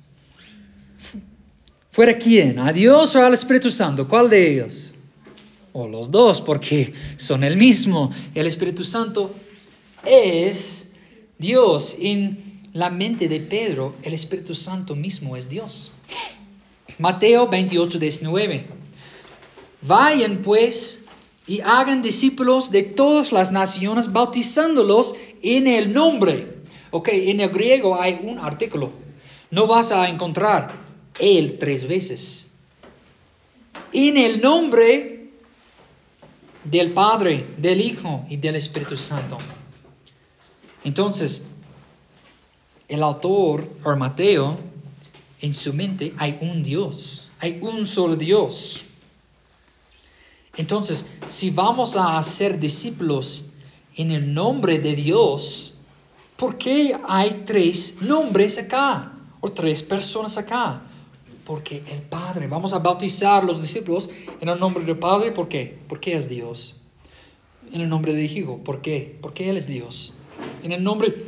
¿Fuera 1.90 2.16
quién? 2.16 2.58
¿A 2.58 2.72
Dios 2.72 3.16
o 3.16 3.24
al 3.24 3.34
Espíritu 3.34 3.70
Santo? 3.70 4.06
¿Cuál 4.06 4.30
de 4.30 4.52
ellos? 4.52 4.94
O 5.72 5.88
los 5.88 6.10
dos, 6.10 6.40
porque 6.40 6.92
son 7.16 7.42
el 7.42 7.56
mismo. 7.56 8.10
El 8.34 8.46
Espíritu 8.46 8.84
Santo 8.84 9.34
es 10.04 10.92
Dios. 11.38 11.96
En 11.98 12.60
la 12.72 12.90
mente 12.90 13.28
de 13.28 13.40
Pedro, 13.40 13.96
el 14.02 14.14
Espíritu 14.14 14.54
Santo 14.54 14.94
mismo 14.94 15.36
es 15.36 15.48
Dios. 15.48 15.90
Mateo 16.98 17.48
28, 17.48 17.98
19. 17.98 18.66
Vayan 19.82 20.42
pues 20.42 21.02
y 21.46 21.60
hagan 21.62 22.02
discípulos 22.02 22.70
de 22.70 22.82
todas 22.82 23.32
las 23.32 23.50
naciones, 23.50 24.12
bautizándolos 24.12 25.14
en 25.42 25.66
el 25.66 25.92
nombre. 25.92 26.58
Ok, 26.90 27.08
en 27.12 27.40
el 27.40 27.50
griego 27.50 28.00
hay 28.00 28.20
un 28.22 28.38
artículo. 28.38 28.90
No 29.50 29.66
vas 29.66 29.92
a 29.92 30.08
encontrar 30.08 30.72
él 31.18 31.58
tres 31.58 31.86
veces. 31.86 32.50
En 33.92 34.16
el 34.16 34.40
nombre 34.40 35.30
del 36.64 36.92
Padre, 36.92 37.44
del 37.56 37.80
Hijo 37.80 38.24
y 38.28 38.36
del 38.36 38.56
Espíritu 38.56 38.96
Santo. 38.96 39.38
Entonces, 40.84 41.46
el 42.88 43.02
autor, 43.02 43.68
o 43.84 43.96
Mateo, 43.96 44.58
en 45.40 45.54
su 45.54 45.72
mente 45.72 46.12
hay 46.18 46.38
un 46.40 46.62
Dios, 46.62 47.28
hay 47.38 47.58
un 47.60 47.86
solo 47.86 48.16
Dios. 48.16 48.84
Entonces, 50.56 51.06
si 51.28 51.50
vamos 51.50 51.96
a 51.96 52.18
hacer 52.18 52.58
discípulos 52.58 53.49
en 54.00 54.10
el 54.12 54.32
nombre 54.32 54.78
de 54.78 54.94
Dios, 54.94 55.74
¿por 56.36 56.56
qué 56.56 56.98
hay 57.06 57.42
tres 57.44 57.98
nombres 58.00 58.58
acá? 58.58 59.12
O 59.40 59.52
tres 59.52 59.82
personas 59.82 60.38
acá. 60.38 60.82
Porque 61.44 61.82
el 61.90 62.00
Padre, 62.02 62.46
vamos 62.46 62.72
a 62.72 62.78
bautizar 62.78 63.44
los 63.44 63.60
discípulos 63.60 64.08
en 64.40 64.48
el 64.48 64.58
nombre 64.58 64.84
del 64.84 64.98
Padre, 64.98 65.32
¿por 65.32 65.48
qué? 65.48 65.78
Porque 65.88 66.16
es 66.16 66.28
Dios. 66.28 66.76
En 67.72 67.82
el 67.82 67.88
nombre 67.88 68.14
del 68.14 68.24
Hijo, 68.24 68.58
¿por 68.58 68.80
qué? 68.80 69.18
Porque 69.20 69.50
Él 69.50 69.56
es 69.56 69.66
Dios. 69.66 70.14
En 70.62 70.72
el 70.72 70.82
nombre, 70.82 71.26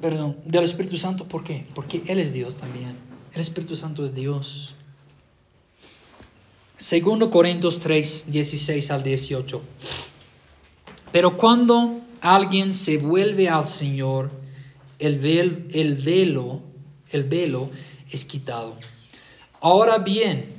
perdón, 0.00 0.38
del 0.44 0.64
Espíritu 0.64 0.96
Santo, 0.96 1.28
¿por 1.28 1.44
qué? 1.44 1.66
Porque 1.74 2.02
Él 2.06 2.18
es 2.18 2.32
Dios 2.32 2.56
también. 2.56 2.96
El 3.32 3.40
Espíritu 3.40 3.76
Santo 3.76 4.02
es 4.02 4.14
Dios. 4.14 4.74
Segundo 6.76 7.30
Corintios 7.30 7.78
3, 7.78 8.32
16 8.32 8.90
al 8.90 9.02
18. 9.02 9.60
Pero 11.12 11.36
cuando 11.36 12.00
alguien 12.20 12.72
se 12.72 12.98
vuelve 12.98 13.48
al 13.48 13.66
Señor, 13.66 14.30
el, 14.98 15.24
el 15.72 15.94
velo, 15.96 16.60
el 17.10 17.24
velo 17.24 17.70
es 18.10 18.24
quitado. 18.24 18.74
Ahora 19.60 19.98
bien, 19.98 20.54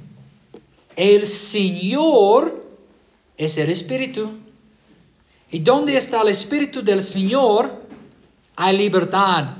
el 0.95 1.25
Señor 1.25 2.63
es 3.37 3.57
el 3.57 3.69
Espíritu. 3.69 4.29
Y 5.51 5.59
donde 5.59 5.97
está 5.97 6.21
el 6.21 6.29
Espíritu 6.29 6.81
del 6.81 7.01
Señor, 7.01 7.81
hay 8.55 8.77
libertad. 8.77 9.57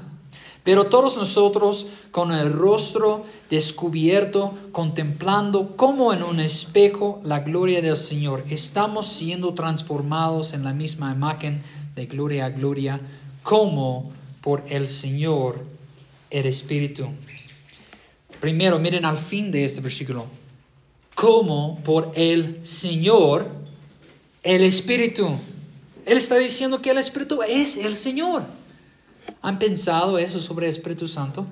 Pero 0.64 0.88
todos 0.88 1.18
nosotros 1.18 1.88
con 2.12 2.32
el 2.32 2.52
rostro 2.52 3.26
descubierto, 3.50 4.54
contemplando 4.72 5.76
como 5.78 6.14
en 6.14 6.24
un 6.24 6.40
espejo 6.40 7.22
la 7.24 7.40
gloria 7.40 7.82
del 7.82 7.98
Señor, 7.98 8.44
estamos 8.50 9.08
siendo 9.08 9.54
transformados 9.54 10.54
en 10.54 10.64
la 10.64 10.74
misma 10.74 11.14
imagen 11.14 11.64
de 11.96 12.06
gloria 12.06 12.46
a 12.46 12.50
gloria, 12.50 13.00
como 13.44 14.12
por 14.42 14.64
el 14.70 14.88
Señor 14.88 15.66
el 16.30 16.46
Espíritu. 16.46 17.08
Primero, 18.40 18.80
miren 18.80 19.06
al 19.06 19.18
fin 19.18 19.52
de 19.52 19.66
este 19.66 19.82
versículo, 19.82 20.26
como 21.16 21.80
por 21.84 22.12
el 22.16 22.60
Señor 22.64 23.48
el 24.44 24.64
Espíritu. 24.64 25.38
Él 26.06 26.18
está 26.18 26.38
diciendo 26.38 26.82
que 26.82 26.90
el 26.90 26.98
Espíritu 26.98 27.42
es 27.44 27.78
el 27.78 27.96
Señor. 27.96 28.44
¿Han 29.42 29.60
pensado 29.60 30.18
eso 30.18 30.40
sobre 30.40 30.66
el 30.66 30.72
Espíritu 30.72 31.08
Santo? 31.08 31.46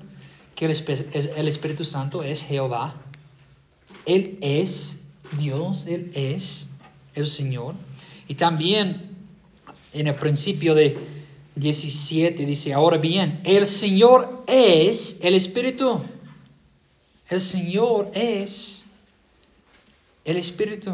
Que 0.54 0.66
el, 0.66 1.48
Espíritu 1.48 1.84
Santo 1.84 2.22
es 2.22 2.42
Jehová. 2.42 2.94
Él 4.06 4.38
es 4.40 5.02
Dios, 5.38 5.86
Él 5.86 6.10
es 6.14 6.68
el 7.14 7.26
Señor. 7.26 7.74
Y 8.28 8.34
también 8.34 9.10
en 9.92 10.06
el 10.06 10.14
principio 10.14 10.74
de 10.74 10.98
17 11.56 12.46
dice, 12.46 12.72
ahora 12.72 12.98
bien, 12.98 13.40
el 13.44 13.66
Señor 13.66 14.44
es 14.46 15.18
el 15.22 15.34
Espíritu. 15.34 16.00
El 17.28 17.40
Señor 17.40 18.10
es 18.14 18.84
el 20.24 20.36
Espíritu. 20.36 20.92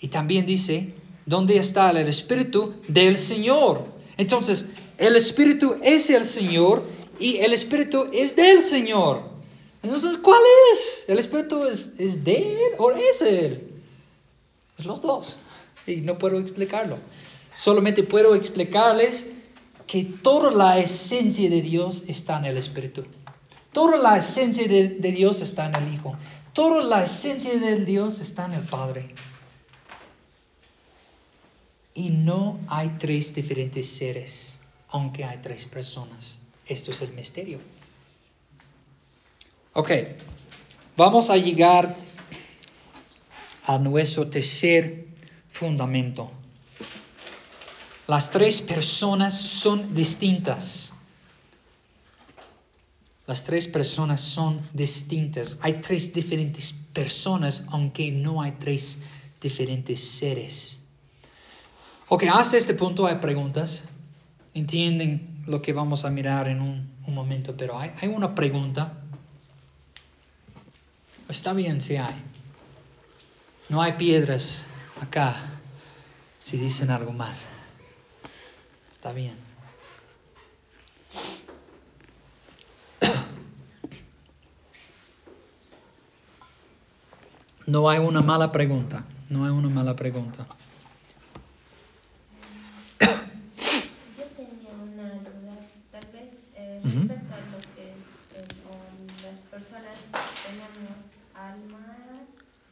Y 0.00 0.08
también 0.08 0.44
dice, 0.44 0.94
¿dónde 1.24 1.56
está 1.56 1.90
el 1.90 1.96
Espíritu 2.08 2.74
del 2.88 3.16
Señor? 3.16 3.84
Entonces, 4.16 4.73
el 4.98 5.16
Espíritu 5.16 5.76
es 5.82 6.10
el 6.10 6.24
Señor 6.24 6.82
y 7.18 7.38
el 7.38 7.52
Espíritu 7.52 8.08
es 8.12 8.36
del 8.36 8.62
Señor. 8.62 9.22
Entonces, 9.82 10.16
¿cuál 10.16 10.40
es? 10.72 11.04
¿El 11.08 11.18
Espíritu 11.18 11.64
es, 11.64 11.96
de 11.96 12.52
Él 12.52 12.72
o 12.78 12.90
es 12.90 13.20
Él? 13.22 13.68
Es 14.78 14.86
los 14.86 15.02
dos. 15.02 15.36
Y 15.86 15.96
no 15.96 16.16
puedo 16.16 16.38
explicarlo. 16.38 16.98
Solamente 17.54 18.02
puedo 18.02 18.34
explicarles 18.34 19.30
que 19.86 20.04
toda 20.04 20.50
la 20.50 20.78
esencia 20.78 21.50
de 21.50 21.60
Dios 21.60 22.04
está 22.08 22.38
en 22.38 22.46
el 22.46 22.56
Espíritu. 22.56 23.04
Toda 23.72 23.98
la 23.98 24.16
esencia 24.16 24.66
de, 24.66 24.88
de 24.88 25.12
Dios 25.12 25.42
está 25.42 25.66
en 25.66 25.74
el 25.74 25.94
Hijo. 25.94 26.16
Toda 26.54 26.82
la 26.82 27.02
esencia 27.02 27.58
de 27.58 27.84
Dios 27.84 28.20
está 28.20 28.46
en 28.46 28.54
el 28.54 28.62
Padre. 28.62 29.14
Y 31.94 32.10
no 32.10 32.58
hay 32.68 32.96
tres 32.98 33.34
diferentes 33.34 33.88
seres, 33.88 34.58
aunque 34.88 35.24
hay 35.24 35.38
tres 35.38 35.64
personas. 35.64 36.40
Esto 36.66 36.92
es 36.92 37.00
el 37.02 37.12
misterio. 37.12 37.60
Ok, 39.72 39.90
vamos 40.96 41.30
a 41.30 41.36
llegar 41.36 41.96
a 43.64 43.78
nuestro 43.78 44.28
tercer 44.28 45.06
fundamento. 45.50 46.30
Las 48.06 48.30
tres 48.30 48.60
personas 48.60 49.38
son 49.38 49.94
distintas. 49.94 50.92
Las 53.26 53.44
tres 53.44 53.66
personas 53.66 54.20
son 54.20 54.60
distintas. 54.74 55.58
Hay 55.62 55.80
tres 55.80 56.12
diferentes 56.12 56.72
personas, 56.72 57.66
aunque 57.70 58.10
no 58.10 58.42
hay 58.42 58.52
tres 58.52 59.00
diferentes 59.40 60.00
seres. 60.00 60.80
Ok, 62.08 62.24
hasta 62.30 62.58
este 62.58 62.74
punto 62.74 63.06
hay 63.06 63.16
preguntas. 63.16 63.84
Entienden 64.54 65.42
lo 65.46 65.60
que 65.60 65.72
vamos 65.72 66.04
a 66.04 66.10
mirar 66.10 66.48
en 66.48 66.60
un, 66.60 66.94
momento, 67.06 67.54
pero 67.56 67.78
hay, 67.78 67.92
hay 68.00 68.08
una 68.08 68.34
pregunta. 68.34 68.94
Está 71.28 71.52
bien 71.52 71.80
si 71.80 71.96
hay. 71.96 72.14
No 73.68 73.82
hay 73.82 73.92
piedras 73.92 74.64
acá 75.00 75.36
si 76.38 76.56
dicen 76.56 76.90
algo 76.90 77.12
mal. 77.12 77.34
Está 78.90 79.12
bien. 79.12 79.34
No 87.66 87.88
hay 87.88 87.98
una 87.98 88.20
mala 88.20 88.52
pregunta. 88.52 89.04
No 89.30 89.44
hay 89.44 89.50
una 89.50 89.68
mala 89.68 89.96
pregunta. 89.96 90.46
respecto 96.84 97.34
a 97.34 97.40
lo 97.50 97.58
que 97.74 97.88
eh, 98.36 98.46
con 98.62 99.06
las 99.24 99.38
personas 99.50 99.96
tenemos 100.44 101.00
alma, 101.34 101.84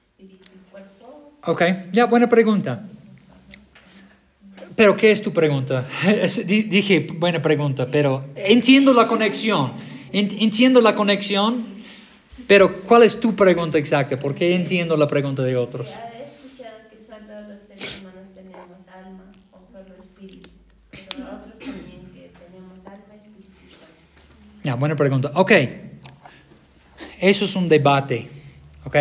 espíritu 0.01 0.53
y 0.55 0.71
cuerpo. 0.71 1.33
Ok, 1.53 1.63
ya, 1.93 2.07
buena 2.07 2.31
pregunta. 2.31 2.83
Pero, 4.75 4.97
¿qué 4.97 5.11
es 5.11 5.21
tu 5.21 5.35
pregunta? 5.35 5.87
Dije 6.47 7.01
buena 7.01 7.43
pregunta, 7.43 7.89
pero 7.93 8.25
entiendo 8.37 8.95
la 8.95 9.07
conexión. 9.07 9.73
Entiendo 10.13 10.81
la 10.81 10.95
conexión, 10.95 11.67
pero 12.47 12.81
¿cuál 12.85 13.03
es 13.03 13.21
tu 13.21 13.37
pregunta 13.37 13.77
exacta? 13.77 14.19
Porque 14.19 14.55
entiendo 14.55 14.97
la 14.97 15.07
pregunta 15.07 15.43
de 15.43 15.59
otros. 15.59 15.99
He 15.99 16.25
escuchado 16.25 16.79
que 16.89 16.97
solo 17.05 17.29
los 17.47 17.61
seres 17.67 18.01
humanos 18.01 18.29
tenemos 18.35 18.71
alma 18.89 19.31
o 19.53 19.61
solo 19.71 19.95
espíritu, 20.01 20.49
pero 20.91 21.29
otros 21.37 21.59
también 21.59 22.01
que 22.15 22.33
tenemos 22.47 22.79
alma, 22.87 23.15
espíritu 23.15 23.61
y 23.61 23.75
cuerpo. 23.77 23.97
Ya, 24.65 24.75
buena 24.77 24.97
pregunta. 24.97 25.33
Ok. 25.35 25.53
Eso 27.21 27.45
es 27.45 27.55
un 27.57 27.69
debate. 27.69 28.31
Ok. 28.87 28.97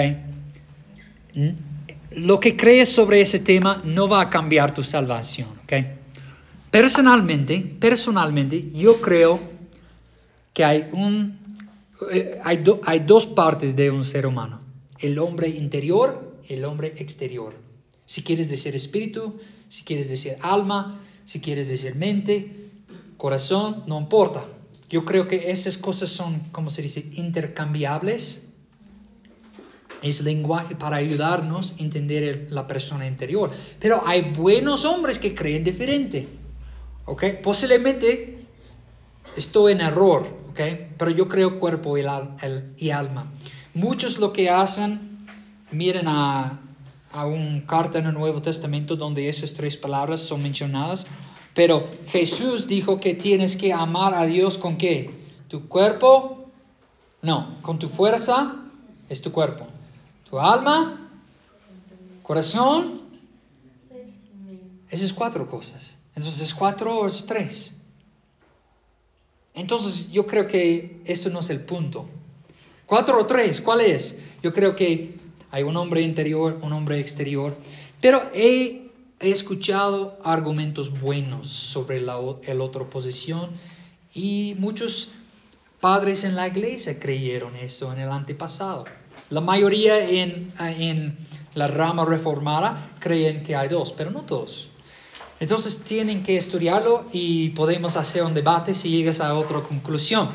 Lo 2.12 2.40
que 2.40 2.56
crees 2.56 2.90
sobre 2.90 3.22
ese 3.22 3.40
tema 3.40 3.82
no 3.86 4.08
va 4.08 4.22
a 4.22 4.30
cambiar 4.30 4.74
tu 4.74 4.84
salvación. 4.84 5.50
Ok. 5.64 5.74
Personalmente, 6.70 7.60
personalmente, 7.80 8.70
yo 8.72 9.02
creo 9.02 9.40
que 10.54 10.64
hay 10.64 10.88
un, 10.92 11.38
eh, 12.12 12.40
hay, 12.44 12.64
hay 12.86 13.00
dos 13.00 13.26
partes 13.26 13.76
de 13.76 13.92
un 13.92 14.06
ser 14.06 14.26
humano. 14.26 14.62
El 15.00 15.20
hombre 15.20 15.50
interior 15.50 16.32
el 16.54 16.66
hombre 16.66 16.94
exterior. 16.98 17.54
Si 18.06 18.24
quieres 18.24 18.50
decir 18.50 18.76
espíritu, 18.76 19.40
si 19.70 19.84
quieres 19.84 20.10
decir 20.10 20.36
alma, 20.42 21.02
si 21.26 21.40
quieres 21.40 21.68
decir 21.68 21.96
mente, 21.96 22.70
corazón, 23.18 23.84
no 23.88 24.00
importa. 24.00 24.46
Yo 24.90 25.06
creo 25.06 25.28
que 25.28 25.52
esas 25.52 25.78
cosas 25.78 26.10
son, 26.10 26.40
como 26.52 26.70
se 26.70 26.82
dice, 26.82 27.06
intercambiables. 27.14 28.48
Es 30.02 30.22
lenguaje 30.22 30.76
para 30.76 30.98
ayudarnos 30.98 31.74
a 31.74 31.84
entender 31.84 32.48
la 32.50 32.66
persona 32.66 33.06
interior. 33.06 33.52
Pero 33.80 34.04
hay 34.06 34.32
buenos 34.32 34.86
hombres 34.86 35.20
que 35.20 35.36
creen 35.36 35.64
diferente. 35.64 36.28
¿Ok? 37.06 37.24
Posiblemente 37.44 38.46
estoy 39.36 39.74
en 39.74 39.82
error. 39.82 40.28
¿Ok? 40.50 40.60
Pero 40.98 41.12
yo 41.12 41.28
creo 41.28 41.60
cuerpo 41.60 41.98
y, 41.98 42.04
y 42.78 42.90
alma. 42.90 43.32
Muchos 43.74 44.20
lo 44.20 44.34
que 44.34 44.50
hacen, 44.50 45.18
miren 45.72 46.08
a, 46.08 46.60
a 47.12 47.26
un 47.26 47.62
carta 47.62 48.00
en 48.00 48.08
el 48.08 48.14
Nuevo 48.14 48.42
Testamento 48.42 48.96
donde 48.96 49.30
esas 49.30 49.54
tres 49.54 49.78
palabras 49.78 50.22
son 50.22 50.42
mencionadas. 50.42 51.06
Pero 51.54 51.90
Jesús 52.08 52.68
dijo 52.68 53.00
que 53.00 53.14
tienes 53.14 53.58
que 53.58 53.74
amar 53.74 54.14
a 54.14 54.26
Dios 54.26 54.58
con 54.58 54.78
qué? 54.78 55.10
¿Tu 55.48 55.68
cuerpo? 55.68 56.50
No, 57.22 57.58
con 57.62 57.78
tu 57.78 57.90
fuerza 57.90 58.56
es 59.10 59.22
tu 59.22 59.32
cuerpo. 59.32 59.68
¿Tu 60.32 60.40
alma? 60.40 61.10
¿Corazón? 62.24 63.02
Esas 64.90 65.12
cuatro 65.12 65.46
cosas. 65.46 65.98
Entonces, 66.16 66.54
cuatro 66.54 67.00
o 67.00 67.08
es 67.08 67.26
tres. 67.26 67.78
Entonces, 69.54 70.10
yo 70.10 70.26
creo 70.26 70.48
que 70.48 71.02
esto 71.04 71.30
no 71.30 71.40
es 71.40 71.50
el 71.50 71.60
punto. 71.60 72.08
Cuatro 72.86 73.20
o 73.20 73.26
tres, 73.26 73.60
¿cuál 73.60 73.82
es? 73.82 74.22
Yo 74.42 74.54
creo 74.54 74.74
que 74.74 75.18
hay 75.52 75.64
un 75.64 75.76
hombre 75.76 76.02
interior, 76.02 76.60
un 76.62 76.72
hombre 76.72 77.02
exterior. 77.02 77.58
Pero 78.00 78.32
he 78.34 78.90
escuchado 79.20 80.18
argumentos 80.24 80.98
buenos 81.02 81.50
sobre 81.50 82.00
la 82.00 82.18
otra 82.18 82.90
posición 82.90 83.50
y 84.14 84.56
muchos 84.58 85.10
padres 85.82 86.24
en 86.24 86.38
la 86.38 86.48
iglesia 86.48 86.98
creyeron 87.00 87.58
eso 87.58 87.92
en 87.92 88.00
el 88.00 88.10
antepasado. 88.10 88.86
La 89.32 89.42
mayoría 89.42 89.98
en, 90.08 90.54
en 90.60 91.18
la 91.56 91.68
rama 91.68 92.06
reformada 92.06 92.92
creen 93.00 93.42
que 93.42 93.56
hay 93.56 93.68
dos, 93.70 93.92
pero 93.92 94.12
no 94.12 94.22
todos. 94.22 94.70
Entonces 95.40 95.84
tienen 95.84 96.22
que 96.22 96.38
estudiarlo 96.38 97.06
y 97.12 97.50
podemos 97.50 97.98
hacer 97.98 98.24
un 98.24 98.34
debate 98.34 98.76
si 98.76 98.90
llegas 98.90 99.22
a 99.22 99.34
otra 99.34 99.62
conclusión. 99.62 100.30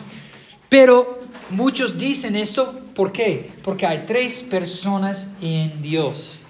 Pero 0.69 1.21
muchos 1.51 1.97
dicen 1.97 2.35
esto, 2.35 2.81
¿por 2.95 3.13
qué? 3.13 3.53
Porque 3.63 3.87
hay 3.87 4.05
tres 4.05 4.43
personas 4.43 5.37
en 5.41 5.81
Dios. 5.81 6.43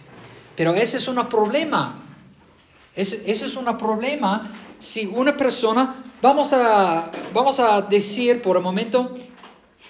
Pero 0.56 0.72
ese 0.74 0.96
es 0.96 1.06
un 1.08 1.16
problema 1.28 2.02
Ese, 2.94 3.30
es 3.30 3.56
un 3.56 3.76
problema 3.76 4.52
si 4.78 5.04
una 5.06 5.36
persona, 5.36 6.04
vamos 6.22 6.52
a, 6.52 7.10
vamos 7.34 7.60
a 7.60 7.82
decir 7.82 8.40
por 8.40 8.56
un 8.56 8.62
momento, 8.62 9.14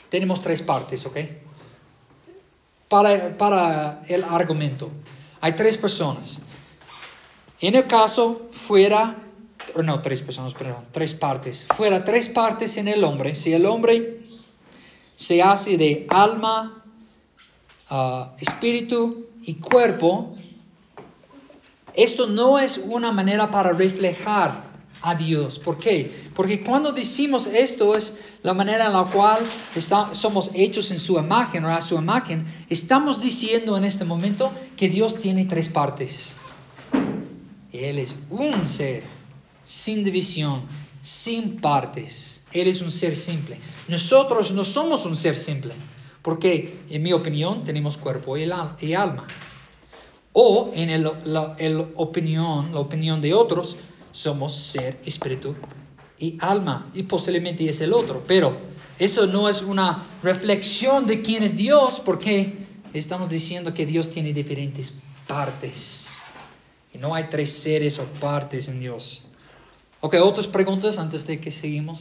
tenemos 0.09 0.41
tres 0.41 0.63
partes, 0.63 1.07
¿ok? 1.07 1.19
Para, 2.89 3.37
para 3.37 4.03
el 4.09 4.23
argumento. 4.25 4.91
Hay 5.41 5.53
tres 5.53 5.77
personas. 5.77 6.43
En 7.61 7.75
el 7.75 7.87
caso 7.87 8.49
fuera, 8.53 9.17
no, 9.83 10.03
tres 10.03 10.23
personas, 10.23 10.55
perdón, 10.55 10.85
tres 10.93 11.15
partes. 11.15 11.67
Fuera 11.75 12.05
tres 12.05 12.29
partes 12.29 12.77
en 12.77 12.89
el 12.89 13.03
hombre. 13.03 13.35
Si 13.35 13.53
el 13.53 13.67
hombre 13.67 14.21
se 15.15 15.43
hace 15.43 15.77
de 15.79 16.07
alma, 16.11 16.85
ah, 17.89 18.33
espíritu 18.39 19.27
y 19.43 19.55
cuerpo, 19.55 20.37
esto 21.95 22.27
no 22.27 22.59
es 22.59 22.79
una 22.79 23.11
manera 23.11 23.51
para 23.51 23.73
reflejar 23.73 24.66
a 25.03 25.15
Dios. 25.15 25.59
¿Por 25.59 25.79
qué? 25.79 26.29
Porque 26.35 26.63
cuando 26.63 26.93
decimos 26.93 27.47
esto 27.47 27.95
es 27.95 28.19
la 28.43 28.55
manera 28.55 28.87
en 28.87 28.93
la 28.93 29.05
cual 29.05 29.39
somos 30.13 30.51
hechos 30.55 30.91
en 30.91 30.99
su 30.99 31.19
imagen 31.19 31.65
o 31.65 31.75
a 31.75 31.81
su 31.81 31.97
imagen, 31.97 32.47
estamos 32.69 33.21
diciendo 33.21 33.77
en 33.77 33.85
este 33.85 34.05
momento 34.05 34.53
que 34.77 34.89
Dios 34.89 35.21
tiene 35.21 35.45
tres 35.45 35.69
partes. 35.69 36.37
Él 37.73 37.99
es 37.99 38.15
un 38.31 38.67
ser, 38.67 39.03
sin 39.65 40.03
división, 40.05 40.63
sin 41.03 41.61
partes. 41.61 42.43
Él 42.53 42.69
es 42.69 42.81
un 42.81 42.91
ser 42.91 43.17
simple. 43.17 43.59
Nosotros 43.89 44.53
no 44.53 44.65
somos 44.65 45.05
un 45.07 45.17
ser 45.17 45.37
simple, 45.37 45.75
porque 46.23 46.79
en 46.89 47.03
mi 47.03 47.13
opinión 47.13 47.65
tenemos 47.65 47.97
cuerpo 47.97 48.37
y, 48.37 48.45
alma. 48.95 49.27
O 50.33 50.71
en 50.75 51.03
la, 51.03 51.57
opinión, 51.97 52.73
la 52.73 52.81
opinión 52.81 53.21
de 53.21 53.35
otros, 53.35 53.77
somos 54.17 54.55
ser, 54.55 54.99
espíritu 55.05 55.55
y 56.19 56.39
alma. 56.41 56.91
Y 56.95 57.03
posiblemente 57.05 57.69
es 57.69 57.81
el 57.81 57.93
otro. 57.93 58.25
Pero 58.27 58.57
eso 58.99 59.27
no 59.27 59.49
es 59.49 59.63
una 59.63 60.07
reflexión 60.23 61.07
de 61.07 61.23
quién 61.23 61.43
es 61.43 61.57
Dios, 61.57 62.01
porque 62.01 62.67
estamos 62.93 63.29
diciendo 63.29 63.75
que 63.75 63.85
Dios 63.85 64.11
tiene 64.11 64.33
diferentes 64.33 64.95
partes. 65.27 66.15
Y 66.93 66.99
no 66.99 67.15
hay 67.15 67.25
tres 67.25 67.53
seres 67.53 67.99
o 67.99 68.05
partes 68.05 68.69
en 68.69 68.81
Dios. 68.81 69.27
Ok, 70.01 70.15
otras 70.23 70.47
preguntas 70.47 70.99
antes 70.99 71.27
de 71.27 71.39
que 71.41 71.51
seguimos. 71.51 72.01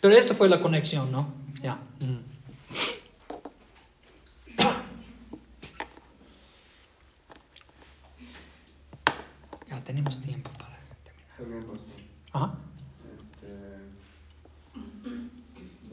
Pero 0.00 0.14
esto 0.14 0.34
fue 0.34 0.48
la 0.48 0.60
conexión, 0.60 1.10
¿no? 1.10 1.32
Ya. 1.60 1.80
Mm. 2.00 2.18
Ya 9.68 9.84
tenemos 9.84 10.20
tiempo 10.20 10.57
Ajá. 12.32 12.58
Este, 13.16 13.48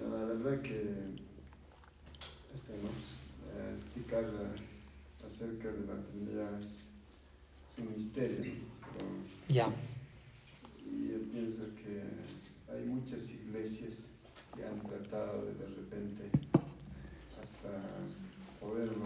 la 0.02 0.26
verdad 0.26 0.62
que 0.62 0.80
este, 2.54 2.74
¿no? 2.82 2.90
Eh, 2.90 3.76
explicar 3.76 4.26
acerca 5.24 5.72
de 5.72 5.86
la 5.86 6.02
Trinidad 6.04 6.60
es, 6.60 6.90
un 7.78 7.94
misterio, 7.94 8.54
ya. 9.50 9.68
Y 10.80 11.10
yo 11.10 11.22
pienso 11.30 11.64
que 11.76 12.04
hay 12.74 12.86
muchas 12.86 13.30
iglesias 13.32 14.10
que 14.56 14.66
han 14.66 14.80
tratado 14.80 15.46
de 15.46 15.54
de 15.56 15.68
repente 15.68 16.32
hasta 17.42 17.82
poderlo 18.62 19.06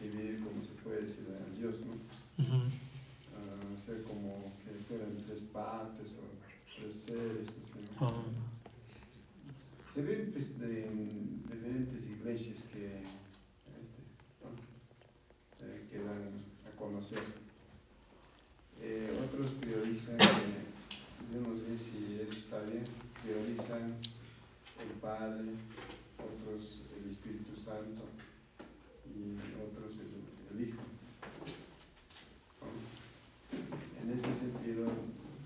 dividir 0.00 0.44
como 0.44 0.62
se 0.62 0.74
puede 0.74 1.02
decir 1.02 1.26
a 1.28 1.58
Dios, 1.58 1.82
¿no? 1.84 1.94
Hacer 3.74 4.02
como 4.04 4.52
que 4.64 4.72
fueran 4.88 5.10
tres 5.26 5.42
partes 5.52 6.16
o 6.16 6.80
tres 6.80 6.94
seres, 6.94 7.54
¿no? 8.00 8.08
Se 9.92 10.02
ven 10.02 10.30
pues, 10.32 10.58
de, 10.58 10.88
diferentes 10.90 12.04
iglesias 12.04 12.64
que, 12.72 12.98
este, 12.98 14.00
eh, 15.60 15.86
que 15.90 15.98
dan 15.98 16.42
a 16.66 16.76
conocer. 16.76 17.22
Eh, 18.82 19.20
otros 19.24 19.50
priorizan 19.60 20.18
que 20.18 20.64
yo 21.32 21.40
no 21.40 21.56
sé 21.56 21.78
si 21.78 22.20
eso 22.20 22.38
está 22.38 22.60
bien, 22.62 22.84
priorizan 23.22 23.94
el 24.80 25.00
Padre, 25.00 25.50
otros 26.18 26.80
el 27.00 27.10
Espíritu 27.10 27.56
Santo 27.56 28.02
y 29.14 29.36
otros 29.62 29.94
el, 29.98 30.24
Hijo. 30.60 30.82
En 34.00 34.10
ese 34.12 34.32
sentido, 34.32 34.86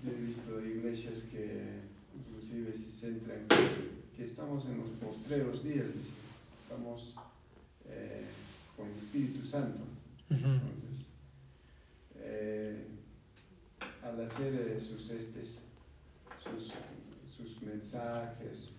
yo 0.03 0.11
he 0.11 0.25
visto 0.25 0.65
iglesias 0.65 1.23
que 1.23 1.81
inclusive 2.15 2.75
se 2.75 2.91
centran 2.91 3.47
que 4.15 4.25
estamos 4.25 4.65
en 4.65 4.77
los 4.77 4.89
postreros 5.01 5.63
días, 5.63 5.87
estamos 6.63 7.15
eh, 7.87 8.25
con 8.75 8.87
el 8.89 8.95
Espíritu 8.95 9.45
Santo. 9.45 9.79
Entonces, 10.29 11.07
eh, 12.17 12.83
al 14.03 14.25
hacer 14.25 14.53
eh, 14.53 14.79
sus 14.79 15.09
estes, 15.09 15.61
sus, 16.43 16.73
mensajes. 17.61 18.71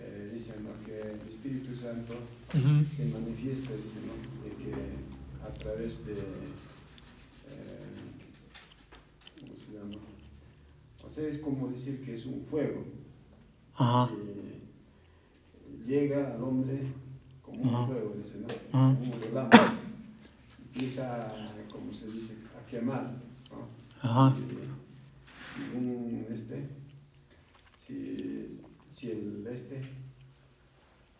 Eh, 0.00 0.30
dicen 0.32 0.64
que 0.84 1.00
el 1.00 1.20
Espíritu 1.26 1.74
Santo 1.74 2.14
se 2.52 3.04
manifiesta, 3.06 3.72
dicen, 3.72 4.02
de 4.44 4.50
que 4.62 4.72
a 5.44 5.52
través 5.54 6.06
de, 6.06 6.12
eh, 6.12 6.16
¿cómo 9.40 9.56
se 9.56 9.72
llama? 9.72 9.96
O 11.04 11.08
sea, 11.08 11.28
es 11.28 11.38
como 11.38 11.68
decir 11.68 12.04
que 12.04 12.14
es 12.14 12.26
un 12.26 12.42
fuego. 12.42 12.84
Que 13.78 14.58
llega 15.86 16.34
al 16.34 16.42
hombre 16.42 16.80
como 17.42 17.62
un 17.62 17.86
fuego, 17.86 18.14
dice, 18.16 18.38
¿no? 18.38 18.48
Como 18.70 19.14
un 19.14 19.20
relámpago. 19.20 19.74
Empieza, 20.66 21.32
como 21.70 21.94
se 21.94 22.10
dice, 22.10 22.34
a 22.60 22.66
quemar. 22.70 23.12
¿no? 23.50 23.68
si 25.54 25.76
un 25.76 26.26
este, 26.30 26.68
si, 27.74 28.44
si 28.90 29.10
el 29.10 29.46
este, 29.50 29.80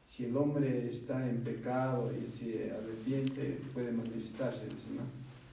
si 0.04 0.26
el 0.26 0.36
hombre 0.36 0.86
está 0.86 1.28
en 1.28 1.42
pecado 1.42 2.12
y 2.12 2.26
se 2.26 2.72
arrepiente, 2.72 3.60
puede 3.72 3.92
manifestarse, 3.92 4.66
¿no? 4.66 5.02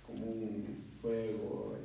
Como 0.05 0.25
un 0.29 0.65
fuego 1.01 1.77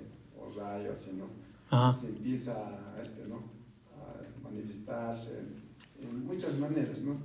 rayo, 0.56 0.92
así, 0.92 1.12
¿no? 1.12 1.92
Se 1.92 2.08
empieza 2.08 2.52
a, 2.52 3.02
este, 3.02 3.28
¿no? 3.28 3.36
a 3.36 4.42
manifestarse 4.42 5.38
en 6.02 6.26
muchas 6.26 6.58
maneras, 6.58 7.02
¿no? 7.02 7.16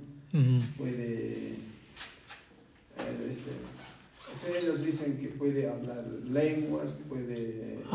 Puede, 0.76 1.54
eh, 1.54 3.28
este, 3.28 3.50
ellos 4.58 4.84
dicen 4.84 5.16
que 5.18 5.28
puede 5.28 5.68
hablar 5.68 6.04
lenguas, 6.30 6.98
puede 7.08 7.80
este, 7.80 7.86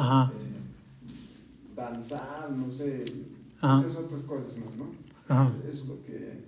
danzar, 1.75 2.51
no 2.51 2.71
sé, 2.71 3.05
muchas 3.61 3.95
otras 3.95 4.21
cosas 4.23 4.57
más, 4.57 4.75
¿no? 4.75 4.91
Eso 5.67 5.84
es 5.84 5.88
lo 5.88 6.03
que 6.03 6.43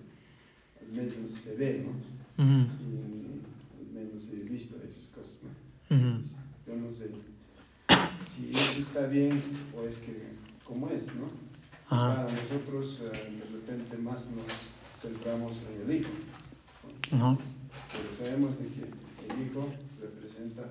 al 0.82 0.92
menos 0.92 1.32
se 1.32 1.56
ve, 1.56 1.86
¿no? 1.86 2.44
Y 2.44 3.42
al 3.80 3.94
menos 3.94 4.30
he 4.30 4.36
visto 4.50 4.78
esas 4.78 5.10
cosas, 5.16 5.40
¿no? 5.44 5.64
yo 6.66 6.76
no 6.76 6.90
sé 6.90 7.10
si 8.74 8.82
está 8.82 9.06
bien 9.06 9.40
o 9.78 9.88
es 9.88 10.00
que, 10.00 10.16
como 10.64 10.90
es, 10.90 11.14
¿no? 11.16 11.30
Para 11.88 12.24
nosotros 12.32 13.04
eh, 13.04 13.32
de 13.38 13.46
repente 13.52 13.98
más 13.98 14.32
nos 14.32 14.46
centramos 15.00 15.62
en 15.70 15.82
el 15.92 16.00
Hijo, 16.00 16.10
¿no? 17.12 17.38
pero 17.92 18.12
sabemos 18.12 18.58
de 18.58 18.66
que 18.66 18.82
el 18.82 19.46
Hijo 19.46 19.70
representa 20.02 20.64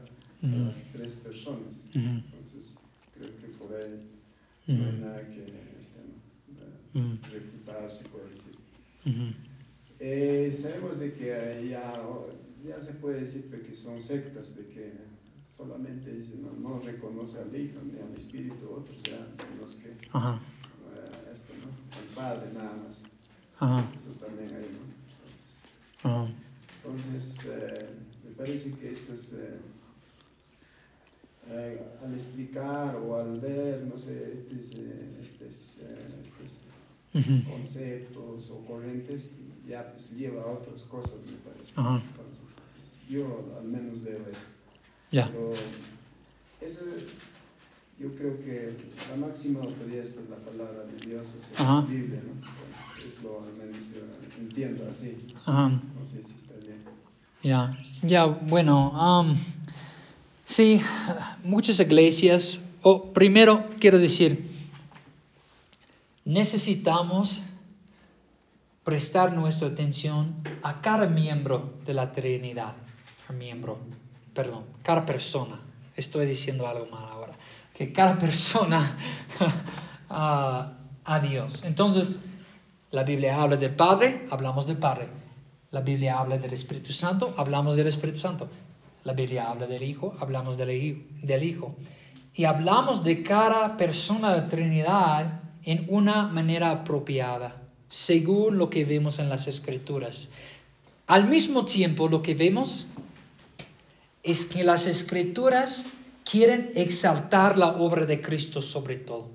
a 0.43 0.47
las 0.47 0.77
tres 0.93 1.15
personas, 1.15 1.75
entonces 1.95 2.75
creo 3.15 3.29
que 3.37 3.47
por 3.57 3.73
ahí 3.77 4.11
no 4.67 4.85
hay 4.85 4.99
nada 4.99 5.21
que 5.29 5.45
este, 5.79 6.01
¿no? 6.95 7.19
refutar, 7.31 7.93
se 7.93 8.05
puede 8.07 8.31
decir. 8.31 8.57
Eh, 10.01 10.53
sabemos 10.53 10.99
de 10.99 11.13
que 11.15 11.69
ya, 11.71 11.93
ya 12.67 12.81
se 12.81 12.95
puede 12.95 13.21
decir 13.21 13.49
que 13.49 13.75
son 13.77 14.01
sectas, 14.01 14.57
de 14.57 14.67
que 14.67 14.93
solamente 15.57 16.13
dicen, 16.13 16.43
no, 16.43 16.53
no 16.53 16.81
reconoce 16.81 17.39
al 17.39 17.55
Hijo 17.55 17.81
ni 17.85 18.01
al 18.01 18.15
Espíritu, 18.17 18.71
otros 18.71 19.03
ya, 19.03 19.27
sino 19.37 19.83
que 19.83 19.91
uh, 20.17 20.39
esto, 21.33 21.53
¿no? 21.61 21.99
al 21.99 22.15
Padre 22.15 22.53
nada 22.53 22.75
más. 22.85 23.03
Eso 23.95 24.11
también 24.13 24.49
hay, 24.55 24.67
¿no? 24.73 24.93
Entonces, 26.83 27.39
entonces 27.45 27.47
eh, 27.47 27.91
me 28.25 28.31
parece 28.33 28.73
que 28.73 28.93
esto 28.93 29.13
es... 29.13 29.33
Eh, 29.35 29.61
eh, 31.49 31.81
al 32.03 32.15
explicar 32.15 32.97
o 32.97 33.19
al 33.19 33.41
ver, 33.41 33.83
no 33.83 33.99
sé, 33.99 34.33
estos, 34.33 34.79
estos, 35.21 35.79
estos 37.13 37.45
conceptos 37.47 38.51
o 38.51 38.65
corrientes, 38.65 39.35
ya 39.67 39.93
pues 39.93 40.11
lleva 40.13 40.43
a 40.43 40.47
otras 40.47 40.83
cosas, 40.85 41.19
me 41.27 41.33
parece. 41.33 41.73
Entonces, 41.77 42.57
yo 43.09 43.55
al 43.59 43.65
menos 43.65 44.03
veo 44.03 44.21
eso. 44.29 44.47
Ya. 45.13 45.31
eso. 46.63 46.81
yo 48.01 48.15
creo 48.17 48.41
que 48.41 48.73
la 49.11 49.17
máxima 49.17 49.61
autoridad 49.61 50.03
es 50.03 50.17
la 50.17 50.37
palabra 50.37 50.85
de 50.85 51.07
Dios, 51.07 51.27
es 51.39 51.61
Ajá. 51.61 51.83
la 51.83 51.87
Biblia, 51.87 52.23
¿no? 52.27 53.07
Es 53.07 53.23
lo 53.23 53.43
al 53.43 53.53
menos 53.53 53.85
yo 53.95 54.01
entiendo 54.41 54.89
así. 54.91 55.27
Ajá. 55.45 55.69
No 55.69 56.07
sé 56.07 56.23
si 56.23 56.33
está 56.35 56.55
bien. 56.55 56.83
Ya, 57.43 57.77
ya, 58.03 58.25
bueno, 58.25 58.91
um, 58.91 59.37
sí, 60.47 60.81
muchas 61.45 61.79
iglesias, 61.79 62.61
o 62.83 63.13
primero 63.13 63.67
quiero 63.79 63.99
decir, 63.99 64.51
necesitamos 66.25 67.43
prestar 68.83 69.35
nuestra 69.35 69.69
atención 69.69 70.35
a 70.63 70.81
cada 70.81 71.07
miembro 71.07 71.75
de 71.85 71.95
la 71.95 72.13
Trinidad, 72.13 72.75
a 73.29 73.33
miembro, 73.33 73.79
perdón, 74.35 74.65
cada 74.83 75.05
persona. 75.05 75.57
Estoy 75.97 76.27
diciendo 76.27 76.67
algo 76.67 76.87
mal 76.87 77.05
ahora, 77.05 77.33
que 77.75 77.93
cada 77.93 78.19
persona 78.19 78.97
a, 80.09 81.21
Dios. 81.23 81.63
Entonces, 81.65 82.19
la 82.91 83.05
Biblia 83.05 83.41
habla 83.43 83.57
del 83.57 83.75
Padre, 83.75 84.27
hablamos 84.31 84.67
del 84.67 84.79
Padre. 84.79 85.09
La 85.71 85.81
Biblia 85.81 86.19
habla 86.19 86.39
del 86.39 86.53
Espíritu 86.53 86.93
Santo, 86.93 87.35
hablamos 87.37 87.77
del 87.77 87.87
Espíritu 87.89 88.19
Santo. 88.19 88.49
La 89.05 89.15
Biblia 89.15 89.51
habla 89.51 89.67
del 89.67 89.83
Hijo, 89.83 90.15
hablamos 90.21 90.57
del. 90.57 91.07
Del 91.23 91.43
hijo. 91.43 91.75
Y 92.35 92.45
hablamos 92.45 93.05
de 93.05 93.23
cada 93.23 93.77
persona 93.77 94.33
de 94.33 94.41
la 94.43 94.49
Trinidad 94.49 95.41
en 95.65 95.87
una 95.89 96.29
manera 96.29 96.71
apropiada, 96.71 97.63
según 97.89 98.59
lo 98.59 98.71
que 98.71 98.85
vemos 98.85 99.19
en 99.19 99.29
las 99.29 99.47
Escrituras. 99.49 100.31
Al 101.07 101.29
mismo 101.29 101.65
tiempo, 101.65 102.09
lo 102.09 102.23
que 102.23 102.35
vemos 102.35 102.91
es 104.23 104.47
que 104.47 104.65
las 104.65 104.87
Escrituras 104.87 105.87
quieren 106.25 106.73
exaltar 106.75 107.59
la 107.59 107.77
obra 107.77 108.07
de 108.07 108.21
Cristo 108.21 108.63
sobre 108.63 108.97
todo. 108.97 109.31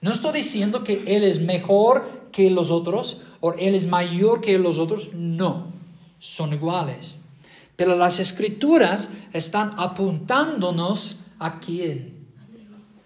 No 0.00 0.12
estoy 0.12 0.32
diciendo 0.32 0.84
que 0.84 1.02
Él 1.06 1.24
es 1.24 1.40
mejor 1.40 2.28
que 2.30 2.50
los 2.50 2.70
otros 2.70 3.22
o 3.40 3.52
Él 3.54 3.74
es 3.74 3.86
mayor 3.86 4.40
que 4.40 4.58
los 4.58 4.78
otros. 4.78 5.10
No, 5.14 5.72
son 6.18 6.52
iguales. 6.52 7.20
Pero 7.76 7.96
las 7.96 8.18
escrituras 8.18 9.12
están 9.32 9.72
apuntándonos 9.76 11.20
a 11.38 11.58
quién? 11.60 12.26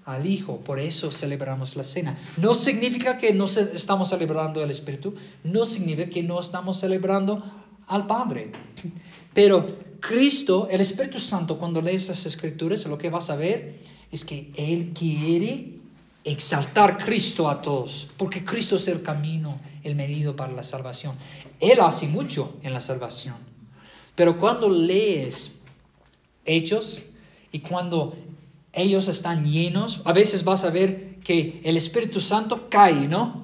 Al 0.05 0.27
Hijo. 0.27 0.59
Por 0.61 0.79
eso 0.79 1.13
celebramos 1.13 1.77
la 1.77 1.85
cena. 1.85 2.19
No 2.37 2.55
significa 2.55 3.19
que 3.19 3.33
no 3.33 3.45
estamos 3.45 4.09
celebrando 4.09 4.63
al 4.63 4.71
Espíritu. 4.71 5.15
No 5.45 5.65
significa 5.65 6.11
que 6.11 6.23
no 6.23 6.41
estamos 6.41 6.79
celebrando 6.81 7.43
al 7.87 8.07
Padre. 8.07 8.53
Pero 9.35 9.67
Cristo, 10.03 10.67
el 10.69 10.81
Espíritu 10.81 11.21
Santo, 11.21 11.59
cuando 11.59 11.81
lees 11.81 12.09
las 12.09 12.27
escrituras, 12.27 12.85
lo 12.87 12.99
que 12.99 13.09
vas 13.09 13.31
a 13.31 13.37
ver 13.37 13.79
es 14.11 14.25
que 14.25 14.51
Él 14.57 14.93
quiere 14.93 15.79
exaltar 16.25 16.99
Cristo 16.99 17.49
a 17.49 17.63
todos, 17.63 18.09
porque 18.17 18.45
Cristo 18.45 18.77
es 18.77 18.89
el 18.89 19.03
camino, 19.03 19.61
el 19.85 19.95
medido 19.95 20.35
para 20.35 20.53
la 20.53 20.65
salvación. 20.65 21.15
Él 21.61 21.81
hace 21.81 22.09
mucho 22.09 22.57
en 22.63 22.75
la 22.75 22.81
salvación. 22.81 23.37
Pero 24.17 24.39
cuando 24.39 24.69
lees 24.69 25.53
hechos 26.45 27.11
y 27.53 27.61
cuando 27.61 28.17
ellos 28.73 29.07
están 29.07 29.51
llenos, 29.51 30.03
a 30.05 30.13
veces 30.13 30.43
vas 30.43 30.65
a 30.65 30.71
ver 30.71 31.21
que 31.21 31.61
el 31.63 31.77
Espíritu 31.77 32.21
Santo 32.21 32.69
cae, 32.69 33.07
¿no? 33.07 33.42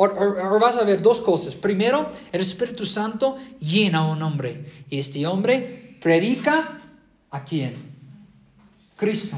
O, 0.00 0.58
vas 0.60 0.76
a 0.76 0.84
ver 0.84 1.02
dos 1.02 1.20
cosas. 1.20 1.56
Primero, 1.56 2.08
el 2.30 2.40
Espíritu 2.40 2.86
Santo 2.86 3.36
llena 3.58 3.98
a 3.98 4.06
un 4.06 4.22
hombre 4.22 4.64
y 4.88 5.00
este 5.00 5.26
hombre 5.26 5.98
predica 6.00 6.78
a 7.30 7.44
quién? 7.44 7.74
Cristo. 8.96 9.36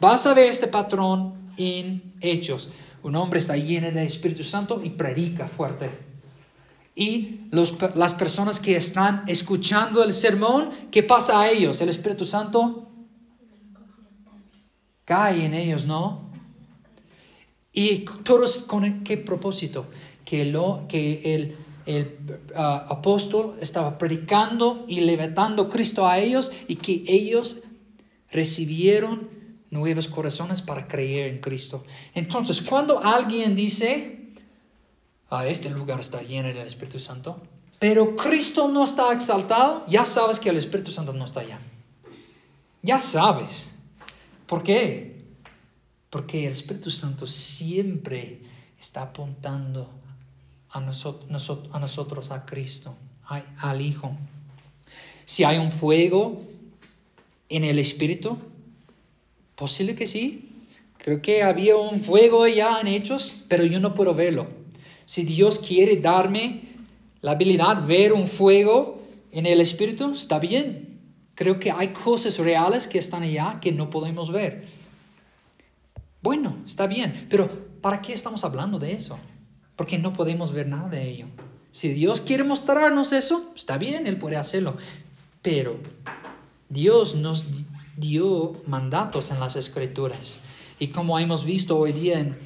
Vas 0.00 0.26
a 0.26 0.34
ver 0.34 0.48
este 0.48 0.66
patrón 0.66 1.32
en 1.56 2.02
Hechos. 2.20 2.70
Un 3.02 3.16
hombre 3.16 3.38
está 3.38 3.56
lleno 3.56 3.86
del 3.86 4.06
Espíritu 4.06 4.44
Santo 4.44 4.82
y 4.84 4.90
predica 4.90 5.48
fuerte. 5.48 5.90
Y 6.94 7.40
las 7.50 8.12
personas 8.12 8.60
que 8.60 8.76
están 8.76 9.24
escuchando 9.26 10.02
el 10.04 10.12
sermón, 10.12 10.68
¿qué 10.90 11.02
pasa 11.02 11.40
a 11.40 11.50
ellos? 11.50 11.80
El 11.80 11.88
Espíritu 11.88 12.26
Santo 12.26 12.90
cae 15.06 15.46
en 15.46 15.54
ellos, 15.54 15.86
¿no? 15.86 16.23
Y 17.74 18.04
todos 18.22 18.60
con 18.60 19.02
qué 19.02 19.16
propósito? 19.18 19.86
Que, 20.24 20.44
lo, 20.44 20.86
que 20.88 21.34
el, 21.34 21.56
el 21.86 22.16
uh, 22.54 22.92
apóstol 22.92 23.56
estaba 23.60 23.98
predicando 23.98 24.84
y 24.88 25.00
levantando 25.00 25.68
Cristo 25.68 26.06
a 26.06 26.18
ellos 26.18 26.52
y 26.68 26.76
que 26.76 27.02
ellos 27.08 27.62
recibieron 28.30 29.28
nuevos 29.70 30.06
corazones 30.06 30.62
para 30.62 30.86
creer 30.86 31.32
en 31.32 31.40
Cristo. 31.40 31.84
Entonces, 32.14 32.62
cuando 32.62 33.02
alguien 33.02 33.56
dice, 33.56 34.30
ah, 35.30 35.46
este 35.46 35.68
lugar 35.68 35.98
está 35.98 36.22
lleno 36.22 36.48
del 36.48 36.58
Espíritu 36.58 37.00
Santo, 37.00 37.42
pero 37.80 38.14
Cristo 38.14 38.68
no 38.68 38.84
está 38.84 39.12
exaltado, 39.12 39.84
ya 39.88 40.04
sabes 40.04 40.38
que 40.38 40.48
el 40.48 40.56
Espíritu 40.56 40.92
Santo 40.92 41.12
no 41.12 41.24
está 41.24 41.40
allá. 41.40 41.58
Ya 42.82 43.00
sabes. 43.00 43.74
¿Por 44.46 44.62
qué? 44.62 45.13
Porque 46.14 46.46
el 46.46 46.52
Espíritu 46.52 46.92
Santo 46.92 47.26
siempre 47.26 48.38
está 48.80 49.02
apuntando 49.02 49.90
a 50.70 50.78
nosotros, 50.78 52.30
a, 52.30 52.46
Cristo, 52.46 52.94
al 53.26 53.82
Hijo. 53.82 54.16
Si 55.24 55.42
hay 55.42 55.58
un 55.58 55.72
fuego 55.72 56.40
en 57.48 57.64
el 57.64 57.80
Espíritu, 57.80 58.38
Posible 59.56 59.96
que 59.96 60.06
sí. 60.06 60.50
Creo 60.98 61.20
que 61.20 61.42
había 61.42 61.76
un 61.76 62.00
fuego 62.00 62.46
ya 62.46 62.80
en 62.80 62.86
hechos, 62.86 63.44
pero 63.48 63.64
yo 63.64 63.80
no 63.80 63.92
puedo 63.94 64.14
verlo. 64.14 64.46
Si 65.06 65.24
Dios 65.24 65.58
quiere 65.58 65.96
darme 65.96 66.60
la 67.22 67.32
habilidad 67.32 67.78
de 67.78 67.86
ver 67.86 68.12
un 68.12 68.28
fuego 68.28 69.02
en 69.32 69.46
el 69.46 69.60
Espíritu, 69.60 70.12
está 70.12 70.38
bien. 70.38 71.00
Creo 71.34 71.58
que 71.58 71.72
hay 71.72 71.88
cosas 71.88 72.38
reales 72.38 72.86
que 72.86 73.00
están 73.00 73.24
allá 73.24 73.58
que 73.60 73.72
no 73.72 73.90
podemos 73.90 74.30
ver. 74.30 74.83
Bueno, 76.24 76.56
está 76.64 76.86
bien, 76.86 77.26
pero 77.28 77.50
¿para 77.82 78.00
qué 78.00 78.14
estamos 78.14 78.44
hablando 78.44 78.78
de 78.78 78.94
eso? 78.94 79.18
Porque 79.76 79.98
no 79.98 80.14
podemos 80.14 80.52
ver 80.52 80.66
nada 80.66 80.88
de 80.88 81.06
ello. 81.06 81.26
Si 81.70 81.90
Dios 81.90 82.22
quiere 82.22 82.44
mostrarnos 82.44 83.12
eso, 83.12 83.52
está 83.54 83.76
bien, 83.76 84.06
Él 84.06 84.16
puede 84.16 84.38
hacerlo. 84.38 84.78
Pero 85.42 85.76
Dios 86.70 87.14
nos 87.14 87.44
dio 87.98 88.62
mandatos 88.66 89.30
en 89.32 89.38
las 89.38 89.54
escrituras. 89.56 90.38
Y 90.78 90.86
como 90.88 91.18
hemos 91.18 91.44
visto 91.44 91.78
hoy 91.78 91.92
día 91.92 92.20
en 92.20 92.38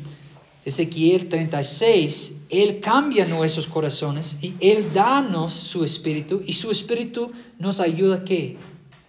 Ezequiel 0.64 1.28
36, 1.28 2.46
Él 2.50 2.80
cambia 2.80 3.26
nuestros 3.26 3.68
corazones 3.68 4.38
y 4.42 4.54
Él 4.58 4.92
danos 4.92 5.52
su 5.52 5.84
espíritu 5.84 6.42
y 6.44 6.54
su 6.54 6.72
espíritu 6.72 7.30
nos 7.60 7.78
ayuda 7.78 8.16
a 8.16 8.24
qué? 8.24 8.56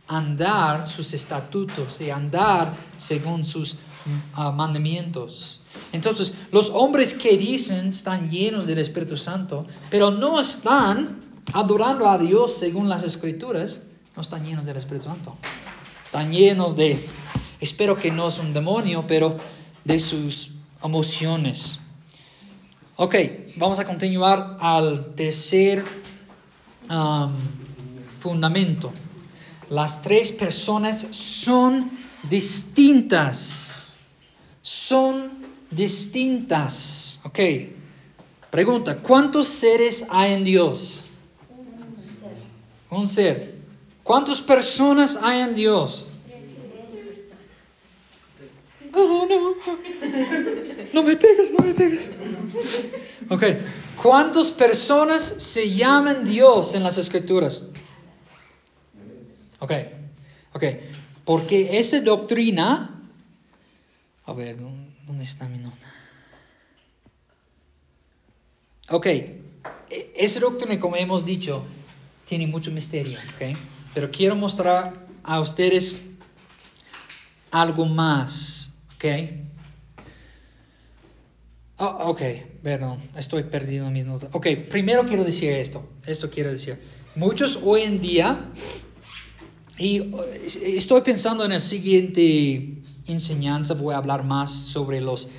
Andar 0.10 0.86
sus 0.88 1.14
estatutos 1.14 2.02
y 2.02 2.10
andar 2.10 2.74
según 2.98 3.46
sus 3.46 3.78
uh, 4.36 4.52
mandamientos. 4.52 5.62
Entonces, 5.92 6.34
los 6.52 6.70
hombres 6.72 7.14
que 7.14 7.38
dicen 7.38 7.90
están 7.90 8.30
llenos 8.30 8.66
del 8.66 8.80
Espíritu 8.80 9.18
Santo, 9.18 9.66
pero 9.90 10.12
no 10.12 10.40
están 10.40 11.22
adorando 11.54 12.10
a 12.10 12.18
Dios 12.18 12.58
según 12.58 12.90
las 12.90 13.04
escrituras, 13.04 13.84
no 14.16 14.22
están 14.22 14.44
llenos 14.44 14.66
del 14.66 14.78
Espíritu 14.78 15.06
Santo. 15.06 15.38
Están 16.04 16.32
llenos 16.32 16.76
de, 16.76 17.08
espero 17.60 17.96
que 17.96 18.12
no 18.12 18.28
es 18.28 18.40
un 18.40 18.52
demonio, 18.52 19.06
pero 19.08 19.38
de 19.84 20.00
sus 20.00 20.52
emociones. 20.84 21.80
Ok, 22.96 23.16
vamos 23.56 23.80
a 23.80 23.86
continuar 23.86 24.58
al 24.60 25.14
tercer 25.16 25.86
fundamento. 28.20 28.92
Las 29.70 30.02
tres 30.02 30.32
personas 30.32 31.06
son 31.12 31.92
distintas. 32.30 33.84
Son 34.62 35.46
distintas. 35.70 37.20
Ok. 37.24 37.40
Pregunta, 38.50 38.98
¿cuántos 38.98 39.48
seres 39.48 40.06
hay 40.10 40.34
en 40.34 40.44
Dios? 40.44 41.08
Un 42.90 43.08
ser. 43.08 43.60
¿Cuántas 44.04 44.42
personas 44.42 45.20
hay 45.22 45.42
en 45.42 45.54
Dios? 45.54 46.08
Oh, 48.92 49.28
no. 49.30 49.54
No 50.94 51.04
me 51.04 51.16
pegues, 51.16 51.52
no 51.52 51.64
me 51.64 51.76
pegues. 51.76 52.10
Ok. 53.30 53.44
¿Cuántas 54.02 54.52
personas 54.52 55.22
se 55.38 55.70
llaman 55.70 56.26
Dios 56.26 56.74
en 56.74 56.82
las 56.82 56.98
escrituras? 56.98 57.68
Ok. 59.60 59.72
Ok. 60.54 60.64
Porque 61.26 61.78
esa 61.80 62.02
doctrina. 62.02 62.96
A 64.26 64.34
ver, 64.34 64.58
¿dónde 64.60 65.24
está 65.24 65.48
mi 65.48 65.58
nota? 65.58 65.88
Ok. 68.90 69.06
E- 69.06 69.44
Esa 70.16 70.40
doctrina, 70.40 70.80
como 70.80 70.96
hemos 70.96 71.26
dicho, 71.26 71.64
tiene 72.28 72.48
mucho 72.48 72.72
misterio. 72.72 73.18
Ok. 73.36 73.58
Pero 73.94 74.12
quiero 74.12 74.36
mostrar 74.36 75.06
a 75.24 75.40
ustedes 75.40 76.06
algo 77.52 77.86
más. 77.86 78.74
¿Ok? 78.96 79.06
Oh, 81.82 82.10
ok, 82.10 82.22
perdón, 82.62 83.02
estoy 83.16 83.44
perdido 83.44 83.88
en 83.88 83.94
mis 83.94 84.06
notas. 84.06 84.30
Ok, 84.34 84.48
primero 84.70 85.06
quiero 85.08 85.24
decir 85.24 85.54
esto. 85.54 85.88
Esto 86.06 86.30
quiero 86.30 86.52
decir. 86.52 86.78
Muchos 87.16 87.58
hoy 87.64 87.84
en 87.84 88.02
día, 88.02 88.52
y 89.80 90.02
uh, 90.02 90.22
estoy 90.44 91.02
pensando 91.02 91.46
en 91.46 91.52
la 91.52 91.60
siguiente 91.60 92.84
enseñanza, 93.08 93.74
voy 93.74 93.96
a 93.96 93.98
hablar 93.98 94.24
más 94.24 94.52
sobre 94.52 95.02
los, 95.02 95.30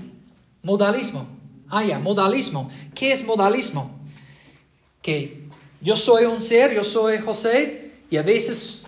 Modalismo. 0.64 1.28
Ah, 1.70 1.86
ya, 1.86 2.00
modalismo. 2.00 2.72
¿Qué 2.96 3.12
es 3.12 3.24
modalismo? 3.24 4.00
Que 5.04 5.48
yo 5.82 5.96
soy 5.96 6.26
un 6.26 6.42
ser, 6.42 6.74
yo 6.74 6.84
soy 6.84 7.20
José, 7.20 7.92
y 8.10 8.18
a 8.18 8.24
veces 8.24 8.84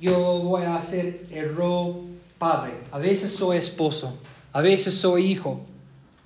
yo 0.00 0.40
voy 0.40 0.64
a 0.64 0.80
ser 0.80 1.28
el 1.30 1.54
rol 1.54 2.13
padre, 2.44 2.74
a 2.92 2.98
veces 2.98 3.34
soy 3.34 3.56
esposo, 3.56 4.18
a 4.52 4.60
veces 4.60 4.92
soy 4.92 5.32
hijo, 5.32 5.64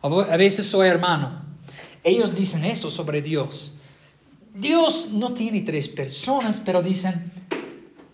a 0.03 0.37
veces 0.37 0.67
soy 0.67 0.89
hermano. 0.89 1.43
Ellos 2.03 2.35
dicen 2.35 2.65
eso 2.65 2.91
sobre 2.91 3.23
Dios. 3.23 3.77
Dios 4.53 5.11
no 5.13 5.33
tiene 5.33 5.61
tres 5.61 5.87
personas, 5.87 6.61
pero 6.65 6.83
dicen, 6.83 7.31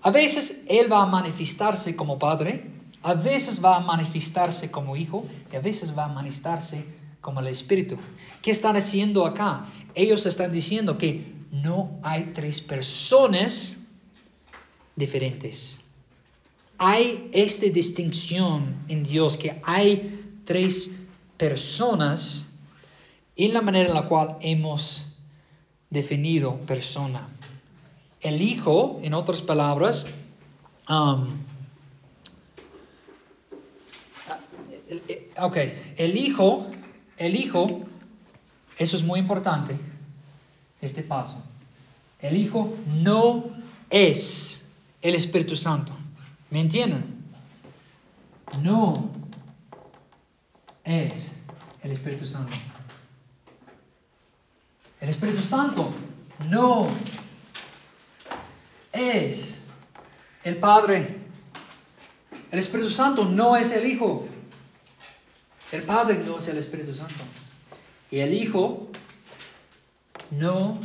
a 0.02 0.10
veces 0.10 0.64
Él 0.68 0.92
va 0.92 1.04
a 1.04 1.06
manifestarse 1.06 1.96
como 1.96 2.18
padre, 2.18 2.70
a 3.02 3.14
veces 3.14 3.64
va 3.64 3.76
a 3.76 3.80
manifestarse 3.80 4.70
como 4.70 4.96
hijo, 4.96 5.24
y 5.50 5.56
a 5.56 5.60
veces 5.60 5.96
va 5.96 6.04
a 6.04 6.08
manifestarse 6.08 6.84
como 7.22 7.40
el 7.40 7.46
Espíritu. 7.46 7.96
¿Qué 8.42 8.50
están 8.50 8.76
haciendo 8.76 9.24
acá? 9.24 9.64
Ellos 9.94 10.26
están 10.26 10.52
diciendo 10.52 10.98
que 10.98 11.32
no 11.50 11.98
hay 12.02 12.32
tres 12.34 12.60
personas 12.60 13.86
diferentes. 14.94 15.83
Hay 16.78 17.30
esta 17.32 17.66
distinción 17.66 18.76
en 18.88 19.04
Dios, 19.04 19.38
que 19.38 19.60
hay 19.64 20.40
tres 20.44 20.96
personas 21.36 22.52
en 23.36 23.52
la 23.52 23.60
manera 23.60 23.88
en 23.88 23.94
la 23.94 24.08
cual 24.08 24.36
hemos 24.40 25.06
definido 25.90 26.56
persona. 26.66 27.28
El 28.20 28.40
Hijo, 28.42 29.00
en 29.02 29.14
otras 29.14 29.42
palabras, 29.42 30.06
um, 30.88 31.26
ok, 35.36 35.56
el 35.96 36.16
Hijo 36.16 36.68
el 37.16 37.36
Hijo, 37.36 37.66
eso 38.78 38.96
es 38.96 39.02
muy 39.02 39.20
importante, 39.20 39.78
este 40.80 41.02
paso. 41.02 41.42
El 42.20 42.36
Hijo 42.36 42.74
no 42.88 43.44
es 43.90 44.68
el 45.00 45.14
Espíritu 45.14 45.56
Santo. 45.56 45.92
¿Me 46.54 46.60
entienden? 46.60 47.02
No 48.62 49.10
es 50.84 51.32
el 51.82 51.90
Espíritu 51.90 52.26
Santo. 52.26 52.54
El 55.00 55.08
Espíritu 55.08 55.42
Santo 55.42 55.90
no 56.48 56.88
es 58.92 59.62
el 60.44 60.56
Padre. 60.58 61.16
El 62.52 62.58
Espíritu 62.60 62.88
Santo 62.88 63.24
no 63.24 63.56
es 63.56 63.72
el 63.72 63.84
Hijo. 63.84 64.28
El 65.72 65.82
Padre 65.82 66.22
no 66.24 66.36
es 66.36 66.46
el 66.46 66.58
Espíritu 66.58 66.94
Santo. 66.94 67.24
Y 68.12 68.20
el 68.20 68.32
Hijo 68.32 68.90
no 70.30 70.80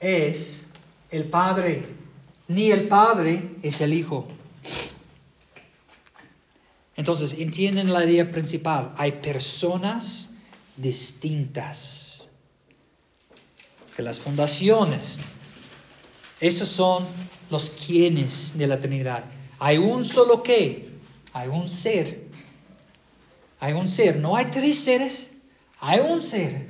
es 0.00 0.66
el 1.12 1.26
Padre, 1.30 1.95
ni 2.48 2.70
el 2.70 2.88
Padre 2.88 3.56
es 3.62 3.80
el 3.80 3.92
Hijo. 3.92 4.28
Entonces, 6.96 7.34
entienden 7.34 7.92
la 7.92 8.04
idea 8.04 8.30
principal. 8.30 8.94
Hay 8.96 9.12
personas 9.12 10.36
distintas. 10.76 12.28
Que 13.94 14.02
las 14.02 14.20
fundaciones, 14.20 15.18
esos 16.40 16.68
son 16.68 17.06
los 17.50 17.70
quienes 17.70 18.56
de 18.58 18.66
la 18.66 18.78
Trinidad. 18.78 19.24
Hay 19.58 19.78
un 19.78 20.04
solo 20.04 20.42
qué, 20.42 20.90
hay 21.32 21.48
un 21.48 21.68
ser 21.68 22.26
hay 23.58 23.72
un 23.72 23.88
ser, 23.88 24.16
no 24.16 24.36
hay 24.36 24.46
tres 24.46 24.78
seres, 24.78 25.30
hay 25.80 26.00
un 26.00 26.22
ser, 26.22 26.68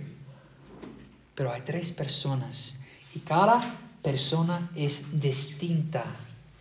pero 1.35 1.53
hay 1.53 1.63
tres 1.63 1.91
personas 1.91 2.79
y 3.15 3.21
cada 3.21 3.86
persona 4.07 4.71
es 4.77 5.21
distinta 5.21 6.05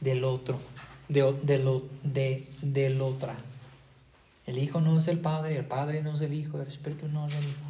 del 0.01 0.23
otro, 0.23 0.59
de, 1.07 1.21
de, 2.01 2.47
del 2.63 2.99
otro. 3.01 3.33
El 4.47 4.57
Hijo 4.57 4.81
no 4.81 4.97
es 4.97 5.07
el 5.07 5.19
Padre, 5.19 5.55
el 5.55 5.65
Padre 5.65 6.01
no 6.01 6.15
es 6.15 6.21
el 6.21 6.33
Hijo, 6.33 6.59
el 6.59 6.67
Espíritu 6.67 7.07
no 7.07 7.27
es 7.27 7.35
el 7.35 7.43
Hijo. 7.43 7.69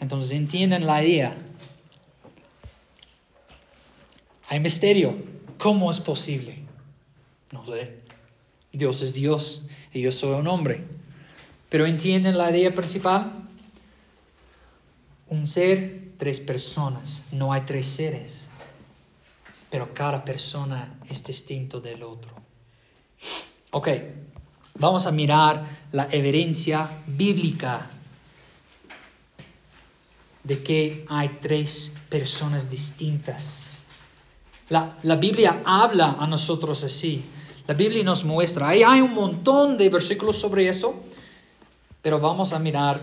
Entonces 0.00 0.32
entienden 0.32 0.86
la 0.86 1.04
idea. 1.04 1.36
Hay 4.48 4.58
misterio. 4.58 5.14
¿Cómo 5.56 5.92
es 5.92 6.00
posible? 6.00 6.64
No 7.52 7.64
sé. 7.64 8.00
Dios 8.72 9.02
es 9.02 9.14
Dios 9.14 9.68
y 9.92 10.00
yo 10.00 10.10
soy 10.10 10.32
un 10.32 10.48
hombre. 10.48 10.82
Pero 11.68 11.86
entienden 11.86 12.36
la 12.36 12.50
idea 12.50 12.74
principal. 12.74 13.46
Un 15.28 15.46
ser, 15.46 15.93
tres 16.18 16.40
personas. 16.40 17.24
No 17.32 17.52
hay 17.52 17.62
tres 17.62 17.86
seres. 17.86 18.48
Pero 19.70 19.92
cada 19.92 20.24
persona 20.24 20.98
es 21.08 21.24
distinto 21.24 21.80
del 21.80 22.02
otro. 22.02 22.32
Ok, 23.70 23.88
vamos 24.74 25.06
a 25.06 25.10
mirar 25.10 25.64
la 25.92 26.08
evidencia 26.10 27.02
bíblica 27.06 27.90
de 30.44 30.62
que 30.62 31.04
hay 31.08 31.38
tres 31.40 31.94
personas 32.08 32.70
distintas. 32.70 33.82
La, 34.68 34.96
la 35.02 35.16
Biblia 35.16 35.62
habla 35.64 36.16
a 36.18 36.26
nosotros 36.26 36.84
así. 36.84 37.24
La 37.66 37.74
Biblia 37.74 38.04
nos 38.04 38.24
muestra, 38.24 38.68
ahí 38.68 38.82
hay 38.82 39.00
un 39.00 39.14
montón 39.14 39.78
de 39.78 39.88
versículos 39.88 40.36
sobre 40.36 40.68
eso, 40.68 41.02
pero 42.02 42.20
vamos 42.20 42.52
a 42.52 42.58
mirar 42.58 43.00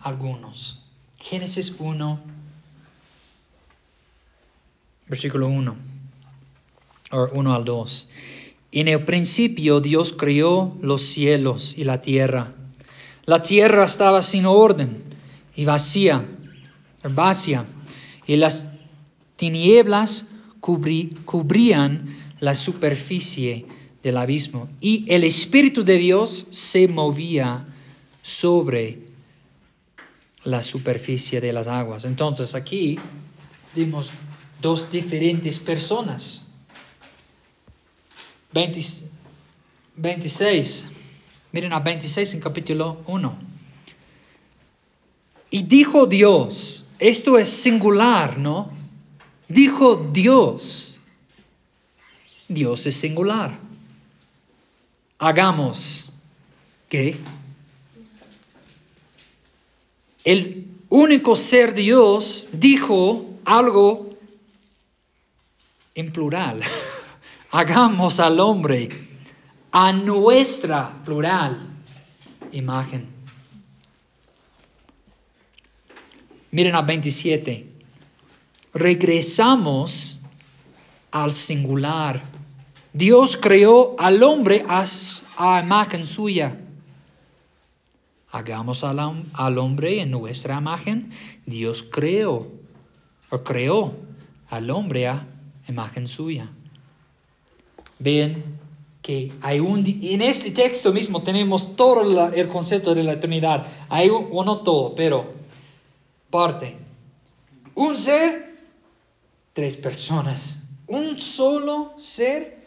algunos. 0.00 0.78
Génesis 1.16 1.74
1, 1.78 2.20
versículo 5.08 5.48
1, 5.48 5.76
o 7.12 7.28
1 7.32 7.54
al 7.54 7.64
2. 7.64 8.08
En 8.72 8.88
el 8.88 9.04
principio 9.04 9.80
Dios 9.80 10.12
creó 10.12 10.76
los 10.80 11.02
cielos 11.02 11.78
y 11.78 11.84
la 11.84 12.02
tierra. 12.02 12.54
La 13.24 13.42
tierra 13.42 13.84
estaba 13.84 14.20
sin 14.22 14.46
orden 14.46 15.02
y 15.54 15.64
vacía, 15.64 16.26
herbácea, 17.02 17.66
y 18.26 18.36
las 18.36 18.66
tinieblas 19.36 20.28
cubrían 20.60 22.16
la 22.40 22.54
superficie 22.54 23.66
del 24.02 24.16
abismo. 24.16 24.68
Y 24.80 25.04
el 25.08 25.24
Espíritu 25.24 25.84
de 25.84 25.98
Dios 25.98 26.48
se 26.50 26.88
movía 26.88 27.66
sobre 28.22 28.98
la 30.44 30.62
superficie 30.62 31.40
de 31.40 31.52
las 31.52 31.68
aguas. 31.68 32.04
Entonces 32.04 32.54
aquí 32.54 32.98
vimos 33.74 34.10
dos 34.60 34.90
diferentes 34.90 35.58
personas. 35.58 36.46
26. 39.96 40.86
Miren 41.52 41.72
a 41.72 41.80
26 41.80 42.34
en 42.34 42.40
capítulo 42.40 43.02
1. 43.06 43.38
Y 45.50 45.62
dijo 45.62 46.06
Dios, 46.06 46.86
esto 46.98 47.38
es 47.38 47.48
singular, 47.48 48.38
¿no? 48.38 48.70
Dijo 49.48 49.96
Dios. 50.12 50.98
Dios 52.48 52.86
es 52.86 52.96
singular 52.96 53.58
hagamos 55.18 56.10
¿qué? 56.88 57.16
el 60.24 60.66
único 60.90 61.34
ser 61.34 61.74
Dios 61.74 62.48
dijo 62.52 63.24
algo 63.44 64.03
en 65.94 66.12
plural. 66.12 66.60
Hagamos 67.50 68.20
al 68.20 68.40
hombre 68.40 68.88
a 69.70 69.92
nuestra 69.92 71.02
plural 71.04 71.68
imagen. 72.52 73.08
Miren 76.50 76.74
a 76.76 76.82
27. 76.82 77.68
Regresamos 78.74 80.20
al 81.10 81.32
singular. 81.32 82.22
Dios 82.92 83.36
creó 83.36 83.96
al 83.98 84.22
hombre 84.22 84.64
a, 84.68 84.84
a 85.36 85.60
imagen 85.60 86.06
suya. 86.06 86.60
Hagamos 88.30 88.84
al, 88.84 89.00
al, 89.32 89.58
hombre 89.58 90.00
en 90.00 90.12
nuestra 90.12 90.58
imagen. 90.58 91.10
Dios 91.46 91.84
creó 91.84 92.52
o 93.30 93.44
creó 93.44 93.94
al 94.48 94.70
hombre 94.70 95.08
a 95.08 95.26
imagen 95.68 96.08
suya. 96.08 96.48
Ven 97.98 98.42
que 99.02 99.32
hay 99.42 99.60
un... 99.60 99.84
En 99.86 100.22
este 100.22 100.50
texto 100.50 100.92
mismo 100.92 101.22
tenemos 101.22 101.76
todo 101.76 102.32
el 102.32 102.48
concepto 102.48 102.94
de 102.94 103.02
la 103.02 103.20
Trinidad. 103.20 103.66
Hay 103.88 104.08
un, 104.08 104.28
o 104.32 104.44
no 104.44 104.58
todo, 104.60 104.94
pero 104.94 105.32
parte. 106.30 106.76
Un 107.74 107.98
ser, 107.98 108.56
tres 109.52 109.76
personas. 109.76 110.64
Un 110.86 111.18
solo 111.18 111.92
ser 111.98 112.64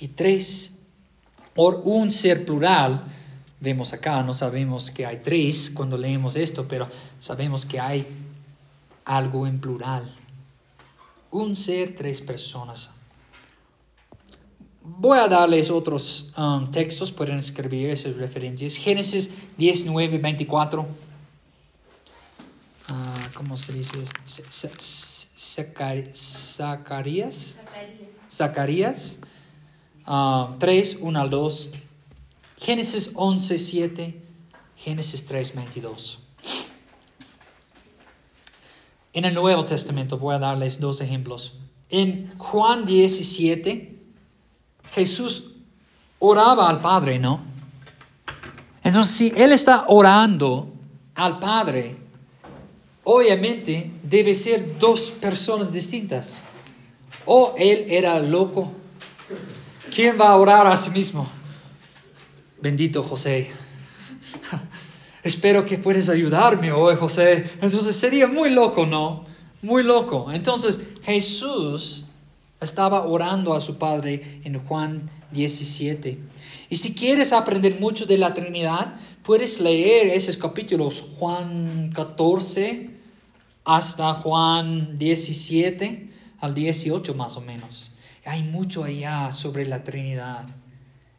y 0.00 0.08
tres. 0.08 0.78
Por 1.54 1.82
un 1.84 2.10
ser 2.10 2.44
plural, 2.44 3.04
vemos 3.58 3.92
acá, 3.92 4.22
no 4.22 4.34
sabemos 4.34 4.90
que 4.90 5.06
hay 5.06 5.18
tres 5.18 5.70
cuando 5.70 5.96
leemos 5.96 6.36
esto, 6.36 6.66
pero 6.68 6.88
sabemos 7.18 7.66
que 7.66 7.80
hay 7.80 8.06
algo 9.04 9.46
en 9.46 9.60
plural. 9.60 10.14
Un 11.30 11.54
ser, 11.54 11.94
tres 11.94 12.20
personas. 12.20 12.94
Voy 14.82 15.18
a 15.18 15.28
darles 15.28 15.70
otros 15.70 16.32
um, 16.36 16.70
textos, 16.70 17.12
pueden 17.12 17.38
escribir 17.38 17.90
esas 17.90 18.16
referencias. 18.16 18.76
Génesis 18.76 19.30
19, 19.56 20.18
24. 20.18 20.82
Uh, 20.82 20.86
¿Cómo 23.34 23.56
se 23.56 23.72
dice? 23.72 23.98
Zacarías. 26.66 27.58
Zacarías. 28.30 29.20
Uh, 30.06 30.58
3, 30.58 30.98
1 31.00 31.20
al 31.20 31.30
2. 31.30 31.68
Génesis 32.56 33.12
11, 33.14 33.58
7. 33.58 34.22
Génesis 34.76 35.26
3, 35.26 35.54
22. 35.54 36.29
En 39.12 39.24
el 39.24 39.34
Nuevo 39.34 39.64
Testamento 39.64 40.18
voy 40.18 40.36
a 40.36 40.38
darles 40.38 40.78
dos 40.78 41.00
ejemplos. 41.00 41.54
En 41.88 42.32
Juan 42.38 42.86
17, 42.86 43.98
Jesús 44.92 45.50
oraba 46.20 46.68
al 46.68 46.80
Padre, 46.80 47.18
¿no? 47.18 47.40
Entonces, 48.84 49.12
si 49.12 49.32
Él 49.36 49.52
está 49.52 49.86
orando 49.88 50.72
al 51.16 51.40
Padre, 51.40 51.96
obviamente 53.02 53.90
debe 54.04 54.34
ser 54.34 54.78
dos 54.78 55.10
personas 55.10 55.72
distintas. 55.72 56.44
O 57.26 57.54
Él 57.58 57.86
era 57.88 58.18
loco. 58.20 58.70
¿Quién 59.92 60.20
va 60.20 60.28
a 60.28 60.36
orar 60.36 60.68
a 60.68 60.76
sí 60.76 60.90
mismo? 60.90 61.26
Bendito 62.62 63.02
José. 63.02 63.50
Espero 65.22 65.66
que 65.66 65.78
puedas 65.78 66.08
ayudarme 66.08 66.72
hoy, 66.72 66.96
José. 66.96 67.44
Entonces 67.60 67.96
sería 67.96 68.26
muy 68.26 68.50
loco, 68.50 68.86
¿no? 68.86 69.24
Muy 69.62 69.82
loco. 69.82 70.32
Entonces 70.32 70.80
Jesús 71.02 72.06
estaba 72.60 73.06
orando 73.06 73.54
a 73.54 73.60
su 73.60 73.78
Padre 73.78 74.40
en 74.44 74.58
Juan 74.64 75.10
17. 75.32 76.18
Y 76.70 76.76
si 76.76 76.94
quieres 76.94 77.32
aprender 77.32 77.80
mucho 77.80 78.06
de 78.06 78.18
la 78.18 78.32
Trinidad, 78.32 78.94
puedes 79.22 79.60
leer 79.60 80.08
esos 80.08 80.36
capítulos, 80.36 81.04
Juan 81.18 81.92
14 81.94 82.90
hasta 83.64 84.14
Juan 84.14 84.98
17 84.98 86.10
al 86.40 86.54
18 86.54 87.14
más 87.14 87.36
o 87.36 87.40
menos. 87.40 87.90
Hay 88.24 88.42
mucho 88.42 88.84
allá 88.84 89.32
sobre 89.32 89.66
la 89.66 89.84
Trinidad. 89.84 90.46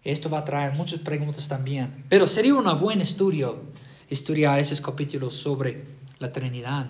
Esto 0.04 0.30
va 0.30 0.40
a 0.40 0.46
traer 0.46 0.74
muchas 0.74 1.00
preguntas 1.00 1.48
también. 1.48 2.06
Pero 2.10 2.26
sería 2.26 2.56
un 2.56 2.80
buen 2.80 3.02
estudio 3.02 3.71
estudiar 4.12 4.60
esos 4.60 4.82
capítulos 4.82 5.34
sobre 5.34 5.84
la 6.20 6.32
Trinidad. 6.32 6.88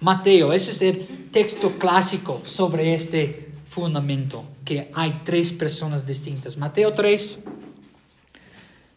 Mateo, 0.00 0.52
ese 0.52 0.70
es 0.70 0.82
el 0.82 1.30
texto 1.30 1.78
clásico 1.78 2.42
sobre 2.44 2.94
este 2.94 3.52
fundamento, 3.66 4.44
que 4.64 4.90
hay 4.94 5.22
tres 5.24 5.52
personas 5.52 6.06
distintas. 6.06 6.56
Mateo 6.58 6.92
3, 6.92 7.44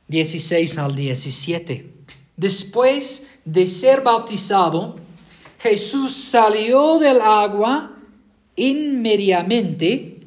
16 0.07 0.77
al 0.77 0.95
17. 0.95 1.93
Después 2.35 3.27
de 3.45 3.65
ser 3.65 4.01
bautizado, 4.01 4.97
Jesús 5.59 6.13
salió 6.13 6.99
del 6.99 7.21
agua 7.21 7.97
inmediatamente. 8.57 10.19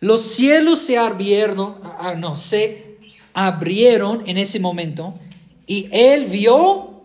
Los 0.00 0.22
cielos 0.22 0.80
se 0.80 0.98
abrieron, 0.98 1.76
ah, 1.84 2.14
no, 2.16 2.36
se 2.36 2.98
abrieron 3.32 4.24
en 4.26 4.38
ese 4.38 4.58
momento 4.58 5.14
y 5.68 5.86
él 5.92 6.24
vio 6.24 7.02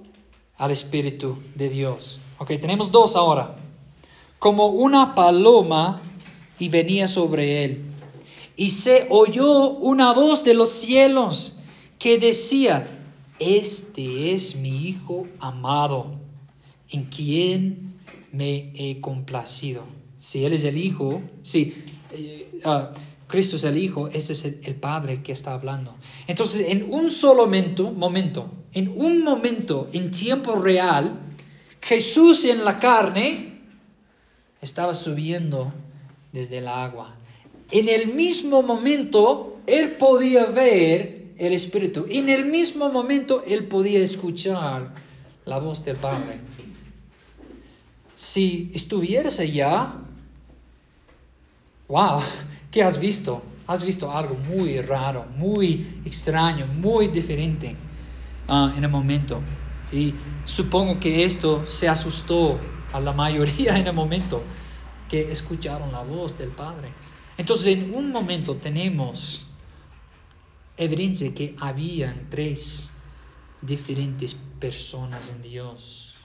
al 0.58 0.72
Espíritu 0.72 1.38
de 1.54 1.70
Dios. 1.70 2.20
Ok, 2.40 2.48
tenemos 2.60 2.92
dos 2.92 3.16
ahora. 3.16 3.58
Como 4.40 4.68
una 4.68 5.14
paloma 5.14 6.02
y 6.58 6.70
venía 6.70 7.08
sobre 7.08 7.66
él. 7.66 7.84
Y 8.56 8.70
se 8.70 9.08
oyó 9.10 9.70
una 9.70 10.14
voz 10.14 10.46
de 10.46 10.54
los 10.54 10.72
cielos 10.72 11.60
que 12.00 12.18
decía, 12.18 12.88
este 13.38 14.34
es 14.34 14.56
mi 14.56 14.88
Hijo 14.88 15.28
amado, 15.40 16.16
en 16.90 17.06
quien 17.06 17.96
me 18.32 18.72
he 18.76 19.02
complacido. 19.02 19.84
Si 20.20 20.46
Él 20.46 20.54
es 20.54 20.64
el 20.64 20.78
Hijo, 20.78 21.22
si 21.42 21.74
eh, 22.12 22.60
uh, 22.64 22.96
Cristo 23.34 23.56
es 23.56 23.64
el 23.64 23.80
Hijo, 23.80 24.10
ese 24.10 24.34
es 24.34 24.46
el, 24.46 24.76
Padre 24.76 25.24
que 25.24 25.32
está 25.32 25.56
hablando. 25.56 25.96
Entonces, 26.28 26.68
en 26.70 26.94
un 26.94 27.10
solo 27.10 27.46
momento, 27.46 27.90
momento, 27.92 28.52
en 28.74 28.90
un 28.90 29.24
momento, 29.24 29.90
en 29.92 30.12
tiempo 30.12 30.54
real, 30.58 31.20
Jesús 31.82 32.46
en 32.46 32.64
la 32.64 32.78
carne 32.78 33.60
estaba 34.62 34.94
subiendo 34.94 35.74
desde 36.32 36.60
el 36.60 36.68
agua. 36.68 37.16
En 37.72 37.90
el 37.90 38.14
mismo 38.14 38.62
momento, 38.62 39.58
él 39.66 39.94
podía 39.94 40.46
ver 40.46 41.34
el 41.40 41.54
Espíritu. 41.54 42.06
En 42.08 42.30
el 42.30 42.46
mismo 42.46 42.90
momento, 42.90 43.44
él 43.48 43.68
podía 43.68 44.04
escuchar 44.04 44.94
la 45.46 45.58
voz 45.58 45.84
del 45.84 45.96
Padre. 45.96 46.40
Si 48.16 48.70
estuvieras 48.76 49.40
allá, 49.40 49.96
wow, 51.88 52.22
¿qué 52.74 52.82
has 52.82 53.00
visto? 53.00 53.44
Has 53.68 53.84
visto 53.84 54.12
algo 54.12 54.36
muy 54.36 54.82
raro, 54.82 55.26
muy 55.38 56.02
extraño, 56.04 56.66
muy 56.66 57.08
diferente 57.08 57.78
uh, 58.50 58.76
en 58.76 58.84
el 58.84 58.90
momento. 58.90 59.40
Y 59.92 60.14
supongo 60.44 61.00
que 61.00 61.24
esto 61.24 61.66
se 61.68 61.88
asustó 61.88 62.60
a 62.92 63.00
la 63.00 63.14
mayoría 63.24 63.78
en 63.78 63.88
el 63.88 63.94
momento 63.94 64.42
que 65.08 65.32
escucharon 65.32 65.92
la 65.92 66.02
voz 66.02 66.38
del 66.38 66.50
Padre. 66.50 66.90
Entonces 67.38 67.68
en 67.78 67.94
un 67.94 68.12
momento 68.12 68.56
tenemos 68.56 69.44
evidencia 70.76 71.34
que 71.34 71.56
habían 71.60 72.28
tres 72.30 72.92
diferentes 73.62 74.34
personas 74.60 75.30
en 75.30 75.44
Dios. 75.44 76.16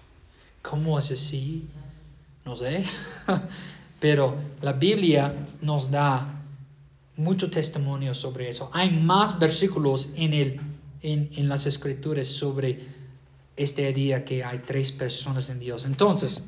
¿Cómo 0.63 0.99
es 0.99 1.13
así? 1.13 1.69
No 2.47 2.57
sé. 2.57 2.85
Pero 4.01 4.37
la 4.63 4.73
Biblia 4.73 5.35
nos 5.61 5.91
da 5.91 6.38
mucho 7.19 7.51
testimonio 7.51 8.15
sobre 8.15 8.49
eso. 8.49 8.71
Hay 8.73 8.91
más 8.91 9.39
versículos 9.39 10.11
en, 10.15 10.33
el, 10.33 10.61
en, 11.03 11.29
en 11.37 11.49
las 11.49 11.67
escrituras 11.67 12.29
sobre 12.29 12.81
este 13.57 13.93
día 13.93 14.25
que 14.25 14.45
hay 14.45 14.61
tres 14.61 14.93
personas 14.93 15.51
en 15.51 15.59
Dios. 15.59 15.85
Entonces, 15.85 16.43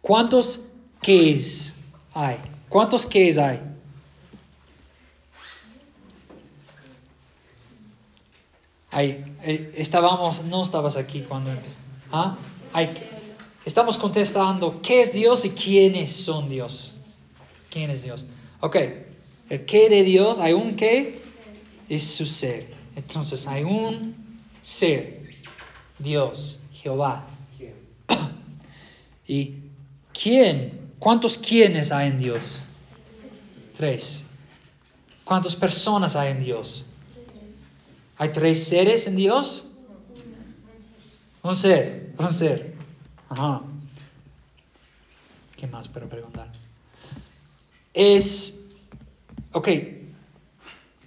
¿cuántos 0.00 0.66
es 1.02 1.74
hay? 2.14 2.38
¿Cuántos 2.70 3.06
es 3.28 3.38
hay? 3.38 3.60
Hay, 8.90 9.36
eh, 9.42 9.72
estábamos, 9.76 10.42
no 10.44 10.62
estabas 10.62 10.96
aquí 10.96 11.22
cuando... 11.22 11.50
¿ah? 12.10 12.36
Hay, 12.72 12.90
estamos 13.64 13.98
contestando 13.98 14.80
qué 14.82 15.02
es 15.02 15.12
Dios 15.12 15.44
y 15.44 15.50
quiénes 15.50 16.12
son 16.12 16.48
Dios. 16.48 16.98
¿Quién 17.70 17.90
es 17.90 18.02
Dios? 18.02 18.24
Ok, 18.64 18.76
el 19.48 19.66
qué 19.66 19.88
de 19.88 20.04
Dios, 20.04 20.38
hay 20.38 20.52
un 20.52 20.76
qué, 20.76 21.20
es 21.88 22.14
su 22.14 22.26
ser. 22.26 22.68
Entonces 22.94 23.48
hay 23.48 23.64
un 23.64 24.14
ser, 24.62 25.20
Dios, 25.98 26.62
Jehová. 26.72 27.26
¿Y 29.26 29.54
quién? 30.12 30.92
¿Cuántos 31.00 31.38
quiénes 31.38 31.90
hay 31.90 32.10
en 32.10 32.20
Dios? 32.20 32.62
Tres. 33.76 34.26
¿Cuántas 35.24 35.56
personas 35.56 36.14
hay 36.14 36.30
en 36.30 36.38
Dios? 36.38 36.86
¿Hay 38.16 38.30
tres 38.30 38.62
seres 38.62 39.08
en 39.08 39.16
Dios? 39.16 39.72
Un 41.42 41.56
ser, 41.56 42.14
un 42.16 42.32
ser. 42.32 42.76
Ajá. 43.28 43.62
¿Qué 45.56 45.66
más 45.66 45.88
para 45.88 46.06
preguntar? 46.06 46.61
Es, 47.94 48.66
ok, 49.52 49.68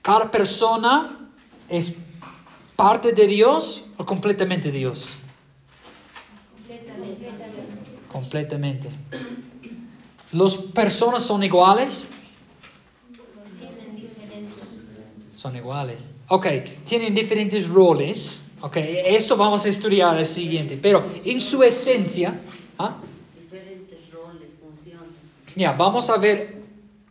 cada 0.02 0.30
persona 0.30 1.30
es 1.68 1.96
parte 2.76 3.12
de 3.12 3.28
Dios 3.28 3.84
o 3.98 4.06
completamente 4.06 4.72
Dios. 4.72 5.18
Completamente. 8.12 8.90
¿Las 10.32 10.56
personas 10.56 11.24
son 11.24 11.44
iguales? 11.44 12.08
Son 15.34 15.56
iguales. 15.56 15.98
Ok, 16.30 16.48
tienen 16.86 17.14
diferentes 17.14 17.68
roles. 17.68 18.46
Ok, 18.62 18.78
esto 18.78 19.36
vamos 19.36 19.66
a 19.66 19.70
estudiar 19.70 20.18
el 20.18 20.26
siguiente. 20.26 20.78
Pero 20.78 21.04
en 21.26 21.42
su 21.42 21.62
esencia, 21.62 22.40
¿ah? 22.80 22.98
Diferentes 23.38 24.00
roles, 24.12 24.50
funciones. 24.62 25.12
ya, 25.56 25.74
vamos 25.74 26.10
a 26.10 26.18
ver 26.18 26.55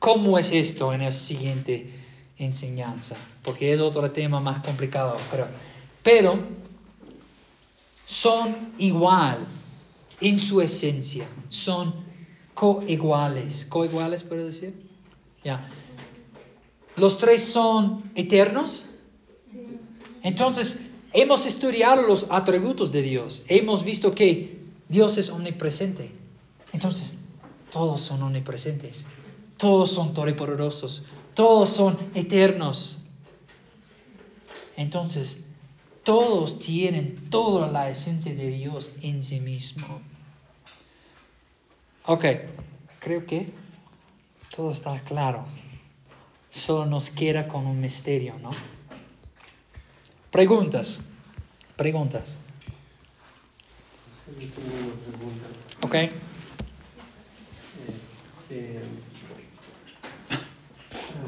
cómo 0.04 0.38
es 0.38 0.52
esto 0.52 0.92
en 0.92 1.00
la 1.00 1.10
siguiente 1.10 1.90
enseñanza. 2.36 3.16
Porque 3.42 3.72
es 3.72 3.80
otro 3.80 4.10
tema 4.10 4.38
más 4.38 4.58
complicado, 4.58 5.16
creo. 5.30 5.46
Pero 6.02 6.40
son 8.04 8.74
igual 8.76 9.46
en 10.20 10.38
su 10.38 10.60
esencia. 10.60 11.26
Son 11.48 11.94
coiguales. 12.52 13.64
¿Coiguales 13.64 14.24
puedo 14.24 14.44
decir? 14.44 14.74
Ya. 15.42 15.70
¿Los 16.96 17.16
tres 17.16 17.42
son 17.42 18.02
eternos? 18.14 18.84
Entonces, 20.22 20.84
hemos 21.14 21.46
estudiado 21.46 22.02
los 22.02 22.26
atributos 22.28 22.92
de 22.92 23.00
Dios. 23.00 23.44
Hemos 23.48 23.86
visto 23.86 24.14
que 24.14 24.58
Dios 24.86 25.16
es 25.16 25.30
omnipresente. 25.30 26.12
Entonces, 26.74 27.14
todos 27.72 28.02
son 28.02 28.22
omnipresentes. 28.22 29.06
Todos 29.56 29.92
son 29.92 30.14
todopoderosos. 30.14 31.04
Todos 31.34 31.70
son 31.70 31.98
eternos. 32.14 33.00
Entonces, 34.76 35.46
todos 36.02 36.58
tienen 36.58 37.30
toda 37.30 37.68
la 37.68 37.88
esencia 37.88 38.34
de 38.34 38.48
Dios 38.48 38.92
en 39.02 39.22
sí 39.22 39.40
mismo. 39.40 40.00
Ok, 42.06 42.24
creo 43.00 43.24
que 43.24 43.48
todo 44.54 44.70
está 44.72 44.98
claro. 45.00 45.46
Solo 46.50 46.86
nos 46.86 47.10
queda 47.10 47.48
con 47.48 47.66
un 47.66 47.80
misterio, 47.80 48.38
¿no? 48.40 48.50
Preguntas. 50.30 51.00
Preguntas. 51.76 52.36
Ok. 55.82 55.94
Este, 58.50 58.82